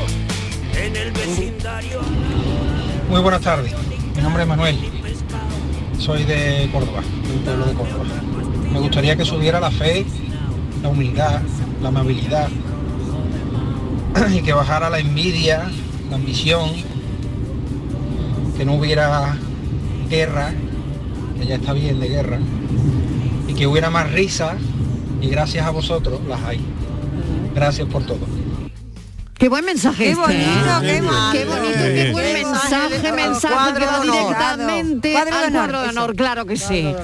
En 0.77 0.97
el 0.97 1.13
vecindario. 1.13 2.01
Muy 3.09 3.21
buenas 3.21 3.43
tardes. 3.43 3.73
Mi 4.17 4.23
nombre 4.23 4.43
es 4.43 4.49
Manuel. 4.49 4.79
Soy 5.99 6.25
de 6.25 6.69
Córdoba, 6.73 7.03
del 7.29 7.41
pueblo 7.41 7.67
de 7.67 7.75
Córdoba. 7.75 8.05
Me 8.73 8.81
gustaría 8.81 9.17
que 9.17 9.25
subiera 9.25 9.61
la 9.61 9.71
fe, 9.71 10.05
la 10.83 10.89
humildad, 10.89 11.41
la 11.81 11.89
amabilidad 11.89 12.49
y 14.33 14.43
que 14.43 14.53
bajara 14.53 14.91
la 14.91 14.99
envidia, 14.99 15.71
la 16.11 16.17
ambición, 16.17 16.71
que 18.57 18.65
no 18.65 18.75
hubiera 18.75 19.37
guerra, 20.15 20.53
que 21.39 21.47
ya 21.47 21.57
está 21.57 21.73
bien 21.73 21.99
de 22.01 22.09
guerra, 22.09 22.39
y 23.49 23.55
que 23.55 23.67
hubiera 23.67 23.91
más 23.91 24.13
risa, 24.13 24.57
y 25.21 25.29
gracias 25.29 25.67
a 25.67 25.71
vosotros 25.71 26.21
las 26.29 26.43
hay. 26.43 26.61
Gracias 27.55 27.89
por 27.89 28.05
todo. 28.05 28.27
Qué 29.37 29.49
buen 29.49 29.65
mensaje. 29.65 30.05
Qué 30.05 30.11
este, 30.11 30.23
bonito, 30.23 30.45
¿eh? 30.83 31.03
qué, 31.33 31.45
bonito, 31.45 31.79
qué 31.83 32.11
buen 32.13 32.33
mensaje, 32.33 33.13
mensaje 33.13 33.79
que 33.79 33.87
va 33.87 34.01
directamente 34.01 35.17
al 35.17 35.53
cuadro 35.53 35.83
de 35.83 35.89
honor, 35.89 36.17
claro 36.17 36.47
que 36.47 36.57
sí. 36.57 36.95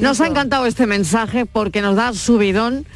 Nos 0.00 0.20
ha 0.20 0.26
encantado 0.26 0.66
este 0.66 0.86
mensaje 0.86 1.46
porque 1.46 1.80
nos 1.80 1.96
da 1.96 2.12
subidón 2.12 2.86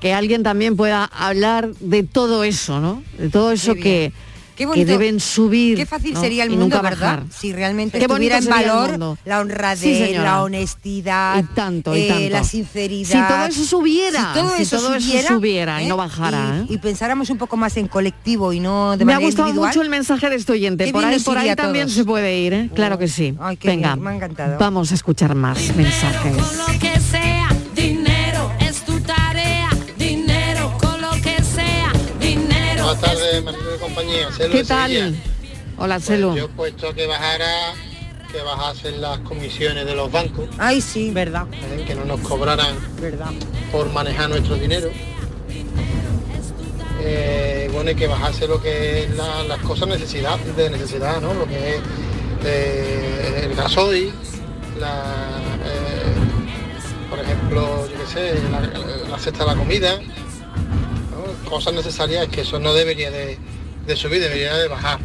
que 0.00 0.14
alguien 0.14 0.42
también 0.42 0.76
pueda 0.76 1.04
hablar 1.04 1.74
de 1.80 2.04
todo 2.04 2.44
eso, 2.44 2.80
¿no? 2.80 3.02
De 3.18 3.28
todo 3.28 3.52
eso 3.52 3.74
que 3.74 4.12
que 4.70 4.84
deben 4.84 5.20
subir. 5.20 5.76
Qué 5.76 5.86
fácil 5.86 6.16
sería 6.16 6.44
el 6.44 6.50
mundo, 6.50 6.80
¿verdad? 6.82 7.22
Si 7.34 7.52
realmente 7.52 7.98
estuviera 7.98 8.38
en 8.38 8.46
valor 8.46 9.16
la 9.24 9.40
honradez, 9.40 10.16
la 10.16 10.42
honestidad, 10.42 11.38
y 11.38 11.54
tanto, 11.54 11.96
y 11.96 12.02
eh, 12.02 12.28
la 12.30 12.44
sinceridad. 12.44 13.08
Si 13.08 13.32
todo 13.32 13.46
eso 13.46 13.64
subiera, 13.64 14.32
si 14.32 14.40
todo, 14.40 14.54
eso, 14.56 14.78
subiera, 15.28 15.82
y 15.82 15.86
no 15.86 15.94
¿eh? 15.94 15.98
bajara. 15.98 16.60
¿eh? 16.60 16.66
Y, 16.68 16.78
pensáramos 16.78 17.30
un 17.30 17.38
poco 17.38 17.56
más 17.56 17.76
en 17.76 17.88
colectivo 17.88 18.52
y 18.52 18.60
no 18.60 18.96
de 18.96 19.04
Me 19.04 19.14
ha 19.14 19.18
gustado 19.18 19.52
mucho 19.52 19.82
el 19.82 19.88
mensaje 19.88 20.28
de 20.28 20.36
este 20.36 20.52
oyente. 20.52 20.92
por 20.92 21.04
ahí, 21.04 21.18
por 21.20 21.38
ahí 21.38 21.54
también 21.54 21.88
se 21.88 22.04
puede 22.04 22.38
ir, 22.38 22.70
claro 22.74 22.98
que 22.98 23.08
sí. 23.08 23.34
Venga, 23.62 23.96
me 23.96 24.10
ha 24.10 24.14
encantado. 24.16 24.58
vamos 24.58 24.92
a 24.92 24.94
escuchar 24.94 25.34
más 25.34 25.74
mensajes. 25.76 26.36
Buenas 32.92 33.00
tardes, 33.00 33.44
Compañía. 34.02 34.28
¿Qué 34.50 34.64
tal? 34.64 35.16
Hola, 35.78 35.94
pues 35.96 36.06
Celo. 36.06 36.34
yo 36.34 36.46
he 36.46 36.48
puesto 36.48 36.92
que 36.92 37.06
bajara, 37.06 37.74
que 38.32 38.42
bajasen 38.42 39.00
las 39.00 39.20
comisiones 39.20 39.86
de 39.86 39.94
los 39.94 40.10
bancos. 40.10 40.48
Ay, 40.58 40.80
sí, 40.80 41.10
verdad. 41.12 41.46
¿eh? 41.52 41.84
Que 41.86 41.94
no 41.94 42.04
nos 42.04 42.20
cobraran 42.20 42.76
verdad. 43.00 43.30
por 43.70 43.90
manejar 43.92 44.28
nuestro 44.28 44.56
dinero. 44.56 44.90
Eh, 47.00 47.70
bueno, 47.72 47.90
y 47.92 47.94
que 47.94 48.06
bajase 48.08 48.46
lo 48.48 48.60
que 48.60 49.04
es 49.04 49.16
las 49.16 49.58
cosas 49.60 49.88
necesidad, 49.88 50.38
de 50.38 50.70
necesidad, 50.70 51.20
¿no? 51.20 51.34
Lo 51.34 51.46
que 51.46 51.76
es 51.76 51.80
eh, 52.44 53.42
el 53.44 53.54
gasoil, 53.54 54.12
por 57.08 57.18
ejemplo, 57.20 57.88
yo 57.88 57.98
qué 57.98 58.06
sé, 58.06 58.34
la, 58.50 59.08
la 59.10 59.18
cesta 59.18 59.44
de 59.44 59.46
la 59.46 59.56
comida, 59.56 59.98
cosas 61.48 61.74
necesarias 61.74 62.24
es 62.24 62.28
que 62.30 62.40
eso 62.42 62.58
no 62.58 62.72
debería 62.72 63.10
de, 63.10 63.38
subir, 63.96 64.20
debería 64.20 64.56
de 64.56 64.68
bajar. 64.68 64.98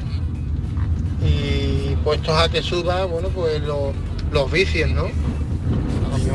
Y 1.26 1.96
puestos 2.04 2.36
a 2.38 2.50
que 2.50 2.62
suba, 2.62 3.06
bueno, 3.06 3.30
pues 3.30 3.62
los 4.32 4.52
vicios, 4.52 4.90
¿no? 4.92 5.08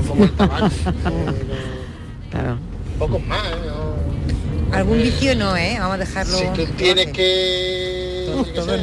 como 0.07 0.25
el 0.25 0.33
tabaco. 0.33 0.69
claro. 2.31 2.59
Pocos 2.99 3.27
más, 3.27 3.47
¿eh? 3.47 4.73
Algún 4.73 5.03
vicio 5.03 5.35
no, 5.37 5.57
¿eh? 5.57 5.77
Vamos 5.79 5.95
a 5.97 5.99
dejarlo. 5.99 6.39
Si 6.39 6.47
tú 6.55 6.65
tienes 6.77 7.09
que... 7.09 8.27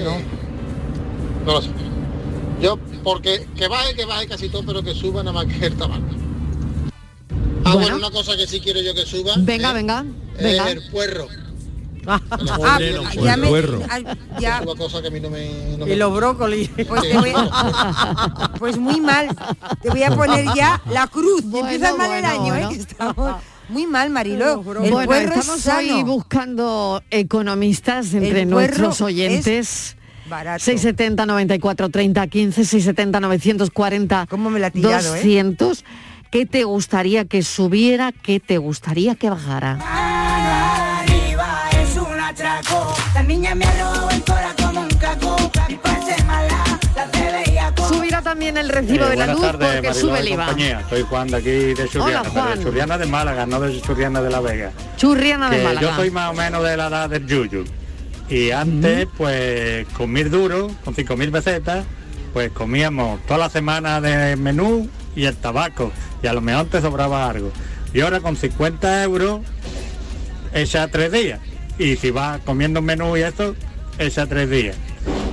no. 0.03 0.39
No 1.45 1.53
lo 1.53 1.61
sé. 1.61 1.69
Yo, 2.61 2.77
porque 3.03 3.47
que 3.55 3.67
baje, 3.67 3.95
que 3.95 4.05
baje 4.05 4.27
casi 4.27 4.49
todo, 4.49 4.63
pero 4.65 4.83
que 4.83 4.93
suba 4.93 5.23
nada 5.23 5.43
más 5.43 5.45
que 5.45 5.65
el 5.65 5.75
tabaco. 5.75 6.03
Ah, 7.65 7.75
bueno, 7.75 7.95
una 7.95 8.11
cosa 8.11 8.35
que 8.35 8.45
sí 8.45 8.59
quiero 8.59 8.81
yo 8.81 8.93
que 8.93 9.05
suba. 9.05 9.33
Venga, 9.37 9.73
venga. 9.73 10.05
Venga. 10.39 10.71
el 10.71 10.81
puerro. 10.89 11.27
Ah, 12.07 12.79
ya 13.13 13.37
me, 13.37 13.49
ya. 14.39 14.59
Es 14.59 14.75
cosa 14.75 15.01
que 15.01 15.07
a 15.07 15.11
mí 15.11 15.19
no 15.19 15.29
me, 15.29 15.77
no 15.77 15.87
y 15.87 15.95
los 15.95 16.13
brócolis. 16.13 16.69
Pues, 16.87 17.03
pues, 18.59 18.77
muy 18.77 19.01
mal. 19.01 19.27
Te 19.81 19.89
voy 19.89 20.03
a 20.03 20.15
poner 20.15 20.45
ya 20.55 20.81
la 20.91 21.07
cruz. 21.07 21.43
Bueno, 21.43 21.69
empieza 21.69 21.95
mal 21.95 22.11
el 22.11 22.25
año, 22.25 22.55
¿eh? 22.55 22.67
estamos 22.71 23.35
muy 23.69 23.85
mal, 23.85 24.09
Marilo. 24.09 24.63
El 24.83 24.91
bueno, 24.91 25.13
estamos 25.15 25.67
ahí 25.67 26.03
buscando 26.03 27.03
economistas 27.11 28.13
entre 28.13 28.45
nuestros 28.45 29.01
oyentes. 29.01 29.95
670 30.29 31.25
94 31.25 31.89
30 31.89 32.27
15 32.27 32.63
670 32.63 33.19
940 33.19 34.27
¿Cómo 34.29 34.51
me 34.51 34.59
la 34.59 34.69
tirado, 34.69 35.09
200 35.13 35.83
¿Qué 36.29 36.45
te 36.45 36.65
gustaría 36.65 37.25
que 37.25 37.41
subiera? 37.41 38.11
¿Qué 38.11 38.39
te 38.39 38.59
gustaría 38.59 39.15
que 39.15 39.31
bajara? 39.31 39.79
Subirá 47.87 48.21
también 48.21 48.57
el 48.57 48.69
recibo 48.69 49.05
de 49.05 49.15
la 49.15 49.27
luz 49.27 49.45
porque 49.51 49.93
sube 49.93 50.19
el 50.19 50.27
IVA. 50.29 50.55
Soy 50.89 51.01
Juan 51.03 51.27
de 51.27 51.37
aquí 51.37 51.49
de 51.49 51.87
Churriana, 51.89 52.55
de 52.55 52.63
Churriana 52.63 52.97
de 52.97 53.05
Málaga, 53.05 53.45
no 53.45 53.59
de 53.59 53.81
Churriana 53.81 54.21
de 54.21 54.29
la 54.29 54.39
Vega. 54.39 54.71
Churriana 54.97 55.49
de 55.49 55.63
Málaga. 55.63 55.81
Yo 55.81 55.95
soy 55.95 56.11
más 56.11 56.31
o 56.31 56.33
menos 56.33 56.63
de 56.63 56.77
la 56.77 56.87
edad 56.87 57.09
del 57.09 57.25
Yuyu. 57.25 57.65
Y 58.29 58.51
antes, 58.51 59.07
pues, 59.17 59.87
con 59.89 60.11
mil 60.11 60.29
duros, 60.29 60.71
con 60.83 60.93
cinco 60.93 61.17
mil 61.17 61.31
pesetas, 61.31 61.85
pues 62.33 62.51
comíamos 62.51 63.19
toda 63.25 63.39
la 63.39 63.49
semana 63.49 64.01
de 64.01 64.35
menú 64.35 64.87
y 65.15 65.25
el 65.25 65.35
tabaco 65.35 65.91
y 66.21 66.27
a 66.27 66.33
lo 66.33 66.41
mejor 66.41 66.65
te 66.67 66.81
sobraba 66.81 67.29
algo. 67.29 67.51
Y 67.93 68.01
ahora 68.01 68.19
con 68.19 68.35
50 68.35 69.03
euros 69.03 69.41
echa 70.53 70.87
tres 70.87 71.11
días. 71.11 71.39
Y 71.79 71.95
si 71.95 72.11
vas 72.11 72.41
comiendo 72.41 72.81
menú 72.81 73.17
y 73.17 73.21
esto, 73.21 73.55
echa 73.97 74.27
tres 74.27 74.49
días. 74.49 74.75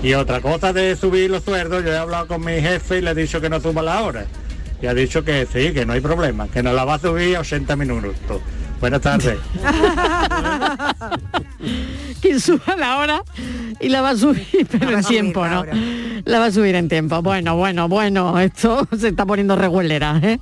Y 0.02 0.14
otra 0.14 0.40
cosa 0.40 0.72
de 0.72 0.94
subir 0.94 1.28
los 1.28 1.42
sueldos, 1.42 1.85
yo 1.85 1.92
he 1.92 1.98
hablado 1.98 2.28
con 2.28 2.44
mi 2.44 2.61
jefe 2.61 2.98
y 2.98 3.00
le 3.00 3.11
he 3.11 3.14
dicho 3.14 3.40
que 3.40 3.50
no 3.50 3.61
suba 3.61 3.82
la 3.82 4.02
hora. 4.02 4.26
Y 4.80 4.87
ha 4.87 4.94
dicho 4.94 5.24
que 5.24 5.44
sí, 5.44 5.72
que 5.72 5.85
no 5.85 5.94
hay 5.94 6.00
problema, 6.00 6.46
que 6.46 6.62
nos 6.62 6.74
la 6.74 6.85
va 6.85 6.94
a 6.94 6.98
subir 7.00 7.37
a 7.37 7.40
80 7.40 7.74
minutos. 7.74 8.14
Buenas 8.80 9.01
tardes. 9.01 9.38
que 12.22 12.38
suba 12.38 12.76
la 12.76 12.99
hora 12.99 13.22
y 13.80 13.88
la 13.88 14.03
va 14.03 14.11
a 14.11 14.16
subir, 14.16 14.68
pero 14.70 14.90
en 14.90 15.05
tiempo, 15.05 15.49
¿no? 15.49 15.64
La 16.24 16.38
va 16.38 16.47
a 16.47 16.53
subir 16.53 16.76
en 16.76 16.88
tiempo. 16.88 17.22
Bueno, 17.22 17.57
bueno, 17.57 17.88
bueno, 17.88 18.38
esto 18.38 18.86
se 18.99 19.09
está 19.09 19.26
poniendo 19.26 19.57
regulera, 19.57 20.20
¿eh? 20.22 20.38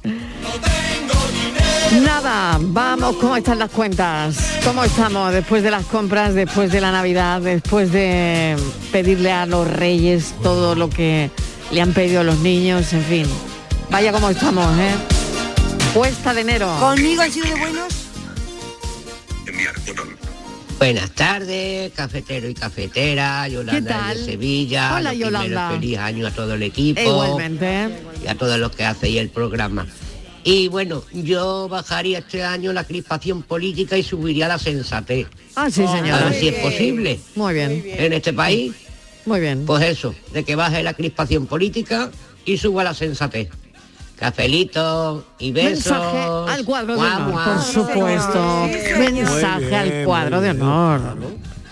Nada, 1.93 2.59
vamos, 2.61 3.17
¿cómo 3.17 3.37
están 3.37 3.59
las 3.59 3.71
cuentas? 3.71 4.37
¿Cómo 4.65 4.83
estamos 4.83 5.33
después 5.33 5.63
de 5.63 5.71
las 5.71 5.87
compras, 5.87 6.35
después 6.35 6.73
de 6.73 6.81
la 6.81 6.91
Navidad, 6.91 7.41
después 7.41 7.93
de 7.93 8.57
pedirle 8.91 9.31
a 9.31 9.47
los 9.47 9.69
reyes 9.69 10.35
todo 10.43 10.75
lo 10.75 10.91
que 10.91 11.31
le 11.71 11.81
han 11.81 11.93
pedido 11.93 12.23
a 12.23 12.25
los 12.25 12.39
niños, 12.39 12.93
en 12.93 13.05
fin? 13.05 13.27
Vaya 13.91 14.13
como 14.13 14.31
estamos, 14.31 14.67
¿eh? 14.79 14.95
Cuesta 15.93 16.35
de 16.35 16.41
enero. 16.41 16.75
¿Conmigo 16.81 17.23
han 17.23 17.31
sido 17.31 17.47
de 17.47 17.55
buenos? 17.55 17.95
Buenas 20.79 21.11
tardes, 21.13 21.93
cafetero 21.93 22.49
y 22.49 22.55
cafetera, 22.55 23.47
Yolanda 23.49 24.13
de 24.15 24.25
Sevilla. 24.25 24.97
Hola, 24.97 25.15
Yolanda. 25.15 25.71
Feliz 25.71 25.99
año 25.99 26.27
a 26.27 26.31
todo 26.31 26.55
el 26.55 26.63
equipo. 26.65 27.01
Igualmente. 27.01 27.91
Y 28.25 28.27
a 28.27 28.35
todos 28.35 28.59
los 28.59 28.73
que 28.75 28.85
hacéis 28.85 29.19
el 29.19 29.29
programa. 29.29 29.87
Y 30.45 30.69
bueno, 30.69 31.03
yo 31.13 31.69
bajaría 31.69 32.19
este 32.19 32.45
año 32.45 32.73
la 32.75 32.85
crispación 32.85 33.43
política 33.43 33.97
y 33.97 34.03
subiría 34.03 34.47
la 34.47 34.59
sensatez. 34.59 35.27
Ah, 35.57 35.71
sí, 35.71 35.87
señora. 35.87 36.19
A 36.19 36.25
ver 36.29 36.35
si 36.39 36.49
es 36.49 36.55
posible. 36.57 37.19
Muy 37.35 37.55
bien. 37.55 37.83
En 37.87 38.13
este 38.13 38.35
país. 38.35 38.75
Muy 39.25 39.41
bien. 39.41 39.65
Pues 39.65 39.83
eso, 39.85 40.15
de 40.35 40.45
que 40.45 40.55
baje 40.55 40.83
la 40.83 40.93
crispación 40.93 41.47
política 41.47 42.11
y 42.45 42.59
suba 42.59 42.85
la 42.85 42.93
sensatez. 42.93 43.49
Cafelito 44.17 45.25
y 45.39 45.51
besos. 45.51 45.93
Mensaje 45.93 46.53
al 46.53 46.65
cuadro 46.65 46.95
de 46.95 47.01
honor, 47.01 47.45
por 47.45 47.63
supuesto. 47.63 48.69
Mensaje 48.99 49.75
al 49.75 50.05
cuadro 50.05 50.41
de 50.43 50.51
honor. 50.51 51.17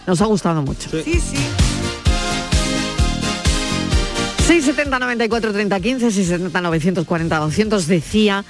Nos 0.06 0.20
ha 0.20 0.26
gustado 0.26 0.62
mucho. 0.62 0.88
Sí, 1.04 1.20
sí. 1.20 1.36
670 4.52 4.98
94 4.98 5.52
30 5.54 5.80
15, 5.80 6.10
670 6.10 6.60
940 6.60 7.38
200 7.38 7.86
decía 7.86 8.44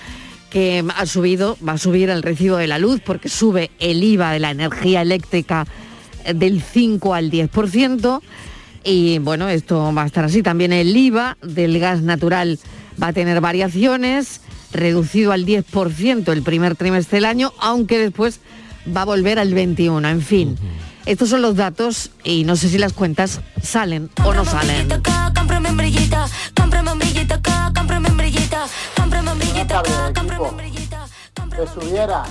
que 0.51 0.85
ha 0.97 1.07
subido, 1.07 1.57
va 1.67 1.75
a 1.75 1.79
subir 1.79 2.11
el 2.11 2.25
recibo 2.25 2.57
de 2.57 2.67
la 2.67 2.81
luz 2.81 3.01
porque 3.01 3.29
sube 3.29 3.71
el 3.79 4.03
IVA 4.03 4.33
de 4.33 4.41
la 4.41 4.51
energía 4.51 5.01
eléctrica 5.01 5.65
del 6.35 6.61
5 6.61 7.15
al 7.15 7.31
10% 7.31 8.21
y 8.83 9.21
bueno, 9.21 9.49
esto 9.49 9.95
va 9.95 10.03
a 10.03 10.07
estar 10.07 10.25
así. 10.25 10.43
También 10.43 10.73
el 10.73 10.97
IVA 10.97 11.37
del 11.41 11.79
gas 11.79 12.03
natural 12.03 12.59
va 13.01 13.09
a 13.09 13.13
tener 13.13 13.41
variaciones, 13.41 14.41
reducido 14.73 15.31
al 15.31 15.47
10% 15.47 16.33
el 16.33 16.43
primer 16.43 16.75
trimestre 16.75 17.19
del 17.19 17.27
año, 17.27 17.53
aunque 17.61 18.01
después 18.01 18.41
va 18.95 19.03
a 19.03 19.05
volver 19.05 19.39
al 19.39 19.55
21%. 19.55 20.11
En 20.11 20.21
fin, 20.21 20.59
estos 21.07 21.29
son 21.31 21.43
los 21.43 21.57
datos 21.57 22.11
y 22.25 22.45
no 22.45 22.57
sé 22.57 22.69
si 22.69 22.79
las 22.79 22.93
cuentas 22.93 23.41
salen 23.63 24.11
o 24.25 24.33
no 24.33 24.45
salen. 24.45 24.89
Que 31.57 31.67
subiera 31.67 32.25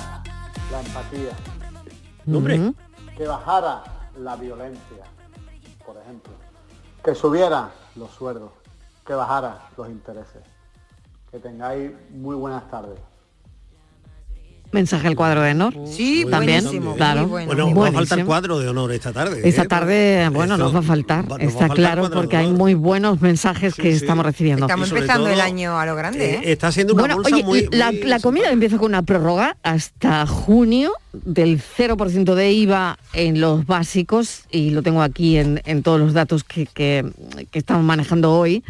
la 0.71 0.81
empatía. 0.81 1.31
Hombre. 2.27 2.73
Que 3.17 3.27
bajara 3.27 3.83
la 4.17 4.35
violencia, 4.35 5.03
por 5.85 5.97
ejemplo. 5.97 6.33
Que 7.03 7.15
subiera 7.15 7.71
los 7.95 8.11
sueldos. 8.11 8.51
Que 9.05 9.13
bajara 9.13 9.69
los 9.77 9.89
intereses. 9.89 10.41
Que 11.29 11.39
tengáis 11.39 11.91
muy 12.11 12.35
buenas 12.35 12.69
tardes. 12.69 12.99
Mensaje 14.71 15.07
al 15.07 15.15
cuadro 15.17 15.41
de 15.41 15.51
honor. 15.51 15.73
Sí, 15.85 16.25
también, 16.31 16.63
buenísimo, 16.63 16.95
claro. 16.95 17.27
Bueno, 17.27 17.53
nos 17.53 17.77
va 17.77 17.87
a 17.89 17.91
faltar 17.91 18.23
cuadro 18.25 18.57
de 18.59 18.69
honor 18.69 18.91
esta 18.93 19.11
tarde. 19.11 19.41
Esta 19.43 19.63
¿eh? 19.63 19.67
tarde, 19.67 20.29
bueno, 20.31 20.55
nos 20.57 20.73
va 20.73 20.79
a 20.79 20.83
faltar, 20.83 21.25
a 21.29 21.35
está 21.43 21.59
faltar 21.67 21.75
claro, 21.75 22.09
porque 22.09 22.37
hay 22.37 22.51
muy 22.51 22.73
buenos 22.73 23.19
mensajes 23.19 23.75
que 23.75 23.89
estamos 23.91 24.25
recibiendo. 24.25 24.65
Estamos 24.67 24.89
empezando 24.91 25.27
el 25.29 25.41
año 25.41 25.77
a 25.77 25.85
lo 25.85 25.95
grande, 25.95 26.35
¿eh? 26.35 26.41
Está 26.51 26.71
siendo 26.71 26.93
una 26.93 27.01
Bueno, 27.03 27.15
bolsa 27.17 27.35
oye, 27.35 27.43
muy, 27.43 27.67
la, 27.71 27.91
muy 27.91 28.01
la 28.03 28.19
comida 28.21 28.49
empieza 28.49 28.77
con 28.77 28.87
una 28.91 29.01
prórroga 29.03 29.57
hasta 29.63 30.25
junio 30.25 30.93
del 31.11 31.61
0% 31.61 32.33
de 32.33 32.51
IVA 32.53 32.97
en 33.13 33.41
los 33.41 33.65
básicos, 33.65 34.43
y 34.51 34.69
lo 34.69 34.83
tengo 34.83 35.01
aquí 35.01 35.37
en, 35.37 35.61
en 35.65 35.83
todos 35.83 35.99
los 35.99 36.13
datos 36.13 36.43
que, 36.45 36.65
que- 36.65 37.11
que 37.51 37.59
estamos 37.59 37.83
manejando 37.83 38.31
hoy. 38.33 38.63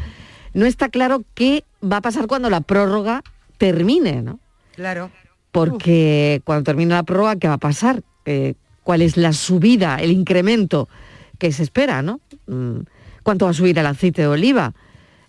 No 0.56 0.66
está 0.66 0.90
claro 0.90 1.24
qué 1.36 1.64
va 1.84 1.98
a 1.98 2.02
pasar 2.02 2.26
cuando 2.28 2.50
la 2.50 2.62
prórroga 2.62 3.22
termine, 3.60 4.22
¿no? 4.24 4.40
Claro. 4.76 5.12
Porque 5.52 6.42
cuando 6.46 6.64
termine 6.64 6.94
la 6.94 7.04
prórroga, 7.04 7.36
¿qué 7.36 7.48
va 7.48 7.56
a 7.56 7.60
pasar? 7.60 8.04
Eh, 8.26 8.56
¿Cuál 8.84 9.02
es 9.02 9.18
la 9.18 9.34
subida, 9.34 9.98
el 9.98 10.12
incremento 10.12 10.90
que 11.38 11.52
se 11.52 11.64
espera, 11.64 12.02
¿no? 12.02 12.20
Mm, 12.48 12.80
¿Cuánto 13.24 13.46
va 13.46 13.52
a 13.52 13.54
subir 13.54 13.78
el 13.78 13.86
aceite 13.86 14.22
de 14.24 14.28
oliva? 14.28 14.74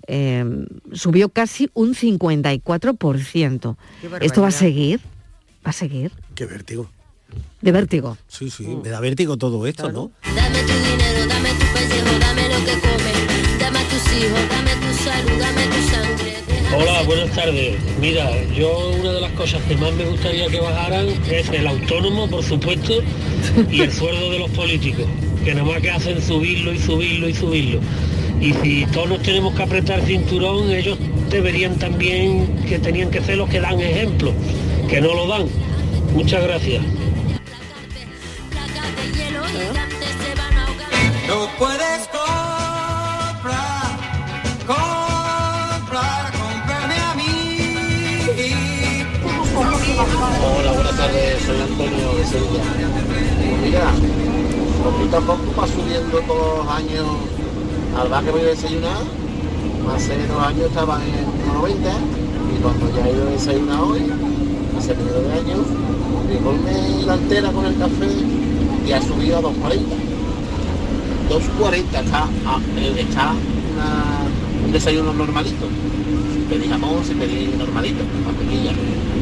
Eh, 0.07 0.45
subió 0.93 1.29
casi 1.29 1.71
un 1.75 1.95
54%. 1.95 3.77
Qué 4.01 4.09
¿Esto 4.21 4.43
va 4.43 4.49
a 4.49 4.53
seguir? 4.53 5.01
¿Va 5.65 5.71
a 5.71 5.73
seguir? 5.73 6.13
Qué 6.35 6.47
vértigo. 6.47 6.91
De 7.61 7.73
vértigo. 7.73 8.19
Sí, 8.29 8.51
sí, 8.51 8.67
me 8.67 8.89
da 8.91 9.01
vértigo 9.01 9.37
todo 9.37 9.67
esto, 9.67 9.93
¿no? 9.93 10.11
Dame 10.35 10.63
tu 10.63 10.73
dinero, 10.73 11.27
dame 11.27 11.51
tu 11.51 11.67
pellejo, 11.73 12.19
dame 12.19 12.49
lo 12.49 12.59
que 12.65 12.73
comes, 12.81 13.59
dame 13.59 13.79
a 13.79 13.89
tus 13.89 14.13
hijos, 14.13 14.49
dame 14.51 14.73
tu 14.75 14.93
salud, 15.05 15.39
dame 15.39 15.67
tu 15.67 15.82
buenas 17.35 17.55
tardes. 17.55 17.77
Mira, 18.01 18.31
yo 18.55 18.91
una 19.01 19.13
de 19.13 19.21
las 19.21 19.33
cosas 19.33 19.63
que 19.63 19.77
más 19.77 19.93
me 19.93 20.05
gustaría 20.05 20.49
que 20.49 20.61
bajaran 20.61 21.07
es 21.31 21.49
el 21.49 21.67
autónomo, 21.67 22.29
por 22.29 22.43
supuesto, 22.43 23.03
y 23.71 23.81
el 23.81 23.93
sueldo 23.93 24.31
de 24.31 24.39
los 24.39 24.51
políticos, 24.51 25.07
que 25.45 25.55
nada 25.55 25.67
más 25.67 25.81
que 25.81 25.91
hacen 25.91 26.21
subirlo 26.21 26.73
y 26.73 26.79
subirlo 26.79 27.29
y 27.29 27.35
subirlo. 27.35 27.81
Y 28.41 28.53
si 28.55 28.87
todos 28.87 29.09
nos 29.09 29.23
tenemos 29.23 29.55
que 29.55 29.63
apretar 29.63 30.03
cinturón, 30.03 30.71
ellos 30.71 30.99
deberían 31.31 31.79
también, 31.79 32.65
que 32.69 32.79
tenían 32.79 33.11
que 33.11 33.23
ser 33.23 33.39
los 33.39 33.49
que 33.49 33.61
dan 33.61 33.81
ejemplo, 33.81 34.33
que 34.89 35.01
no 35.01 35.15
lo 35.15 35.27
dan. 35.27 35.47
Muchas 36.15 36.43
gracias. 36.43 36.83
No 41.29 41.49
puedes 41.59 42.12
tardes, 51.03 51.43
soy 51.45 51.61
Antonio 51.61 52.15
de 52.17 52.25
Sevilla. 52.25 52.63
Pues 53.41 53.61
mira, 53.63 53.91
poquito 54.85 55.17
a 55.17 55.21
poco 55.21 55.61
va 55.61 55.67
subiendo 55.67 56.19
todos 56.21 56.59
los 56.59 56.69
años 56.69 57.07
al 57.99 58.09
bar 58.09 58.25
que 58.25 58.31
voy 58.31 58.41
a 58.43 58.45
desayunar. 58.45 59.03
Hace 59.95 60.27
dos 60.29 60.47
años 60.47 60.67
estaba 60.67 61.01
en 61.05 61.27
1,90 61.61 61.75
y 62.55 62.63
cuando 62.63 62.97
ya 62.97 63.07
he 63.07 63.13
ido 63.13 63.27
a 63.27 63.31
desayunar 63.31 63.81
hoy, 63.81 64.03
hace 64.79 64.95
medio 64.95 65.23
de 65.23 65.33
año, 65.33 65.57
llegóme 66.31 67.05
la 67.05 67.13
altera 67.15 67.51
con 67.51 67.67
el 67.67 67.77
café 67.77 68.09
y 68.87 68.93
ha 68.93 69.03
subido 69.03 69.39
a 69.39 69.43
2,40. 69.43 69.81
2,40 71.31 72.05
está, 72.05 72.29
eh, 72.79 72.95
está 73.01 73.33
un 74.65 74.73
desayuno 74.73 75.13
normalito. 75.13 75.67
Pedí 76.49 76.69
jamón, 76.69 77.05
si 77.05 77.15
pedí 77.15 77.53
normalito, 77.59 78.05
mantequilla, 78.25 78.71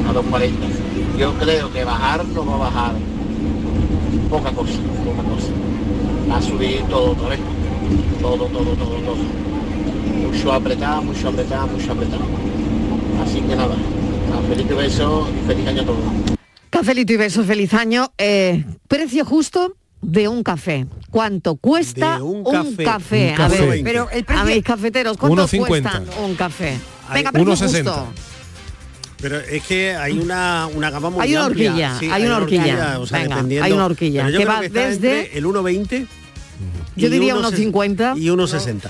a 0.08 0.12
2,40. 0.12 0.89
Yo 1.20 1.34
creo 1.34 1.70
que 1.70 1.84
bajar 1.84 2.24
no 2.24 2.46
va 2.46 2.54
a 2.54 2.58
bajar 2.58 2.92
poca 4.30 4.50
cosa, 4.52 4.72
poca 5.04 5.22
cosa. 5.28 5.52
Va 6.30 6.38
a 6.38 6.40
subir 6.40 6.80
todo 6.88 7.10
otra 7.10 7.28
vez. 7.28 7.40
Todo, 8.22 8.46
todo, 8.46 8.64
todo, 8.74 8.96
todo. 9.02 9.16
Mucho 10.26 10.50
apretado, 10.50 11.02
mucho 11.02 11.28
apretado, 11.28 11.66
mucho 11.66 11.92
apretado. 11.92 12.22
Así 13.22 13.42
que 13.42 13.54
nada, 13.54 13.76
feliz 14.48 14.68
beso 14.74 15.28
y 15.28 15.46
feliz 15.46 15.66
año 15.68 15.82
a 15.82 15.84
todos. 15.84 15.98
Cafelito 16.70 17.12
y 17.12 17.16
besos, 17.18 17.44
feliz 17.44 17.74
año. 17.74 18.10
Eh, 18.16 18.64
precio 18.88 19.26
justo 19.26 19.74
de 20.00 20.26
un 20.26 20.42
café. 20.42 20.86
¿Cuánto 21.10 21.56
cuesta 21.56 22.22
un 22.22 22.36
un 22.36 22.44
café. 22.50 22.84
café? 22.84 23.26
Un 23.28 23.34
A 23.34 23.36
café. 23.36 23.66
ver, 23.66 23.84
Pero 23.84 24.08
el 24.10 24.22
a 24.22 24.24
precio... 24.26 24.44
mis 24.46 24.64
cafeteros, 24.64 25.18
¿cuánto 25.18 25.46
1,50. 25.46 25.66
cuesta 25.66 26.02
un 26.24 26.34
café? 26.34 26.78
Venga, 27.12 27.30
precio 27.30 27.52
1,60. 27.52 28.04
Pero 29.20 29.38
es 29.38 29.62
que 29.64 29.94
hay 29.94 30.18
una, 30.18 30.68
una 30.74 30.90
gama 30.90 31.10
muy 31.10 31.22
Hay 31.22 31.34
una 31.36 31.46
amplia. 31.46 31.70
horquilla, 31.70 31.98
Sí, 31.98 32.10
hay 32.10 32.24
una 32.24 32.36
horquilla. 32.38 32.98
o 32.98 33.06
sea, 33.06 33.18
Venga, 33.18 33.34
dependiendo- 33.36 33.64
hay 33.66 33.72
una 33.72 33.84
horquilla 33.86 34.24
Pero 34.24 34.32
yo 34.32 34.38
que 34.38 34.44
creo 34.44 34.54
va 34.54 34.60
que 34.60 34.66
está 34.66 34.80
desde- 34.88 35.38
el 35.38 35.44
1,20 35.46 36.06
Yo 36.96 37.08
diría 37.08 37.34
unos 37.34 37.54
50. 37.54 38.14
Y 38.16 38.28
unos 38.28 38.50
60. 38.50 38.88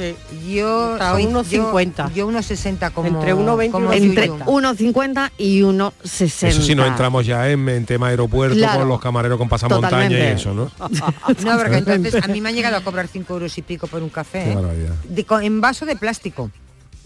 Yo 0.48 0.98
soy 0.98 1.26
unos 1.26 1.46
50. 1.46 2.10
Yo 2.14 2.26
unos 2.26 2.46
60 2.46 2.90
como 2.90 3.06
entre 3.08 3.34
1,20 3.34 3.70
como 3.70 3.92
entre 3.92 4.30
1,50 4.30 5.30
y 5.38 5.60
1,60. 5.62 6.48
Eso 6.48 6.62
si 6.62 6.74
no 6.74 6.84
entramos 6.86 7.24
ya 7.26 7.48
en, 7.50 7.68
en 7.68 7.84
tema 7.86 8.08
aeropuerto 8.08 8.56
Claro. 8.56 8.80
con 8.80 8.88
los 8.88 9.00
camareros 9.00 9.38
con 9.38 9.48
pasamontaña 9.48 10.10
y 10.18 10.22
eso, 10.22 10.52
¿no? 10.54 10.70
No, 11.44 11.58
porque 11.58 11.76
entonces 11.78 12.14
a 12.22 12.26
mí 12.28 12.40
me 12.40 12.48
han 12.48 12.54
llegado 12.56 12.76
a 12.76 12.80
cobrar 12.80 13.06
5 13.06 13.32
euros 13.34 13.56
y 13.58 13.62
pico 13.62 13.86
por 13.86 14.02
un 14.02 14.08
café. 14.08 14.44
Qué 14.44 14.52
¿eh? 14.52 14.90
De 15.08 15.26
en 15.46 15.60
vaso 15.60 15.86
de 15.86 15.94
plástico. 15.96 16.50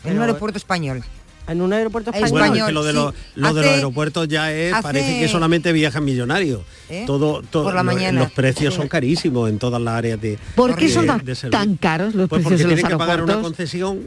En 0.05 0.17
un 0.17 0.23
aeropuerto 0.23 0.57
español. 0.59 1.03
En 1.47 1.61
un 1.61 1.73
aeropuerto 1.73 2.11
Es 2.11 2.17
español. 2.17 2.39
Bueno, 2.39 2.55
es 2.57 2.65
que 2.65 2.73
lo 2.73 2.85
de, 2.85 2.93
los, 2.95 3.13
sí. 3.15 3.21
lo 3.37 3.49
de 3.49 3.55
los 3.55 3.65
Hace- 3.67 3.75
aeropuertos 3.77 4.29
ya 4.29 4.53
es, 4.53 4.73
hace- 4.73 4.83
parece 4.83 5.21
que 5.21 5.29
solamente 5.29 5.73
viajan 5.73 6.05
millonarios. 6.05 6.63
¿Eh? 6.89 7.05
Todo, 7.07 7.43
todo, 7.43 7.65
Por 7.65 7.75
la 7.75 7.83
lo- 7.83 7.93
mañana. 7.93 8.21
Los 8.21 8.33
precios 8.33 8.73
son 8.75 8.89
carísimos 8.89 9.51
en 9.51 9.59
todas 9.59 9.81
las 9.81 9.95
áreas 9.95 10.21
de 10.21 10.39
¿Por 10.55 10.75
qué 10.75 10.87
de- 10.89 10.93
son 10.95 11.07
tan, 11.07 11.23
tan 11.51 11.77
caros 11.77 12.15
los 12.15 12.29
Pues 12.29 12.43
precios 12.43 12.53
porque 12.53 12.57
de 12.57 12.65
los 12.71 12.75
tienen 12.77 12.91
que 12.93 12.97
pagar 12.99 13.23
una 13.23 13.41
concesión 13.43 14.01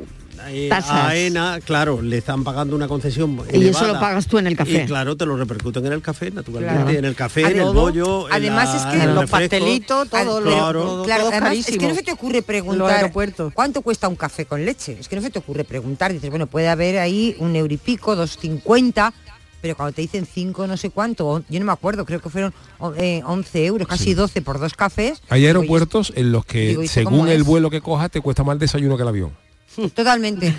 eh, 0.51 0.69
Tasas. 0.69 0.91
a 0.91 1.07
AENA, 1.09 1.59
claro, 1.63 2.01
le 2.01 2.17
están 2.17 2.43
pagando 2.43 2.75
una 2.75 2.87
concesión 2.87 3.39
Y 3.53 3.67
eso 3.67 3.87
lo 3.87 3.99
pagas 3.99 4.27
tú 4.27 4.37
en 4.37 4.47
el 4.47 4.55
café. 4.55 4.83
Y 4.83 4.85
claro, 4.85 5.15
te 5.15 5.25
lo 5.25 5.35
repercuten 5.37 5.85
en 5.85 5.93
el 5.93 6.01
café, 6.01 6.31
naturalmente, 6.31 6.81
Claro. 6.83 6.97
en 6.99 7.05
el 7.05 7.15
café, 7.15 7.41
en 7.41 7.59
el 7.59 7.73
bollo, 7.73 8.27
en 8.27 8.33
Además 8.33 8.69
la- 8.69 8.75
es 8.91 8.97
que 8.97 9.03
en 9.03 9.15
los 9.15 9.29
pastelitos, 9.29 10.09
todo, 10.09 10.41
lo- 10.41 10.49
claro. 10.51 10.81
todo, 10.83 11.03
Claro, 11.05 11.23
todo 11.23 11.31
además 11.31 11.57
es 11.57 11.77
que 11.77 11.87
no 11.87 11.95
se 11.95 12.03
te 12.03 12.11
ocurre 12.11 12.41
preguntar 12.41 12.91
aeropuertos. 12.91 13.53
cuánto 13.53 13.81
cuesta 13.81 14.07
un 14.07 14.15
café 14.15 14.45
con 14.45 14.63
leche. 14.65 14.97
Es 14.99 15.07
que 15.07 15.15
no 15.15 15.21
se 15.21 15.29
te 15.29 15.39
ocurre 15.39 15.63
preguntar. 15.63 16.11
Dices, 16.13 16.29
bueno, 16.29 16.47
puede 16.47 16.67
haber 16.69 16.97
ahí 16.99 17.35
un 17.39 17.55
euro 17.55 17.73
y 17.73 17.77
pico, 17.77 18.15
dos 18.15 18.37
cincuenta, 18.37 19.13
pero 19.61 19.75
cuando 19.75 19.93
te 19.93 20.01
dicen 20.01 20.27
cinco 20.31 20.67
no 20.67 20.77
sé 20.77 20.91
cuánto, 20.91 21.43
yo 21.49 21.59
no 21.59 21.65
me 21.65 21.71
acuerdo, 21.71 22.05
creo 22.05 22.21
que 22.21 22.29
fueron 22.29 22.53
eh, 22.97 23.21
11 23.25 23.65
euros, 23.65 23.87
casi 23.87 24.13
12 24.13 24.41
por 24.41 24.59
dos 24.59 24.73
cafés. 24.75 25.21
Hay 25.29 25.41
Digo, 25.41 25.47
aeropuertos 25.47 26.13
en 26.15 26.31
los 26.31 26.45
que, 26.45 26.67
Digo, 26.69 26.83
¿y 26.83 26.85
esto 26.85 27.03
cómo 27.03 27.15
según 27.17 27.29
el 27.29 27.41
es? 27.41 27.45
vuelo 27.45 27.69
que 27.71 27.81
cojas, 27.81 28.11
te 28.11 28.21
cuesta 28.21 28.43
más 28.43 28.53
el 28.53 28.59
desayuno 28.59 28.95
que 28.97 29.01
el 29.03 29.09
avión. 29.09 29.31
"Y- 29.77 29.89
Totalmente, 29.89 30.53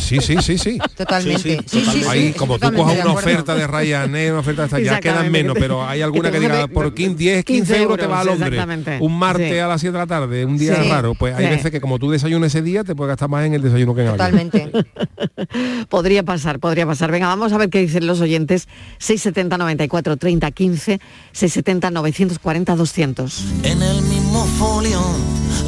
Sí, 0.00 0.18
sí, 0.20 0.36
sí, 0.42 0.58
sí. 0.58 0.78
totalmente. 0.96 1.60
Sí, 1.66 1.82
sí, 1.84 1.90
sí, 1.90 2.04
Ahí, 2.08 2.32
como 2.32 2.54
tú 2.54 2.60
totalmente 2.60 2.82
cojas 2.94 3.04
una 3.04 3.14
oferta 3.14 3.54
de 3.54 3.66
Ryanair, 3.66 4.32
una 4.32 4.40
oferta 4.40 4.62
de 4.62 4.66
esta, 4.66 4.80
ya 4.80 5.00
quedan 5.00 5.30
menos, 5.32 5.56
pero 5.58 5.86
hay 5.86 6.02
alguna 6.02 6.30
que 6.30 6.40
diga 6.40 6.66
por 6.68 6.94
15, 6.94 7.16
10, 7.16 7.44
15 7.44 7.82
euros 7.82 7.98
te 7.98 8.06
vas 8.06 8.20
a 8.20 8.24
Londres. 8.24 8.48
exactamente. 8.52 8.98
Un 9.00 9.18
martes 9.18 9.50
Sí. 9.52 9.58
a 9.58 9.66
las 9.66 9.80
7 9.80 9.92
de 9.92 9.98
la 9.98 10.06
tarde, 10.06 10.44
un 10.44 10.58
día 10.58 10.82
Sí. 10.82 10.88
raro. 10.88 11.14
Pues 11.14 11.34
hay 11.34 11.44
Sí. 11.46 11.50
veces 11.50 11.70
que 11.70 11.80
como 11.80 11.98
tú 11.98 12.10
desayunas 12.10 12.48
ese 12.54 12.62
día, 12.62 12.84
te 12.84 12.94
puedes 12.94 13.08
gastar 13.10 13.28
más 13.28 13.44
en 13.46 13.54
el 13.54 13.62
desayuno 13.62 13.94
que 13.94 14.02
en 14.02 14.06
el. 14.08 14.12
Totalmente. 14.12 14.70
Podría 15.88 16.22
pasar, 16.22 16.58
podría 16.60 16.86
pasar. 16.86 17.10
Venga, 17.10 17.26
vamos 17.28 17.52
a 17.52 17.58
ver 17.58 17.70
qué 17.70 17.80
dicen 17.80 18.06
los 18.06 18.20
oyentes. 18.20 18.68
670 18.98 19.56
94 19.58 20.16
30 20.16 20.50
15, 20.50 21.00
670 21.32 21.90
940 21.90 22.76
200. 22.76 23.44
En 23.62 23.82
el 23.82 24.02
mismo 24.02 24.44
folio, 24.58 25.00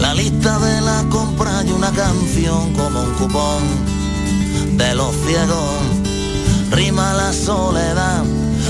la 0.01 0.15
lista 0.15 0.59
de 0.59 0.81
la 0.81 1.05
compra 1.11 1.63
y 1.65 1.71
una 1.71 1.93
canción 1.93 2.73
como 2.75 3.03
un 3.03 3.15
cupón 3.15 3.63
de 4.77 4.95
los 4.95 5.15
ciegos. 5.27 5.75
Rima 6.71 7.13
la 7.15 7.33
soledad 7.33 8.25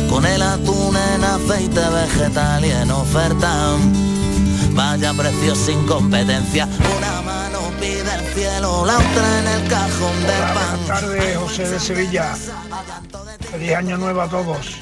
con 0.09 0.27
el 0.27 0.43
atún 0.43 0.97
en 0.97 1.25
aceite 1.25 1.81
vegetal 1.81 2.65
y 2.65 2.71
en 2.71 2.91
oferta. 2.91 3.77
Vaya 4.73 5.13
precio 5.15 5.55
sin 5.55 5.87
competencia. 5.87 6.69
Una 6.99 7.23
mano 7.23 7.59
pide 7.81 8.13
el 8.15 8.35
cielo, 8.35 8.85
la 8.85 8.99
otra 8.99 9.39
en 9.41 9.47
el 9.47 9.69
cajón 9.69 10.23
del 10.23 10.43
pan. 10.55 10.79
Buenas 10.87 11.01
tardes, 11.01 11.37
José 11.37 11.69
de 11.69 11.81
Sevilla. 11.81 12.37
Feliz 13.51 13.75
año 13.75 13.97
nuevo 13.97 14.21
a 14.21 14.29
todos. 14.29 14.79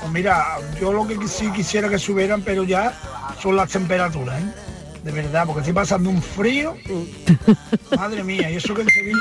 Pues 0.00 0.12
mira, 0.12 0.58
yo 0.80 0.92
lo 0.92 1.06
que 1.06 1.28
sí 1.28 1.50
quisiera 1.52 1.88
que 1.88 1.98
subieran, 1.98 2.42
pero 2.42 2.64
ya 2.64 2.94
son 3.42 3.56
las 3.56 3.70
temperaturas, 3.70 4.40
¿eh? 4.40 4.54
De 5.04 5.12
verdad, 5.12 5.44
porque 5.46 5.60
estoy 5.60 5.72
pasando 5.74 6.10
un 6.10 6.20
frío. 6.22 6.74
Madre 7.96 8.22
mía, 8.22 8.50
y 8.50 8.56
eso 8.56 8.74
que 8.74 8.82
en 8.82 8.88
Sevilla. 8.88 9.18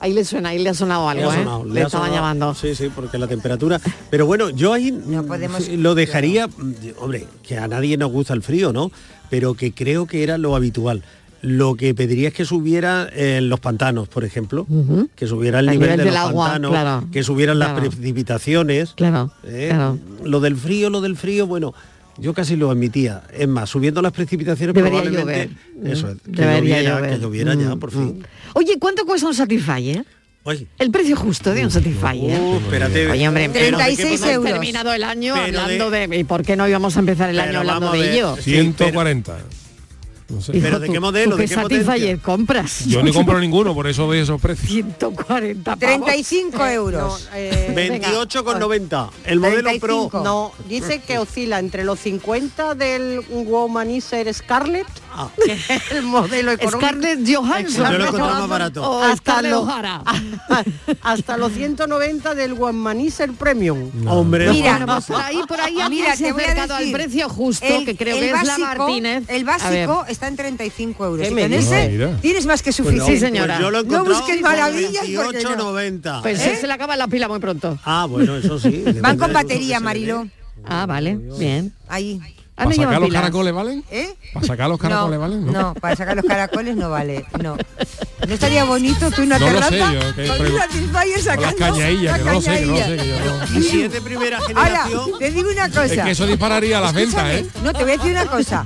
Ahí 0.00 0.12
le 0.12 0.22
suena, 0.24 0.50
ahí 0.50 0.58
le 0.62 0.68
ha 0.68 0.74
sonado 0.74 1.10
Le 1.14 1.20
algo, 1.20 1.30
ha 1.30 1.34
¿eh? 1.34 1.38
sonado, 1.44 1.64
Le, 1.64 1.80
ha 1.82 1.86
estaban 1.86 2.08
sonado. 2.08 2.14
llamando. 2.14 2.54
Sí, 2.54 2.74
sí, 2.74 2.90
porque 2.94 3.16
la 3.16 3.26
temperatura. 3.26 3.80
Pero 4.10 4.26
bueno, 4.26 4.50
yo 4.50 4.74
ahí 4.74 4.92
podemos- 5.26 5.64
sí, 5.64 5.78
lo 5.78 5.94
dejaría, 5.94 6.46
mm, 6.46 6.72
hombre, 6.98 7.26
que 7.42 7.56
a 7.56 7.66
nadie 7.68 7.96
nos 7.96 8.12
gusta 8.12 8.34
el 8.34 8.42
frío, 8.42 8.70
¿no? 8.72 8.90
Pero 9.30 9.54
que 9.54 9.72
creo 9.72 10.06
que 10.06 10.22
era 10.22 10.36
lo 10.36 10.54
habitual. 10.56 11.02
Lo 11.40 11.74
que 11.74 11.94
pediría 11.94 12.28
es 12.28 12.34
que 12.34 12.44
subiera 12.44 13.08
en 13.12 13.48
los 13.48 13.60
pantanos, 13.60 14.08
por 14.08 14.24
ejemplo, 14.24 14.66
que 15.14 15.26
subiera 15.26 15.60
el, 15.60 15.68
El 15.68 15.74
nivel, 15.74 15.88
nivel 15.90 15.98
de 15.98 16.04
del 16.04 16.14
los 16.14 16.22
agua, 16.22 16.44
pantanos, 16.46 16.70
claro, 16.70 17.04
que 17.12 17.22
subieran 17.22 17.58
las 17.58 17.78
precipitaciones. 17.78 18.92
Claro, 18.94 19.30
¿eh? 19.44 19.68
claro. 19.70 19.98
Lo 20.22 20.40
del 20.40 20.56
frío, 20.56 20.88
lo 20.90 21.00
del 21.02 21.16
frío, 21.16 21.46
bueno, 21.46 21.74
yo 22.18 22.32
casi 22.34 22.56
lo 22.56 22.70
admitía. 22.70 23.22
Es 23.32 23.48
más, 23.48 23.70
subiendo 23.70 24.00
las 24.02 24.12
precipitaciones 24.12 24.74
Debería 24.74 25.00
probablemente 25.02 25.50
llover. 25.76 25.92
eso 25.92 26.10
es, 26.10 26.16
que 26.22 26.30
Debería 26.30 26.76
lloviera, 26.82 26.96
llover. 26.98 27.10
que 27.10 27.18
lloviera 27.18 27.54
ya, 27.54 27.74
Mm, 27.74 27.78
por 27.78 27.90
fin. 27.90 28.26
Oye, 28.54 28.78
¿cuánto 28.78 29.04
cuesta 29.06 29.26
un 29.28 29.34
Satisfyer? 29.34 30.04
Oye. 30.46 30.66
El 30.78 30.90
precio 30.90 31.16
justo 31.16 31.52
de 31.54 31.64
un 31.64 31.70
Satisfyer. 31.70 32.38
Uh, 32.40 32.56
espérate. 32.58 33.10
Oye, 33.10 33.26
hombre, 33.28 33.48
Pero 33.50 33.78
¿de 33.78 33.84
qué 33.84 33.96
36 33.96 34.20
podemos- 34.20 34.34
euros. 34.36 34.52
terminado 34.52 34.92
el 34.92 35.02
año 35.04 35.34
Pero 35.34 35.60
hablando 35.60 35.90
de... 35.90 36.18
¿Y 36.18 36.24
por 36.24 36.42
qué 36.44 36.54
no 36.56 36.68
íbamos 36.68 36.96
a 36.96 37.00
empezar 37.00 37.30
el 37.30 37.36
Pero 37.36 37.48
año 37.48 37.58
hablando 37.60 37.92
de 37.92 38.12
ello? 38.12 38.36
Sí, 38.36 38.50
140. 38.52 39.38
No 40.28 40.40
sé. 40.40 40.56
Hijo, 40.56 40.64
¿Pero 40.64 40.80
de 40.80 40.88
qué 40.88 41.00
modelo? 41.00 41.32
¿tú 41.32 41.36
¿De 41.36 41.48
qué? 41.48 41.54
Satisfyer 41.54 42.18
compras? 42.20 42.86
Yo 42.86 43.02
no 43.02 43.12
compro 43.12 43.38
ninguno, 43.38 43.74
por 43.74 43.86
eso 43.86 44.06
doy 44.06 44.20
esos 44.20 44.40
precios. 44.40 44.68
140 44.68 45.76
pavos. 45.76 46.06
35 46.06 46.66
euros. 46.66 47.28
Eh, 47.34 47.72
28,90. 47.74 49.10
El 49.26 49.40
modelo 49.40 49.70
Pro. 49.80 50.08
35. 50.08 50.20
No, 50.24 50.52
dice 50.68 51.00
que 51.00 51.18
oscila 51.18 51.58
entre 51.58 51.84
los 51.84 52.00
50 52.00 52.74
del 52.74 53.20
Womanizer 53.30 54.32
Scarlett, 54.32 54.86
Ah. 55.16 55.28
el 55.92 56.02
modelo 56.02 56.52
económico. 56.52 56.80
Scarlett 56.80 57.20
Johansson. 57.26 57.92
Yo 57.92 57.98
lo 57.98 58.04
he 58.04 58.08
encontrado 58.08 58.40
más 58.40 58.48
barato. 58.48 58.82
O 58.82 59.02
hasta, 59.02 59.42
los, 59.42 59.68
hasta 61.02 61.36
los 61.36 61.52
190 61.52 62.34
del 62.34 62.54
Womanizer 62.54 63.32
Premium. 63.32 63.90
Hombre, 64.08 64.50
Mira, 64.50 64.72
Bueno, 64.78 64.86
pues 64.86 65.06
por 65.06 65.20
ahí, 65.20 65.40
por 65.46 65.60
ahí 65.60 65.80
alguien 65.80 66.02
Mira, 66.04 66.16
te 66.16 66.28
ha 66.28 66.32
voy 66.32 66.42
a 66.42 66.44
acercado 66.46 66.74
al 66.74 66.80
decir, 66.80 66.94
precio 66.94 67.28
justo, 67.28 67.66
el- 67.66 67.84
que 67.84 67.96
creo 67.96 68.16
que 68.18 68.30
es 68.30 68.44
la 68.44 68.58
Martínez. 68.58 69.24
El 69.28 69.44
básico 69.44 70.04
está 70.08 70.28
en 70.28 70.36
35 70.36 71.04
euros. 71.06 71.30
Mira. 71.30 71.48
tienes 72.20 72.46
más 72.46 72.62
que 72.62 72.70
Pues 72.70 72.76
suficiente. 72.76 73.12
Sí, 73.12 73.18
señora. 73.20 73.54
Pues 73.54 73.64
yo 73.64 73.70
lo 73.70 73.80
he 73.80 73.84
No 73.84 74.04
busques 74.04 74.40
maravillas 74.40 75.04
porque 75.16 75.42
no. 75.42 75.74
28,90. 75.74 76.22
Pues 76.22 76.40
¿Eh? 76.40 76.56
se 76.60 76.66
le 76.66 76.72
acaba 76.72 76.96
la 76.96 77.06
pila 77.08 77.28
muy 77.28 77.38
pronto. 77.38 77.78
Ah, 77.84 78.06
bueno, 78.08 78.36
eso 78.36 78.58
sí. 78.58 78.84
Van 79.00 79.16
con 79.16 79.32
batería, 79.32 79.80
dé. 79.80 80.30
Ah, 80.66 80.86
vale, 80.86 81.16
bien. 81.38 81.72
Ahí. 81.88 82.20
¿Para 82.54 82.70
no 82.70 82.76
sacar 82.76 83.00
los 83.00 83.08
pilas. 83.08 83.22
caracoles 83.22 83.52
valen? 83.52 83.84
¿Eh? 83.90 84.14
¿Para 84.32 84.46
sacar 84.46 84.68
los 84.68 84.78
caracoles 84.78 85.18
no, 85.18 85.20
valen? 85.20 85.46
No, 85.52 85.74
para 85.74 85.96
sacar 85.96 86.14
los 86.16 86.24
caracoles 86.24 86.76
no 86.76 86.88
vale. 86.90 87.24
No. 87.42 87.56
¿No 88.26 88.32
estaría 88.34 88.64
bonito 88.64 89.10
tú 89.10 89.22
una 89.22 89.38
No 89.38 89.50
lo 89.50 89.60
sé, 89.62 89.68
terraza 89.70 89.92
yo, 89.92 90.14
que 90.14 90.26
con 90.28 90.40
un 90.40 90.58
Satisfyer 90.58 91.14
Con 91.14 91.22
sacando 91.24 91.44
las 91.44 91.54
que 91.54 91.64
no 91.64 91.68
lo 91.68 91.74
sé, 91.74 92.14
que 92.14 92.24
no 92.24 92.32
lo 92.32 92.40
sé. 92.40 92.46
cañailla? 92.46 92.96
Que 92.96 93.08
yo 93.08 93.18
no... 93.54 93.58
Y 93.58 93.62
si 93.62 93.82
es 93.82 93.92
de 93.92 94.00
primera 94.00 94.38
Ahora, 94.38 94.48
generación, 94.86 95.10
te 95.18 95.30
digo 95.32 95.50
una 95.50 95.68
cosa. 95.68 95.84
Es 95.84 96.00
que 96.00 96.10
eso 96.12 96.26
dispararía 96.26 96.80
las 96.80 96.92
ventas, 96.94 97.30
¿eh? 97.32 97.46
No, 97.62 97.72
te 97.72 97.82
voy 97.82 97.92
a 97.92 97.96
decir 97.96 98.12
una 98.12 98.26
cosa. 98.26 98.64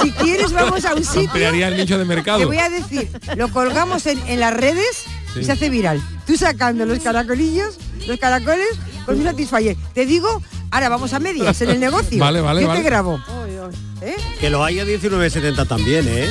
Si 0.00 0.12
quieres 0.12 0.52
vamos 0.52 0.84
a 0.84 0.94
un 0.94 1.04
sitio. 1.04 1.22
Ampliaría 1.28 1.68
el 1.68 1.76
nicho 1.76 1.98
de 1.98 2.04
mercado. 2.04 2.38
Te 2.38 2.44
voy 2.46 2.58
a 2.58 2.68
decir, 2.70 3.10
lo 3.36 3.48
colgamos 3.50 4.06
en, 4.06 4.18
en 4.28 4.40
las 4.40 4.54
redes 4.54 5.04
Sí. 5.34 5.40
y 5.40 5.44
se 5.44 5.52
hace 5.52 5.68
viral. 5.68 6.00
Tú 6.26 6.38
sacando 6.38 6.86
los 6.86 7.00
caracolillos, 7.00 7.76
los 8.06 8.18
caracoles 8.18 8.68
con 9.04 9.18
un 9.18 9.24
satisfyer. 9.24 9.76
Te 9.92 10.06
digo, 10.06 10.40
ahora 10.70 10.88
vamos 10.88 11.12
a 11.12 11.18
medias 11.20 11.60
en 11.62 11.70
el 11.70 11.80
negocio. 11.80 12.18
Vale, 12.20 12.40
vale, 12.40 12.62
Yo 12.62 12.68
vale. 12.68 12.80
te 12.80 12.86
grabo. 12.86 13.20
¿Eh? 14.00 14.14
que 14.40 14.48
los 14.50 14.62
hay 14.64 14.78
a 14.78 14.84
19,70 14.84 15.66
también, 15.66 16.06
¿eh? 16.08 16.28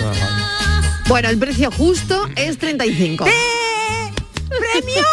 Bueno, 1.08 1.30
el 1.30 1.38
precio 1.38 1.70
justo 1.72 2.26
es 2.36 2.58
35. 2.58 3.26
¡Premio! 4.50 5.04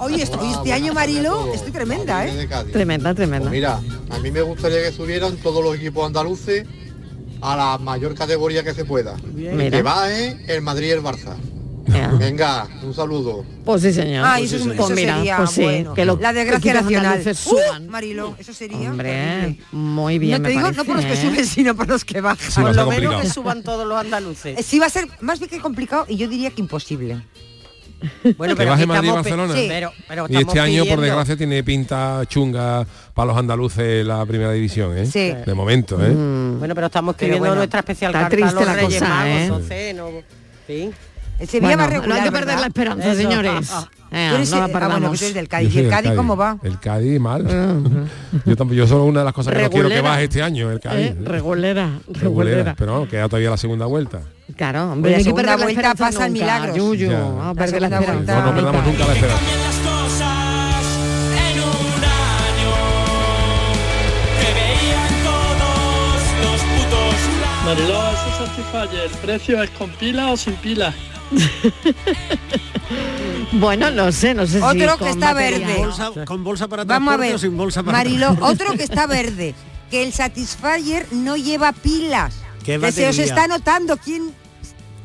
Oye, 0.00 0.22
esto- 0.22 0.38
oye, 0.40 0.52
este 0.52 0.72
año, 0.72 0.94
Marilo, 0.94 1.52
estoy 1.52 1.72
tremenda, 1.72 2.24
¿eh? 2.26 2.48
Tremenda, 2.72 3.14
tremenda. 3.14 3.48
Pues 3.48 3.52
mira, 3.52 3.80
a 4.10 4.18
mí 4.20 4.30
me 4.30 4.42
gustaría 4.42 4.80
que 4.82 4.92
subieran 4.92 5.36
todos 5.38 5.62
los 5.64 5.74
equipos 5.74 6.06
andaluces 6.06 6.64
a 7.40 7.56
la 7.56 7.78
mayor 7.78 8.14
categoría 8.14 8.62
que 8.62 8.74
se 8.74 8.84
pueda. 8.84 9.16
Y 9.36 9.40
Mira. 9.48 9.70
que 9.76 9.82
baje 9.82 10.36
el 10.46 10.62
Madrid 10.62 10.88
y 10.88 10.90
el 10.90 11.02
Barça. 11.02 11.34
Venga, 12.18 12.66
un 12.82 12.94
saludo. 12.94 13.44
Pues 13.64 13.82
sí, 13.82 13.92
señor. 13.92 14.24
Ah, 14.26 14.34
pues 14.38 14.52
eso, 14.52 14.64
sí, 14.64 14.70
es- 14.70 14.76
pues 14.76 14.86
eso 14.90 14.94
mira, 14.96 15.16
sería 15.16 15.36
pues 15.38 15.50
sí, 15.50 15.62
bueno. 15.62 15.94
que 15.94 16.04
lo- 16.04 16.16
la 16.18 16.32
desgracia 16.32 16.72
equipos 16.72 16.82
nacional. 16.92 17.22
Uh, 17.26 17.34
suban. 17.34 17.88
Marilo, 17.88 18.34
eso 18.38 18.52
sería 18.52 18.90
Hombre, 18.90 19.58
muy 19.72 20.18
bien 20.18 20.32
no 20.32 20.36
te 20.38 20.42
me 20.42 20.48
digo 20.50 20.62
parece, 20.62 20.78
no 20.78 20.84
por 20.84 20.96
los 20.96 21.04
que 21.04 21.12
¿eh? 21.12 21.16
suben, 21.30 21.46
sino 21.46 21.74
por 21.74 21.88
los 21.88 22.04
que 22.04 22.20
bajan. 22.20 22.50
Sí, 22.50 22.60
Por 22.60 22.64
lo 22.64 22.68
menos 22.74 22.84
complicado. 22.86 23.20
que 23.22 23.28
suban 23.30 23.62
todos 23.62 23.86
los 23.86 23.98
andaluces. 23.98 24.58
Eh, 24.58 24.62
Sí 24.62 24.78
va 24.78 24.86
a 24.86 24.90
ser 24.90 25.06
más 25.20 25.38
bien 25.38 25.50
que 25.50 25.58
complicado 25.60 26.04
y 26.08 26.16
yo 26.16 26.28
diría 26.28 26.50
que 26.50 26.60
imposible. 26.60 27.22
Bueno, 28.38 28.54
Que 28.54 28.64
baje 28.64 28.82
aquí 28.82 28.86
Madrid 28.88 29.10
Barcelona. 29.10 29.54
Sí. 29.54 29.64
Pero, 29.68 29.92
pero 30.06 30.26
Y 30.28 30.36
este 30.36 30.60
año, 30.60 30.84
por 30.84 31.00
desgracia, 31.00 31.36
tiene 31.36 31.64
pinta 31.64 32.22
chunga 32.28 32.86
para 33.12 33.26
los 33.26 33.36
andaluces 33.36 34.06
la 34.06 34.24
primera 34.24 34.52
división, 34.52 34.96
¿eh? 34.96 35.04
Sí. 35.06 35.32
De 35.44 35.52
momento, 35.54 35.96
¿eh? 36.04 36.10
Mm. 36.10 36.58
Bueno, 36.60 36.74
pero 36.76 36.86
estamos 36.86 37.16
Pero 37.16 37.26
pidiendo 37.26 37.40
bueno, 37.40 37.54
nuestra 37.56 37.80
especial 37.80 38.10
está 38.12 38.20
carta 38.28 38.36
a 38.36 38.38
triste 38.38 38.54
los 38.54 38.66
la 38.66 38.74
Reyes 38.74 39.00
cosa, 39.02 39.08
Magos, 39.08 39.28
¿eh? 39.32 39.48
no 39.48 39.60
sé, 39.60 39.94
no- 39.94 40.08
sí. 40.68 40.90
El 41.38 41.48
Sevilla 41.48 41.76
va 41.76 41.86
regular, 41.86 42.08
No 42.08 42.14
hay 42.14 42.22
que 42.22 42.32
perder 42.32 42.58
la 42.58 42.66
esperanza, 42.66 43.14
señores. 43.14 43.70
Eh, 44.10 44.46
no 44.50 44.56
ah, 44.56 44.88
bueno, 44.88 45.08
pues 45.08 45.22
eres 45.22 45.34
del 45.34 45.48
Cádiz. 45.48 45.74
¿Y 45.74 45.80
el 45.80 45.90
Cádiz, 45.90 46.12
cómo 46.12 46.36
va? 46.36 46.56
El 46.62 46.80
Cádiz 46.80 47.20
mal. 47.20 47.44
yo, 48.46 48.56
tampoco, 48.56 48.74
yo 48.74 48.86
solo 48.86 49.04
una 49.04 49.20
de 49.20 49.24
las 49.26 49.34
cosas 49.34 49.54
que 49.54 49.62
no 49.62 49.70
quiero 49.70 49.88
que 49.88 50.00
baje 50.00 50.24
este 50.24 50.42
año, 50.42 50.70
el 50.70 50.80
Cádiz. 50.80 51.10
Eh, 51.10 51.16
regulera, 51.22 52.00
regulera, 52.08 52.74
Pero 52.76 53.00
no, 53.00 53.08
queda 53.08 53.28
todavía 53.28 53.50
la 53.50 53.56
segunda 53.56 53.86
vuelta. 53.86 54.20
Claro, 54.56 54.92
hombre, 54.92 55.12
la 55.12 55.20
segunda 55.20 55.56
vuelta 55.56 55.94
pasa 55.94 56.26
el 56.26 56.32
milagro. 56.32 56.74
Yuyu, 56.74 57.12
vamos 57.12 57.46
a 57.46 57.54
perder 57.54 57.82
la 57.82 57.88
esperanza. 57.88 58.40
No, 58.40 58.46
no 58.46 58.54
perdamos 58.54 58.86
nunca 58.86 59.06
la 59.06 59.12
esperanza. 59.12 59.44
Mariló, 67.64 68.00
¿eso 68.12 68.46
Satisfyer, 68.46 69.04
¿el 69.04 69.10
precio 69.18 69.62
es 69.62 69.68
con 69.70 69.90
pila 69.90 70.30
o 70.32 70.36
sin 70.38 70.54
pila? 70.54 70.94
bueno, 73.52 73.90
no 73.90 74.12
sé, 74.12 74.34
no 74.34 74.46
sé 74.46 74.62
otro 74.62 74.98
si 74.98 75.04
que 75.04 75.10
está 75.10 75.34
verde. 75.34 75.84
con 76.26 76.44
bolsa 76.44 76.68
para 76.68 76.84
Vamos 76.84 77.14
a 77.14 77.16
ver, 77.16 77.34
o 77.34 77.38
sin 77.38 77.56
bolsa 77.56 77.82
para 77.82 77.98
Marilo, 77.98 78.36
otro 78.40 78.72
que 78.74 78.84
está 78.84 79.06
verde, 79.06 79.54
que 79.90 80.02
el 80.02 80.12
Satisfyer 80.12 81.06
no 81.12 81.36
lleva 81.36 81.72
pilas. 81.72 82.36
que 82.64 82.92
se 82.92 83.08
os 83.08 83.18
está 83.18 83.48
notando 83.48 83.96
quién 83.96 84.32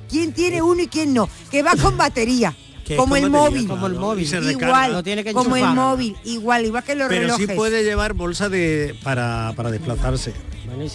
quién 0.09 0.33
tiene 0.33 0.61
uno 0.61 0.81
y 0.81 0.87
quién 0.87 1.13
no, 1.13 1.29
que 1.49 1.63
va 1.63 1.75
con 1.75 1.97
batería. 1.97 2.55
Como 2.97 3.15
el, 3.15 3.29
móvil, 3.29 3.65
como 3.65 3.87
el 3.87 3.95
móvil, 3.95 4.27
igual, 4.27 5.01
como 5.33 5.55
el 5.55 5.67
móvil, 5.67 6.17
igual, 6.25 6.65
igual 6.65 6.83
que 6.83 6.95
los 6.95 7.07
Pero 7.07 7.21
relojes. 7.21 7.47
sí 7.47 7.55
puede 7.55 7.85
llevar 7.85 8.13
bolsa 8.13 8.49
de 8.49 8.93
para, 9.03 9.53
para 9.55 9.71
desplazarse. 9.71 10.33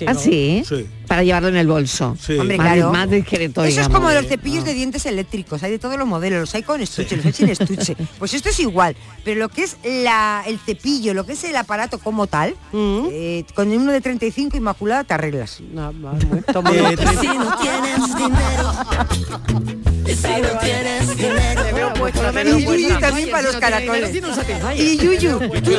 ¿Ah, 0.07 0.15
sí? 0.15 0.63
Para 1.07 1.23
llevarlo 1.23 1.49
en 1.49 1.57
el 1.57 1.67
bolso. 1.67 2.17
Hombre, 2.39 2.57
más, 2.57 2.67
claro. 2.67 2.93
Más 2.93 3.11
discreto, 3.11 3.65
Eso 3.65 3.81
es 3.81 3.89
como 3.89 4.11
los 4.11 4.27
cepillos 4.27 4.65
de 4.65 4.75
dientes 4.75 5.07
eléctricos. 5.07 5.63
Hay 5.63 5.71
de 5.71 5.79
todos 5.79 5.99
los 5.99 6.07
modelos. 6.07 6.41
Los 6.41 6.55
hay 6.55 6.63
con 6.63 6.81
estuche, 6.81 7.17
los 7.17 7.27
hay 7.27 7.33
sin 7.33 7.49
estuche. 7.49 7.97
Pues 8.19 8.35
esto 8.35 8.49
es 8.49 8.61
igual. 8.61 8.97
Pero 9.25 9.41
lo 9.41 9.49
que 9.49 9.63
es 9.63 9.77
la, 9.85 10.43
el 10.47 10.59
cepillo, 10.59 11.15
lo 11.15 11.25
que 11.25 11.33
es 11.33 11.45
el 11.45 11.57
aparato 11.57 11.99
como 11.99 12.27
tal, 12.27 12.55
eh, 12.75 13.45
con 13.55 13.71
uno 13.71 13.93
de 13.93 14.01
35 14.01 14.57
inmaculada 14.57 15.05
te 15.05 15.15
arreglas. 15.15 15.61
No, 15.61 15.91
eh, 15.91 16.97
si 17.21 17.29
no 17.29 17.57
tienes 17.59 18.17
dinero. 18.17 18.73
Si 20.07 20.43
no 20.43 20.59
tienes 20.61 21.17
dinero. 21.17 21.59
Y 22.59 22.65
Yuyu 22.65 22.99
también 23.01 23.31
para 23.31 23.43
los 23.43 23.57
caracoles. 23.57 24.15
Y 24.77 24.97
Yuyu, 24.99 25.39
tú 25.63 25.71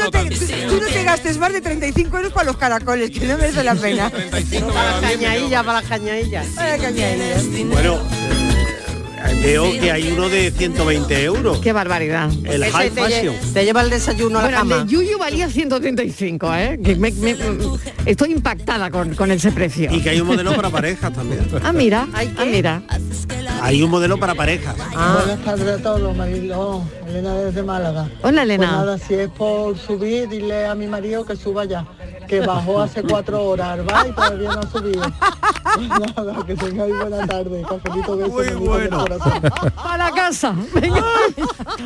no 0.79 0.87
te 0.87 1.03
gastes 1.03 1.37
más 1.37 1.53
de 1.53 1.61
35 1.61 2.17
euros 2.17 2.33
para 2.33 2.45
los 2.45 2.57
caracoles, 2.57 3.11
que 3.11 3.25
no 3.25 3.37
merece 3.37 3.63
la 3.63 3.75
pena. 3.75 3.88
Para 3.97 5.01
la 5.01 5.07
cañadilla, 5.07 5.63
para 5.63 5.81
las 5.81 5.89
cañadillas. 5.89 6.47
Bueno, 7.71 7.99
eh, 9.25 9.41
veo 9.43 9.71
que 9.71 9.91
hay 9.91 10.11
uno 10.11 10.29
de 10.29 10.51
120 10.51 11.23
euros. 11.23 11.59
Qué 11.59 11.73
barbaridad. 11.73 12.31
El 12.45 12.63
high 12.65 12.89
fashion. 12.89 13.35
Te, 13.53 13.65
lleva 13.65 13.81
el 13.81 13.89
desayuno 13.89 14.39
a 14.39 14.43
la 14.43 14.51
cama. 14.51 14.75
El 14.77 14.87
de 14.87 14.93
Yuyu 14.93 15.17
valía 15.17 15.49
135, 15.49 16.55
¿eh? 16.55 16.79
Que 16.83 16.95
me, 16.95 17.13
estoy 18.05 18.31
impactada 18.31 18.89
con, 18.89 19.15
con 19.15 19.31
ese 19.31 19.51
precio. 19.51 19.93
Y 19.93 20.01
que 20.01 20.11
hay 20.11 20.21
un 20.21 20.27
modelo 20.27 20.55
para 20.55 20.69
parejas 20.69 21.13
también. 21.13 21.39
Ah, 21.61 21.73
mira, 21.73 22.07
ah, 22.13 22.45
mira. 22.45 22.81
Hay 23.61 23.83
un 23.83 23.91
modelo 23.91 24.17
para 24.17 24.33
parejas. 24.33 24.75
Ah. 24.95 25.19
Buenas 25.19 25.43
tardes 25.43 25.79
a 25.79 25.83
todos, 25.83 26.15
Mariló. 26.15 26.83
Elena 27.07 27.35
desde 27.35 27.63
Málaga. 27.63 28.09
Hola, 28.21 28.43
Elena. 28.43 28.67
Pues 28.67 28.79
nada, 28.79 28.97
si 28.97 29.13
es 29.15 29.29
por 29.29 29.77
subir, 29.77 30.29
dile 30.29 30.65
a 30.65 30.75
mi 30.75 30.87
marido 30.87 31.25
que 31.25 31.35
suba 31.35 31.65
ya 31.65 31.85
que 32.29 32.39
bajó 32.41 32.81
hace 32.81 33.01
cuatro 33.01 33.43
horas 33.43 33.79
va 33.79 34.07
y 34.07 34.11
todavía 34.11 34.51
no 34.51 34.59
ha 34.59 34.69
subido. 34.71 35.01
Nada, 36.15 36.45
que 36.45 36.55
tengáis 36.55 36.93
buena 36.99 37.25
tarde. 37.27 37.61
Cafelito 37.67 38.17
beso 38.17 38.29
Muy 38.31 38.47
bueno. 38.67 39.05
A 39.77 39.97
la 39.97 40.11
casa. 40.11 40.53
Venga. 40.73 41.03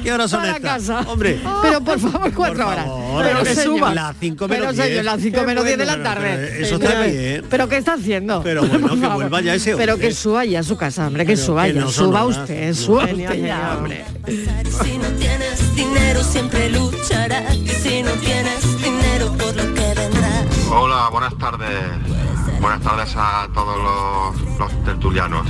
¿Qué 0.04 0.12
horas 0.12 0.30
son 0.32 0.42
Para 0.42 0.58
estas? 0.58 0.72
casa. 0.88 1.00
Hombre. 1.12 1.40
Pero 1.62 1.82
por 1.82 2.00
favor, 2.00 2.34
cuatro 2.34 2.68
horas. 2.68 2.88
pero 3.22 3.44
que 3.44 3.56
señor, 3.56 3.78
suba. 3.78 3.94
Las 3.94 4.16
5 4.20 4.48
Pero 4.48 4.60
menos 4.62 4.76
señor, 4.76 4.92
10. 4.92 5.06
las 5.06 5.22
5 5.22 5.44
menos 5.44 5.66
10 5.66 5.78
de 5.78 5.86
la 5.86 5.92
Pero- 5.94 6.04
tarde. 6.04 6.38
pero 6.52 6.66
Eso 6.66 6.76
está 6.76 7.02
bien. 7.04 7.46
¿Pero 7.50 7.70
qué 7.70 7.78
está 7.78 7.94
haciendo? 7.94 8.42
Pero 8.44 8.62
bueno, 8.64 8.88
Por 8.90 8.96
que 9.00 9.02
favor. 9.02 9.16
vuelva 9.16 9.42
ya 9.42 9.54
ese 9.56 9.76
Pero 9.78 9.94
hombre. 9.94 10.10
que 10.10 10.14
suba 10.14 10.46
ya 10.46 10.60
a 10.60 10.64
su 10.64 10.76
casa, 10.78 11.08
hombre, 11.08 11.26
que 11.26 11.34
Pero 11.34 11.46
suba 11.46 11.64
que 11.66 11.74
ya. 11.74 11.82
no 11.82 11.90
Suba 11.92 12.24
horas. 12.26 12.38
usted, 12.40 12.74
suba 12.74 13.04
usted 13.06 13.46
ya, 13.46 13.76
hombre. 13.78 14.04
Si 14.28 14.98
no 14.98 15.08
tienes 15.20 15.76
dinero 15.76 16.24
siempre 16.24 16.70
lucharás. 16.70 17.56
Tardes. 21.64 22.60
Buenas 22.62 22.82
tardes 22.82 23.16
a 23.18 23.48
todos 23.54 23.78
los, 23.78 24.60
los 24.60 24.84
tertulianos. 24.84 25.48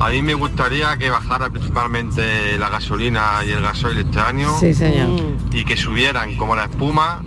A 0.00 0.08
mí 0.10 0.22
me 0.22 0.34
gustaría 0.34 0.96
que 0.96 1.10
bajara 1.10 1.50
principalmente 1.50 2.56
la 2.58 2.70
gasolina 2.70 3.40
y 3.46 3.50
el 3.50 3.60
gasoil 3.62 3.98
este 3.98 4.18
año. 4.18 4.58
Sí, 4.58 4.72
señor. 4.72 5.20
Y 5.52 5.64
que 5.64 5.76
subieran 5.76 6.36
como 6.36 6.56
la 6.56 6.64
espuma 6.64 7.22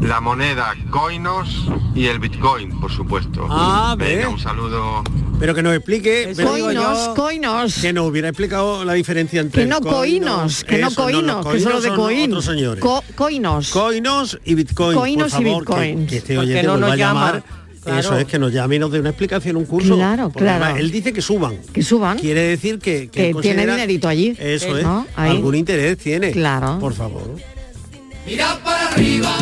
la 0.00 0.20
moneda 0.20 0.74
coinos 0.90 1.68
y 1.94 2.06
el 2.06 2.18
bitcoin, 2.18 2.80
por 2.80 2.90
supuesto. 2.90 3.46
Ah, 3.48 3.94
Venga, 3.96 4.22
ve. 4.22 4.26
un 4.26 4.38
saludo. 4.38 5.04
Pero 5.42 5.54
que 5.56 5.62
nos 5.64 5.74
explique. 5.74 6.32
pero- 6.36 6.50
Coinos, 6.50 7.08
coinos. 7.16 7.74
Que 7.80 7.92
nos 7.92 8.08
hubiera 8.08 8.28
explicado 8.28 8.84
la 8.84 8.92
diferencia 8.92 9.40
entre 9.40 9.62
Que 9.64 9.68
no 9.68 9.80
coinos, 9.80 9.98
coinos, 9.98 10.64
que 10.64 10.78
no 10.78 10.86
eso, 10.86 11.02
coinos, 11.02 11.44
los 11.44 11.52
que 11.54 11.60
solo 11.60 11.80
de 11.80 11.88
coin. 11.90 12.30
otros 12.30 12.44
señores. 12.44 12.80
Co- 12.80 13.02
coinos. 13.16 13.70
Coinos 13.70 14.38
y 14.44 14.54
bitcoin. 14.54 14.96
Coinos 14.96 15.32
y 15.32 15.34
por 15.34 15.42
favor, 15.44 15.60
bitcoins. 15.66 16.00
Que, 16.02 16.06
que 16.06 16.16
este 16.18 16.38
oyente 16.38 16.62
no 16.62 16.76
nos 16.76 16.92
a 16.92 16.96
llamar. 16.96 17.42
Claro. 17.82 17.98
Eso 17.98 18.16
es 18.16 18.26
que 18.26 18.38
nos 18.38 18.52
llame 18.52 18.76
y 18.76 18.78
nos 18.78 18.92
dé 18.92 19.00
una 19.00 19.08
explicación, 19.08 19.56
un 19.56 19.64
curso. 19.64 19.96
Claro, 19.96 20.30
claro. 20.30 20.64
además 20.64 20.80
Él 20.80 20.92
dice 20.92 21.12
que 21.12 21.20
suban. 21.20 21.56
Que 21.72 21.82
suban. 21.82 22.16
Quiere 22.20 22.42
decir 22.42 22.78
que, 22.78 23.08
Que 23.08 23.30
él 23.30 23.36
tiene 23.42 23.66
dinerito 23.66 24.06
allí. 24.06 24.36
Eso 24.38 24.76
es. 24.78 24.84
¿No? 24.84 25.04
Algún 25.16 25.56
interés 25.56 25.98
tiene. 25.98 26.30
Claro. 26.30 26.78
Por 26.78 26.94
favor. 26.94 27.34
Mira 28.24 28.56
para 28.62 28.86
arriba, 28.92 29.36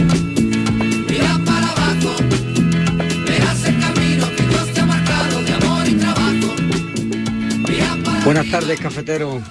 Buenas 8.31 8.49
tardes, 8.49 8.79
cafetero. 8.79 9.43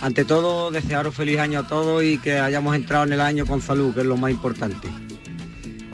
Ante 0.00 0.24
todo, 0.24 0.70
desearos 0.70 1.14
feliz 1.14 1.38
año 1.38 1.58
a 1.58 1.66
todos 1.66 2.02
y 2.02 2.16
que 2.16 2.38
hayamos 2.38 2.74
entrado 2.74 3.04
en 3.04 3.12
el 3.12 3.20
año 3.20 3.44
con 3.44 3.60
salud, 3.60 3.92
que 3.92 4.00
es 4.00 4.06
lo 4.06 4.16
más 4.16 4.30
importante. 4.30 4.88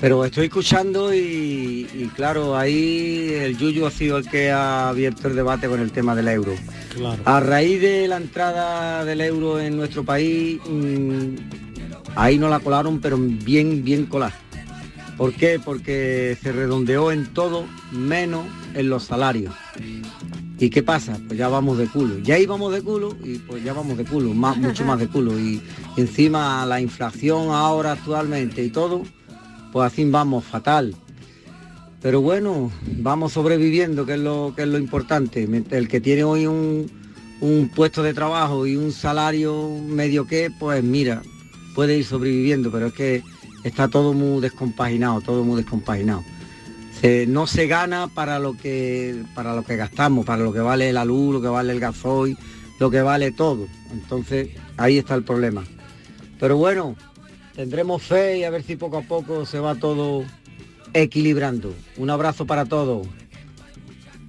Pero 0.00 0.24
estoy 0.24 0.44
escuchando 0.44 1.12
y, 1.12 1.88
y 1.92 2.08
claro, 2.14 2.56
ahí 2.56 3.32
el 3.34 3.58
Yuyu 3.58 3.84
ha 3.84 3.90
sido 3.90 4.18
el 4.18 4.30
que 4.30 4.52
ha 4.52 4.90
abierto 4.90 5.26
el 5.26 5.34
debate 5.34 5.66
con 5.66 5.80
el 5.80 5.90
tema 5.90 6.14
del 6.14 6.28
euro. 6.28 6.54
Claro. 6.94 7.20
A 7.24 7.40
raíz 7.40 7.80
de 7.80 8.06
la 8.06 8.18
entrada 8.18 9.04
del 9.04 9.22
euro 9.22 9.58
en 9.58 9.76
nuestro 9.76 10.04
país, 10.04 10.60
mm, 10.68 11.34
ahí 12.14 12.38
no 12.38 12.48
la 12.48 12.60
colaron, 12.60 13.00
pero 13.00 13.18
bien, 13.18 13.82
bien 13.82 14.06
colada. 14.06 14.38
¿Por 15.16 15.32
qué? 15.32 15.58
Porque 15.58 16.38
se 16.40 16.52
redondeó 16.52 17.10
en 17.10 17.26
todo 17.34 17.66
menos 17.90 18.46
en 18.74 18.88
los 18.88 19.02
salarios. 19.02 19.52
¿Y 20.60 20.68
qué 20.68 20.82
pasa? 20.82 21.18
Pues 21.26 21.38
ya 21.38 21.48
vamos 21.48 21.78
de 21.78 21.86
culo. 21.86 22.18
Ya 22.18 22.38
íbamos 22.38 22.70
de 22.70 22.82
culo 22.82 23.16
y 23.24 23.38
pues 23.38 23.64
ya 23.64 23.72
vamos 23.72 23.96
de 23.96 24.04
culo, 24.04 24.34
más, 24.34 24.58
mucho 24.58 24.84
más 24.84 25.00
de 25.00 25.08
culo. 25.08 25.40
Y 25.40 25.62
encima 25.96 26.66
la 26.66 26.82
inflación 26.82 27.48
ahora 27.48 27.92
actualmente 27.92 28.62
y 28.62 28.68
todo, 28.68 29.02
pues 29.72 29.90
así 29.90 30.04
vamos 30.04 30.44
fatal. 30.44 30.94
Pero 32.02 32.20
bueno, 32.20 32.70
vamos 32.98 33.32
sobreviviendo, 33.32 34.04
que 34.04 34.14
es 34.14 34.20
lo, 34.20 34.52
que 34.54 34.62
es 34.62 34.68
lo 34.68 34.76
importante. 34.76 35.48
El 35.70 35.88
que 35.88 36.00
tiene 36.02 36.24
hoy 36.24 36.46
un, 36.46 36.90
un 37.40 37.70
puesto 37.74 38.02
de 38.02 38.12
trabajo 38.12 38.66
y 38.66 38.76
un 38.76 38.92
salario 38.92 39.70
medio 39.88 40.26
que, 40.26 40.50
pues 40.58 40.84
mira, 40.84 41.22
puede 41.74 41.96
ir 41.96 42.04
sobreviviendo, 42.04 42.70
pero 42.70 42.88
es 42.88 42.92
que 42.92 43.22
está 43.64 43.88
todo 43.88 44.12
muy 44.12 44.42
descompaginado, 44.42 45.22
todo 45.22 45.42
muy 45.42 45.56
descompaginado. 45.56 46.22
Se- 47.00 47.26
no 47.26 47.46
se 47.46 47.66
gana 47.66 48.08
para 48.08 48.38
lo 48.38 48.56
que 48.56 49.22
para 49.34 49.54
lo 49.54 49.64
que 49.64 49.76
gastamos, 49.76 50.24
para 50.26 50.42
lo 50.42 50.52
que 50.52 50.60
vale 50.60 50.92
la 50.92 51.04
luz, 51.04 51.34
lo 51.34 51.40
que 51.42 51.48
vale 51.48 51.72
el 51.72 51.80
gasoil, 51.80 52.36
lo 52.78 52.90
que 52.90 53.00
vale 53.02 53.32
todo. 53.32 53.66
Entonces, 53.92 54.50
ahí 54.76 54.98
está 54.98 55.14
el 55.14 55.24
problema. 55.24 55.64
Pero 56.38 56.56
bueno, 56.56 56.96
tendremos 57.54 58.02
fe 58.02 58.38
y 58.38 58.44
a 58.44 58.50
ver 58.50 58.62
si 58.62 58.76
poco 58.76 58.98
a 58.98 59.02
poco 59.02 59.44
se 59.46 59.60
va 59.60 59.74
todo 59.74 60.24
equilibrando. 60.92 61.74
Un 61.96 62.10
abrazo 62.10 62.46
para 62.46 62.64
todos. 62.66 63.06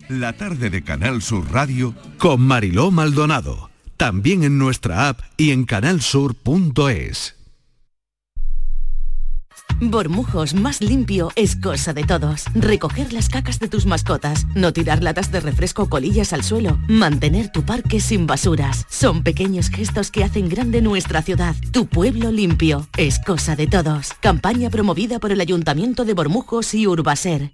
La 0.10 0.34
tarde 0.34 0.70
de 0.70 0.84
Canal 0.84 1.22
Sur 1.22 1.50
Radio 1.52 1.94
con 2.18 2.42
Mariló 2.42 2.92
Maldonado. 2.92 3.70
También 3.98 4.44
en 4.44 4.58
nuestra 4.58 5.10
app 5.10 5.20
y 5.38 5.52
en 5.52 5.64
canalsur.es. 5.66 7.36
Bormujos 9.84 10.54
más 10.54 10.80
limpio 10.80 11.32
es 11.36 11.56
cosa 11.56 11.92
de 11.92 12.04
todos. 12.04 12.46
Recoger 12.54 13.14
las 13.14 13.30
cacas 13.30 13.60
de 13.60 13.68
tus 13.68 13.88
mascotas, 13.88 14.46
no 14.54 14.74
tirar 14.74 15.02
latas 15.02 15.32
de 15.32 15.40
refresco 15.40 15.84
o 15.84 15.90
colillas 15.90 16.34
al 16.34 16.44
suelo, 16.44 16.78
mantener 16.88 17.52
tu 17.52 17.64
parque 17.64 18.00
sin 18.00 18.28
basuras. 18.28 18.86
Son 18.90 19.24
pequeños 19.24 19.70
gestos 19.70 20.12
que 20.12 20.24
hacen 20.24 20.50
grande 20.50 20.84
nuestra 20.84 21.24
ciudad. 21.24 21.56
Tu 21.72 21.88
pueblo 21.88 22.32
limpio 22.32 22.88
es 22.96 23.18
cosa 23.18 23.56
de 23.56 23.66
todos. 23.66 24.14
Campaña 24.22 24.70
promovida 24.70 25.18
por 25.18 25.32
el 25.32 25.42
Ayuntamiento 25.42 26.06
de 26.06 26.14
Bormujos 26.14 26.76
y 26.76 26.86
Urbaser. 26.86 27.52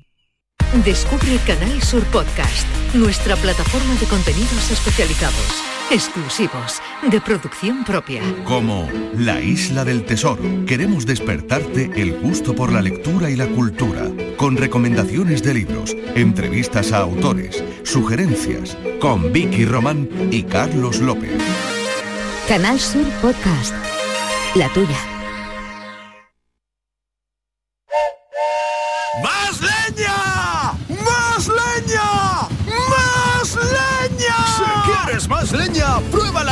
Descubre 0.83 1.39
Canal 1.47 1.81
Sur 1.81 2.03
Podcast, 2.07 2.67
nuestra 2.93 3.37
plataforma 3.37 3.95
de 4.01 4.05
contenidos 4.05 4.69
especializados, 4.69 5.63
exclusivos, 5.89 6.81
de 7.09 7.21
producción 7.21 7.83
propia. 7.83 8.21
Como 8.43 8.89
La 9.17 9.41
Isla 9.41 9.85
del 9.85 10.05
Tesoro, 10.05 10.43
queremos 10.65 11.05
despertarte 11.05 11.89
el 11.95 12.19
gusto 12.19 12.53
por 12.55 12.71
la 12.71 12.81
lectura 12.81 13.29
y 13.29 13.35
la 13.35 13.47
cultura, 13.47 14.07
con 14.37 14.57
recomendaciones 14.57 15.43
de 15.43 15.53
libros, 15.53 15.95
entrevistas 16.15 16.91
a 16.91 16.99
autores, 16.99 17.63
sugerencias, 17.83 18.77
con 18.99 19.31
Vicky 19.31 19.65
Román 19.65 20.09
y 20.31 20.43
Carlos 20.43 20.99
López. 20.99 21.41
Canal 22.47 22.79
Sur 22.79 23.05
Podcast, 23.21 23.73
la 24.55 24.69
tuya. 24.69 25.16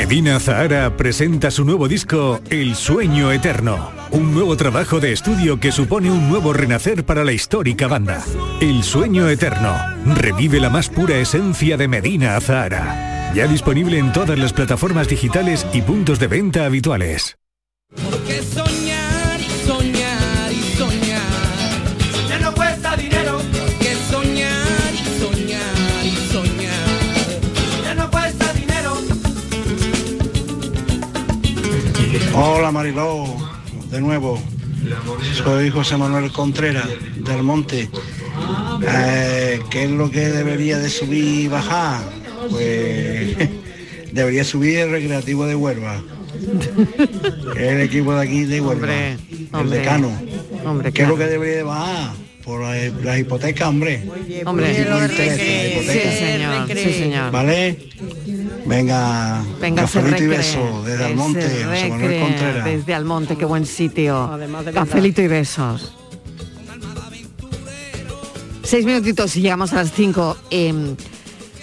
Medina 0.00 0.40
Zahara 0.40 0.96
presenta 0.96 1.50
su 1.50 1.62
nuevo 1.62 1.86
disco 1.86 2.40
El 2.48 2.74
Sueño 2.74 3.30
Eterno, 3.32 3.90
un 4.10 4.32
nuevo 4.32 4.56
trabajo 4.56 4.98
de 4.98 5.12
estudio 5.12 5.60
que 5.60 5.72
supone 5.72 6.10
un 6.10 6.26
nuevo 6.30 6.54
renacer 6.54 7.04
para 7.04 7.22
la 7.22 7.32
histórica 7.32 7.86
banda. 7.86 8.24
El 8.62 8.82
Sueño 8.82 9.28
Eterno 9.28 9.76
revive 10.16 10.58
la 10.58 10.70
más 10.70 10.88
pura 10.88 11.18
esencia 11.18 11.76
de 11.76 11.86
Medina 11.86 12.40
Zahara, 12.40 13.32
ya 13.34 13.46
disponible 13.46 13.98
en 13.98 14.10
todas 14.10 14.38
las 14.38 14.54
plataformas 14.54 15.06
digitales 15.06 15.66
y 15.74 15.82
puntos 15.82 16.18
de 16.18 16.28
venta 16.28 16.64
habituales. 16.64 17.36
Hola 32.42 32.72
Mariló, 32.72 33.26
de 33.90 34.00
nuevo. 34.00 34.42
Soy 35.34 35.68
José 35.68 35.98
Manuel 35.98 36.32
Contreras, 36.32 36.88
del 37.16 37.42
Monte. 37.42 37.90
Eh, 38.82 39.60
¿Qué 39.68 39.84
es 39.84 39.90
lo 39.90 40.10
que 40.10 40.20
debería 40.20 40.78
de 40.78 40.88
subir 40.88 41.22
y 41.22 41.48
bajar? 41.48 42.00
Pues 42.48 43.36
debería 44.12 44.42
subir 44.42 44.78
el 44.78 44.90
recreativo 44.90 45.44
de 45.44 45.54
Huelva. 45.54 46.02
el 47.56 47.82
equipo 47.82 48.14
de 48.14 48.22
aquí 48.22 48.44
de 48.44 48.62
Huelva. 48.62 48.86
Hombre, 48.86 49.12
el 49.12 49.48
hombre. 49.52 49.78
decano. 49.78 50.10
Hombre, 50.64 50.92
¿Qué 50.92 51.02
es 51.02 51.08
lo 51.08 51.18
que 51.18 51.26
debería 51.26 51.56
de 51.56 51.62
bajar? 51.64 52.12
Por 52.44 52.62
la, 52.62 52.74
la 53.02 53.18
hipoteca, 53.18 53.68
hombre. 53.68 54.02
Hombre, 54.44 54.74
Sí, 54.74 54.84
lo 54.88 55.00
interés, 55.02 55.32
recree, 55.32 55.62
la 55.62 55.68
hipoteca. 55.80 56.10
sí, 56.10 56.18
señor, 56.18 56.68
sí, 56.68 56.92
señor. 56.98 57.30
¿Vale? 57.30 57.78
Venga, 58.66 59.42
Venga, 59.60 59.82
cafelito 59.82 60.22
y 60.22 60.26
beso 60.26 60.82
desde 60.84 61.04
Almonte, 61.04 61.42
José 61.42 61.88
Manuel 61.88 62.20
Contreras. 62.20 62.64
Desde 62.64 62.94
Almonte, 62.94 63.36
qué 63.36 63.44
buen 63.44 63.66
sitio. 63.66 64.30
Cafelito 64.74 65.22
y 65.22 65.28
besos. 65.28 65.92
Seis 68.62 68.84
minutitos 68.86 69.34
y 69.36 69.40
llegamos 69.42 69.72
a 69.72 69.76
las 69.76 69.92
cinco. 69.92 70.36
Eh, 70.50 70.94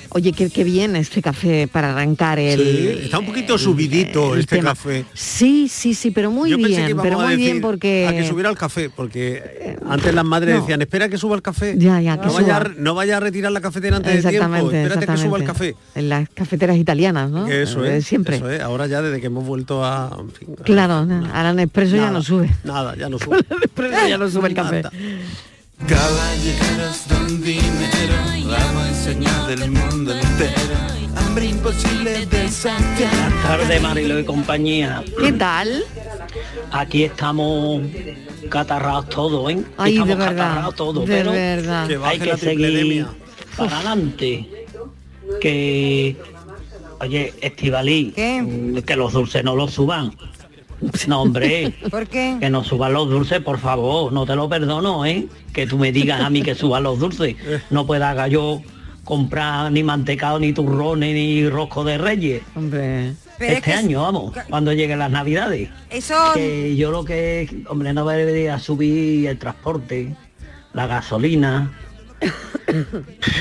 oye, 0.10 0.34
qué, 0.34 0.50
qué 0.50 0.64
bien 0.64 0.96
este 0.96 1.22
café 1.22 1.68
para 1.72 1.92
arrancar 1.92 2.40
el. 2.40 2.60
Sí, 2.60 3.00
está 3.06 3.20
un 3.20 3.26
poquito 3.26 3.58
subidito 3.58 4.34
el 4.34 4.42
este 4.42 4.58
tema. 4.58 4.70
café. 4.72 5.06
Sí, 5.14 5.68
sí, 5.70 5.94
sí, 5.94 6.12
pero 6.12 6.32
muy 6.32 6.50
Yo 6.50 6.58
pensé 6.58 6.76
que 6.78 6.86
bien, 6.86 6.98
pero 7.02 7.20
muy 7.20 7.36
bien 7.36 7.62
porque. 7.62 8.08
a 8.08 8.12
que 8.14 8.28
subiera 8.28 8.50
el 8.50 8.58
café, 8.58 8.90
porque 8.90 9.78
antes 9.88 10.14
las 10.14 10.26
madres 10.26 10.56
no. 10.56 10.62
decían, 10.62 10.82
espera 10.82 11.10
que 11.10 11.18
suba 11.18 11.36
el 11.36 11.42
café. 11.42 11.76
Ya, 11.78 12.02
ya, 12.02 12.20
que 12.20 12.28
no, 12.28 12.34
vaya, 12.34 12.62
suba. 12.62 12.74
no 12.78 12.96
vaya 12.96 13.18
a 13.18 13.20
retirar 13.20 13.52
la 13.52 13.62
cafetera 13.62 13.98
antes 13.98 14.24
de 14.24 14.30
tiempo, 14.30 14.56
espérate 14.72 15.06
que 15.08 15.18
suba 15.18 15.38
el 15.38 15.44
café. 15.44 15.76
En 15.96 16.10
las 16.10 16.30
cafeteras 16.30 16.78
italianas, 16.78 17.30
¿no? 17.30 17.48
Eso 17.48 17.86
es, 17.86 18.06
siempre. 18.06 18.38
eso 18.38 18.50
es. 18.50 18.62
Ahora 18.62 18.88
ya 18.88 19.02
desde 19.02 19.20
que 19.20 19.28
hemos 19.28 19.46
vuelto 19.46 19.84
a... 19.86 20.16
en 20.20 20.32
fin, 20.32 20.56
Claro, 20.64 21.08
ahora 21.34 21.54
Nespresso 21.54 21.96
ya 21.96 22.12
no 22.12 22.22
sube. 22.22 22.50
Nada, 22.64 22.96
ya 22.96 23.10
no 23.10 23.20
sube. 23.20 23.38
Nespresso 23.60 24.08
ya 24.08 24.18
no 24.18 24.30
sube 24.30 24.48
el 24.50 24.54
café. 24.54 24.84
Caballeros 25.86 27.08
don 27.08 27.42
dinero, 27.42 28.16
vamos 28.46 28.84
a 28.84 28.90
enseñar 28.90 29.48
del 29.48 29.72
mundo 29.72 30.12
entero. 30.12 30.54
Hambre 31.16 31.46
imposible 31.46 32.26
de 32.26 32.50
saciar. 32.50 33.12
Buenas 33.14 33.44
tardes, 33.44 33.82
Marilo 33.82 34.20
y 34.20 34.26
compañía. 34.26 35.04
¿Qué 35.20 35.32
tal? 35.34 35.84
Aquí 36.72 37.04
estamos 37.04 37.84
catarrados 38.50 39.10
todos, 39.10 39.52
¿eh? 39.52 39.64
Ay, 39.78 39.94
estamos 39.94 40.08
de 40.10 40.16
verdad, 40.16 40.36
catarrados 40.36 40.76
todos, 40.76 41.08
de 41.08 41.16
pero 41.16 41.32
verdad. 41.32 41.90
Hay 42.04 42.20
que 42.20 42.38
seguir 42.38 43.06
para 43.56 43.76
adelante. 43.78 44.50
Que, 45.40 46.18
oye, 47.00 47.34
Estivalí, 47.40 48.14
que 48.14 48.96
los 48.96 49.14
dulces 49.14 49.44
no 49.44 49.56
los 49.56 49.74
suban. 49.74 50.12
No, 51.08 51.22
hombre. 51.24 51.74
¿Por 51.90 52.08
qué? 52.08 52.38
Que 52.40 52.50
no 52.50 52.64
suban 52.64 52.94
los 52.94 53.10
dulces, 53.10 53.42
por 53.42 53.58
favor. 53.60 54.14
No 54.14 54.26
te 54.26 54.36
lo 54.36 54.48
perdono, 54.48 55.06
¿eh? 55.06 55.28
Que 55.54 55.66
tú 55.66 55.78
me 55.78 55.92
digas 55.92 56.22
a 56.22 56.30
mí 56.30 56.42
que 56.44 56.56
suban 56.56 56.84
los 56.84 57.00
dulces. 57.00 57.36
No 57.70 57.88
pueda 57.88 58.28
yo 58.28 58.62
comprar 59.04 59.72
ni 59.72 59.84
mantecado, 59.84 60.40
ni 60.40 60.54
turrones, 60.54 61.14
ni 61.14 61.48
rosco 61.50 61.84
de 61.84 61.98
reyes. 61.98 62.44
Hombre. 62.56 63.14
Pero 63.38 63.52
es 63.52 63.58
este 63.60 63.72
que- 63.72 63.78
año, 63.78 64.02
vamos, 64.02 64.34
cuando 64.50 64.74
lleguen 64.74 65.00
las 65.00 65.12
navidades. 65.12 65.70
Eso... 65.90 66.16
Que 66.34 66.76
yo 66.76 66.92
lo 66.92 67.06
que, 67.06 67.64
hombre, 67.70 67.94
no 67.94 68.06
debería 68.06 68.58
subir 68.60 69.28
el 69.28 69.38
transporte, 69.38 70.16
la 70.74 70.88
gasolina 70.88 71.72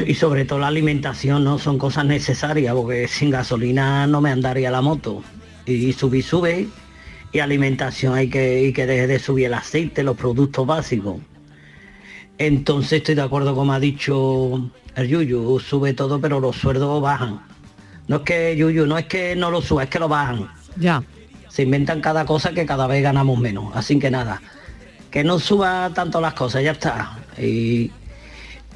y 0.07 0.15
sobre 0.15 0.45
todo 0.45 0.59
la 0.59 0.67
alimentación, 0.69 1.45
¿no? 1.45 1.59
Son 1.59 1.79
cosas 1.79 2.05
necesarias, 2.05 2.75
porque 2.75 3.09
sin 3.09 3.31
gasolina 3.31 4.07
no 4.07 4.21
me 4.21 4.31
andaría 4.31 4.71
la 4.71 4.83
moto. 4.83 5.23
Y 5.65 5.93
subir, 5.95 6.23
sube, 6.23 6.69
y 7.37 7.41
alimentación 7.41 8.15
hay 8.15 8.31
que, 8.31 8.63
y 8.63 8.73
que 8.73 8.87
deje 8.87 9.07
de 9.07 9.19
subir 9.19 9.47
el 9.47 9.55
aceite, 9.55 10.03
los 10.03 10.17
productos 10.17 10.67
básicos. 10.67 11.17
Entonces 12.39 12.93
estoy 12.95 13.15
de 13.15 13.21
acuerdo 13.21 13.55
como 13.55 13.75
ha 13.75 13.79
dicho 13.79 14.71
el 14.95 15.09
Yuyu, 15.09 15.61
sube 15.61 15.93
todo, 15.93 16.19
pero 16.19 16.41
los 16.41 16.57
sueldos 16.57 17.03
bajan. 17.03 17.41
No 18.09 18.17
es 18.17 18.23
que 18.23 18.57
Yuyu, 18.57 18.87
no 18.87 18.97
es 18.97 19.05
que 19.05 19.37
no 19.37 19.51
lo 19.51 19.61
suba, 19.61 19.83
es 19.83 19.91
que 19.91 19.99
lo 19.99 20.09
bajan. 20.09 20.49
Ya. 20.77 21.03
Se 21.51 21.65
inventan 21.65 22.01
cada 22.01 22.25
cosa 22.25 22.53
que 22.53 22.65
cada 22.65 22.87
vez 22.87 23.03
ganamos 23.03 23.39
menos. 23.39 23.77
Así 23.77 23.99
que 23.99 24.11
nada, 24.11 24.41
que 25.11 25.23
no 25.23 25.39
suba 25.39 25.91
tanto 25.93 26.23
las 26.23 26.33
cosas, 26.33 26.63
ya 26.63 26.73
está. 26.73 27.19
Y 27.39 27.91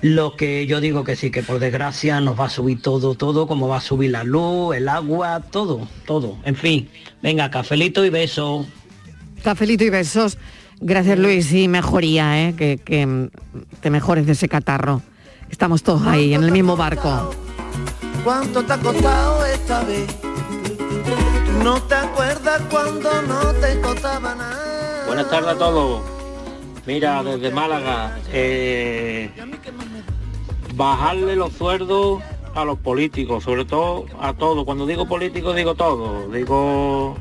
lo 0.02 0.36
que 0.36 0.66
yo 0.66 0.80
digo 0.80 1.04
que 1.04 1.16
sí, 1.16 1.30
que 1.30 1.42
por 1.42 1.58
desgracia 1.58 2.20
nos 2.20 2.38
va 2.38 2.46
a 2.46 2.50
subir 2.50 2.80
todo, 2.80 3.14
todo, 3.14 3.46
como 3.46 3.68
va 3.68 3.78
a 3.78 3.80
subir 3.80 4.10
la 4.10 4.24
luz, 4.24 4.76
el 4.76 4.88
agua, 4.88 5.40
todo, 5.50 5.88
todo. 6.06 6.38
En 6.44 6.56
fin, 6.56 6.88
venga, 7.22 7.50
cafelito 7.50 8.04
y 8.04 8.10
beso. 8.10 8.66
Cafelito 9.42 9.84
y 9.84 9.90
besos. 9.90 10.38
Gracias 10.80 11.18
Luis 11.18 11.52
y 11.52 11.68
mejoría, 11.68 12.48
¿eh? 12.48 12.54
que, 12.56 12.78
que 12.78 13.28
te 13.80 13.90
mejores 13.90 14.24
de 14.26 14.32
ese 14.32 14.48
catarro. 14.48 15.02
Estamos 15.50 15.82
todos 15.82 16.06
ahí, 16.06 16.32
en 16.32 16.44
el 16.44 16.52
mismo 16.52 16.76
barco. 16.76 17.30
¿Cuánto 18.24 18.62
te 18.62 18.72
ha 18.72 18.78
costado 18.78 19.44
esta 19.44 19.82
vez? 19.84 20.06
¿Tú 20.20 21.64
no 21.64 21.82
te 21.82 21.94
acuerdas 21.94 22.62
cuando 22.70 23.22
no 23.22 23.52
te 23.54 23.80
costaba 23.80 24.34
nada? 24.34 25.04
Buenas 25.06 25.28
tardes 25.28 25.48
a 25.50 25.58
todos. 25.58 26.19
Mira, 26.86 27.22
desde 27.22 27.50
Málaga, 27.50 28.18
eh, 28.32 29.30
bajarle 30.74 31.36
los 31.36 31.52
sueldos 31.52 32.22
a 32.54 32.64
los 32.64 32.78
políticos, 32.78 33.44
sobre 33.44 33.64
todo 33.64 34.06
a 34.20 34.32
todos. 34.32 34.64
Cuando 34.64 34.86
digo 34.86 35.06
políticos 35.06 35.54
digo 35.56 35.74
todo. 35.74 36.28
Digo 36.28 37.16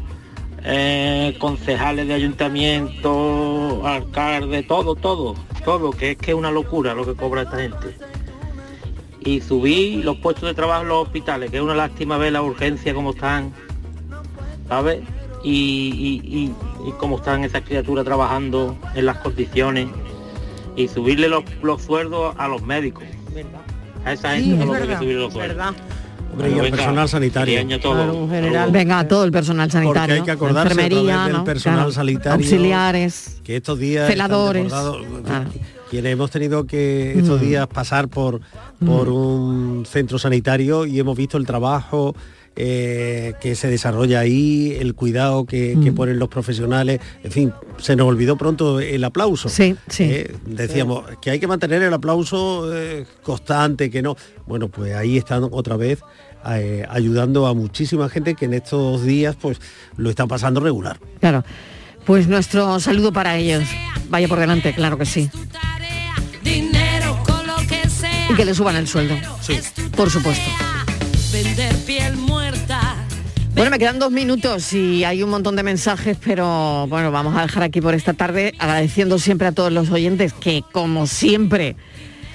eh, 0.63 1.35
concejales 1.39 2.07
de 2.07 2.13
ayuntamiento, 2.13 3.81
alcalde, 3.85 4.63
todo, 4.63 4.95
todo, 4.95 5.35
todo, 5.63 5.91
que 5.91 6.11
es 6.11 6.17
que 6.17 6.31
es 6.31 6.37
una 6.37 6.51
locura 6.51 6.93
lo 6.93 7.05
que 7.05 7.15
cobra 7.15 7.43
esta 7.43 7.57
gente. 7.57 7.95
Y 9.21 9.41
subir 9.41 10.03
los 10.03 10.17
puestos 10.17 10.49
de 10.49 10.53
trabajo 10.53 10.83
en 10.83 10.89
los 10.89 11.07
hospitales, 11.07 11.51
que 11.51 11.57
es 11.57 11.63
una 11.63 11.75
lástima 11.75 12.17
ver 12.17 12.33
la 12.33 12.41
urgencia 12.41 12.93
como 12.93 13.11
están, 13.11 13.53
¿sabes? 14.67 15.01
Y, 15.43 16.21
y, 16.23 16.53
y- 16.85 16.91
cómo 16.93 17.17
están 17.17 17.43
esas 17.43 17.63
criaturas 17.63 18.05
trabajando 18.05 18.77
en 18.95 19.05
las 19.05 19.17
condiciones 19.17 19.87
y 20.75 20.87
subirle 20.87 21.27
los, 21.29 21.43
los 21.61 21.81
sueldos 21.81 22.33
a 22.37 22.47
los 22.47 22.61
médicos. 22.61 23.03
A 24.05 24.13
esa 24.13 24.35
Sí, 24.35 24.43
gente 24.43 24.53
es 24.53 24.59
no 24.59 24.65
lo 24.65 24.73
que 24.73 24.79
verdad, 24.79 24.99
subirle 24.99 25.21
los 25.21 25.33
sueldos. 25.33 25.57
verdad. 25.57 26.55
y 26.55 26.59
el 26.59 26.71
personal 26.71 27.09
sanitario. 27.09 27.79
Todo. 27.79 28.29
general. 28.29 28.71
Venga, 28.71 29.07
todo 29.07 29.23
el 29.25 29.31
personal 29.31 29.69
sanitario. 29.69 30.01
Porque 30.01 30.13
hay 30.13 30.25
que 30.25 30.31
acordarse 30.31 30.73
enfermería, 30.73 31.27
del 31.27 31.43
personal 31.43 31.91
sanitario. 31.91 32.45
Auxiliares. 32.45 33.41
Que 33.43 33.57
estos 33.57 33.77
días. 33.79 34.07
Celadores. 34.07 34.71
Quienes 35.89 36.13
hemos 36.13 36.29
tenido 36.29 36.65
que 36.65 37.17
estos 37.17 37.41
mm. 37.41 37.45
días 37.45 37.67
pasar 37.67 38.09
por, 38.09 38.41
por 38.85 39.09
mm. 39.09 39.13
un 39.13 39.85
centro 39.87 40.19
sanitario 40.19 40.85
y 40.85 40.99
hemos 40.99 41.17
visto 41.17 41.35
el 41.37 41.47
trabajo 41.47 42.15
eh, 42.55 43.33
que 43.39 43.55
se 43.55 43.69
desarrolla 43.69 44.19
ahí, 44.19 44.75
el 44.79 44.93
cuidado 44.95 45.45
que, 45.45 45.75
mm. 45.75 45.95
ponen 45.95 46.19
los 46.19 46.29
profesionales, 46.29 46.99
en 47.23 47.31
fin, 47.31 47.53
se 47.77 47.95
nos 47.95 48.07
olvidó 48.07 48.37
pronto 48.37 48.79
el 48.79 49.03
aplauso. 49.03 49.49
Sí, 49.49 49.75
sí. 49.87 50.03
Eh, 50.03 50.35
decíamos 50.45 51.05
que 51.21 51.31
hay 51.31 51.39
que 51.39 51.47
mantener 51.47 51.81
el 51.83 51.93
aplauso 51.93 52.75
eh, 52.75 53.05
constante, 53.23 53.89
que 53.89 54.01
no. 54.01 54.17
Bueno, 54.45 54.67
pues 54.67 54.93
ahí 54.95 55.17
están 55.17 55.47
otra 55.51 55.77
vez 55.77 55.99
ayudando 56.41 57.47
a 57.47 57.53
muchísima 57.53 58.07
gente 58.07 58.33
que 58.33 58.45
en 58.45 58.53
estos 58.53 59.03
días 59.03 59.35
pues 59.35 59.59
lo 59.97 60.09
están 60.09 60.29
pasando 60.29 60.61
regular. 60.61 60.97
Claro. 61.19 61.43
Pues 62.05 62.27
nuestro 62.27 62.79
saludo 62.79 63.13
para 63.13 63.37
ellos. 63.37 63.63
Vaya 64.09 64.27
por 64.27 64.39
delante, 64.39 64.73
claro 64.73 64.97
que 64.97 65.05
sí. 65.05 65.29
Y 68.29 68.33
que 68.35 68.45
le 68.45 68.53
suban 68.53 68.75
el 68.75 68.87
sueldo. 68.87 69.15
Sí. 69.41 69.59
Por 69.95 70.09
supuesto. 70.09 70.49
Bueno, 73.59 73.71
me 73.71 73.77
quedan 73.77 73.99
dos 73.99 74.09
minutos 74.09 74.71
y 74.71 75.03
hay 75.03 75.21
un 75.21 75.31
montón 75.31 75.57
de 75.57 75.63
mensajes, 75.63 76.17
pero 76.23 76.87
bueno, 76.87 77.11
vamos 77.11 77.35
a 77.35 77.41
dejar 77.41 77.61
aquí 77.63 77.81
por 77.81 77.93
esta 77.93 78.13
tarde 78.13 78.53
agradeciendo 78.57 79.19
siempre 79.19 79.47
a 79.47 79.51
todos 79.51 79.69
los 79.69 79.91
oyentes 79.91 80.31
que, 80.31 80.63
como 80.71 81.07
siempre, 81.07 81.75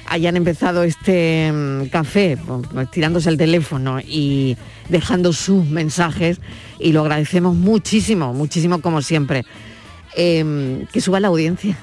hayan 0.05 0.37
empezado 0.37 0.83
este 0.83 1.51
mm, 1.51 1.87
café 1.87 2.37
pues, 2.75 2.91
tirándose 2.91 3.31
el 3.31 3.39
teléfono 3.39 4.01
y 4.01 4.59
dejando 4.91 5.33
sus 5.33 5.65
mensajes 5.65 6.43
y 6.79 6.93
lo 6.93 7.01
agradecemos 7.01 7.57
muchísimo, 7.57 8.35
muchísimo 8.35 8.83
como 8.83 9.01
siempre. 9.01 9.47
Em, 10.15 10.85
que 10.89 11.01
suba 11.01 11.21
la 11.21 11.29
audiencia. 11.29 11.79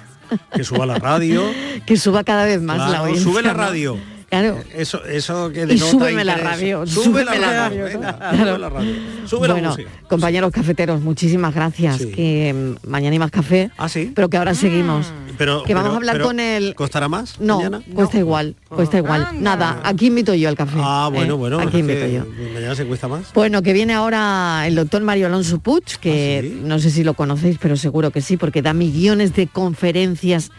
Que 0.54 0.64
suba 0.64 0.86
la 0.86 1.00
radio. 1.00 1.42
que 1.88 1.98
suba 1.98 2.24
cada 2.24 2.46
vez 2.46 2.62
más 2.62 2.78
la 2.92 3.00
audiencia. 3.00 3.24
Sube 3.24 3.42
la 3.42 3.54
radio. 3.54 3.98
Claro. 4.32 4.60
Eso, 4.74 5.04
eso 5.04 5.52
que 5.52 5.66
y 5.70 5.78
súbeme 5.78 6.24
la 6.24 6.38
radio. 6.38 6.88
Sube 6.88 7.26
la 7.26 7.34
radio. 7.34 7.92
Sube 7.92 8.58
la 8.58 8.70
radio. 8.70 8.96
Sube 9.26 9.48
la 9.50 9.56
música. 9.56 9.90
compañeros 10.08 10.54
cafeteros, 10.54 11.02
muchísimas 11.02 11.54
gracias. 11.54 12.06
Que 12.06 12.54
mm, 12.54 12.88
mañana 12.90 13.12
hay 13.12 13.20
más 13.20 13.30
café. 13.30 13.72
Ah, 13.78 13.90
sí. 13.90 14.10
Pero 14.16 14.30
que 14.30 14.38
ahora 14.38 14.54
seguimos. 14.54 15.12
Pero, 15.38 15.64
que 15.64 15.74
vamos 15.74 15.92
a 15.92 15.98
hablar 15.98 16.22
con 16.22 16.40
el. 16.40 16.76
¿Costará 16.76 17.10
más? 17.10 17.42
No, 17.42 17.60
cuesta 17.94 18.20
igual. 18.20 18.56
Cuesta 18.70 19.00
igual. 19.00 19.28
Nada, 19.42 19.82
aquí 19.84 20.08
invito 20.08 20.34
yo 20.34 20.48
al 20.48 20.56
café. 20.56 20.78
Ah, 20.82 21.10
bueno, 21.12 21.34
¿eh? 21.34 21.38
bueno. 21.38 21.60
Aquí 21.60 21.80
invito 21.80 22.08
yo. 22.08 22.26
Mañana 22.54 22.74
se 22.74 22.86
cuesta 22.86 23.10
más. 23.10 23.34
Bueno, 23.34 23.62
que 23.62 23.74
viene 23.74 23.94
ahora 23.94 24.64
el 24.66 24.76
doctor 24.76 25.02
Mario 25.02 25.28
Alonso 25.28 25.60
Puch, 25.60 25.98
que 25.98 26.54
ah, 26.56 26.62
no 26.66 26.80
sé 26.80 26.90
si 26.90 27.04
lo 27.04 27.16
conocéis, 27.16 27.58
pero 27.62 27.76
seguro 27.76 28.12
que 28.12 28.22
sí, 28.22 28.38
porque 28.38 28.62
da 28.62 28.74
millones 28.74 29.36
de 29.36 29.48
conferencias 29.48 30.52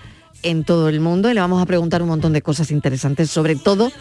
en 0.42 0.64
todo 0.64 0.88
el 0.88 1.00
mundo 1.00 1.30
y 1.30 1.34
le 1.34 1.40
vamos 1.40 1.62
a 1.62 1.66
preguntar 1.66 2.02
un 2.02 2.08
montón 2.08 2.32
de 2.32 2.42
cosas 2.42 2.70
interesantes, 2.70 3.30
sobre 3.30 3.56
todo 3.56 3.92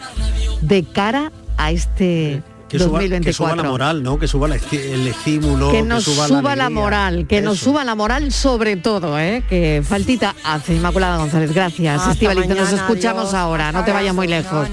de 0.60 0.84
cara 0.84 1.32
a 1.56 1.70
este 1.70 2.42
que 2.68 2.78
2024. 2.78 3.24
que 3.24 3.32
suba 3.32 3.56
la 3.56 3.68
moral, 3.68 4.02
¿no? 4.02 4.18
Que 4.18 4.28
suba 4.28 4.46
el 4.48 5.06
estímulo. 5.06 5.70
Que 5.70 5.82
nos 5.82 6.04
suba, 6.04 6.56
la, 6.56 6.70
moral, 6.70 7.26
que 7.26 7.42
nos 7.42 7.58
suba 7.58 7.84
la 7.84 7.94
moral 7.94 8.32
sobre 8.32 8.76
todo, 8.76 9.18
¿eh? 9.18 9.42
Que 9.48 9.82
faltita 9.86 10.34
hace 10.44 10.74
Inmaculada 10.74 11.18
González. 11.18 11.52
Gracias, 11.52 12.06
Estivalito. 12.08 12.54
Nos 12.54 12.72
escuchamos 12.72 13.34
ahora, 13.34 13.72
no 13.72 13.84
te 13.84 13.92
vayas 13.92 14.14
muy 14.14 14.26
lejos. 14.26 14.68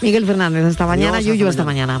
Miguel 0.00 0.24
Fernández, 0.26 0.64
hasta 0.64 0.86
mañana. 0.86 1.20
Yuyu, 1.20 1.48
hasta 1.48 1.64
mañana. 1.64 2.00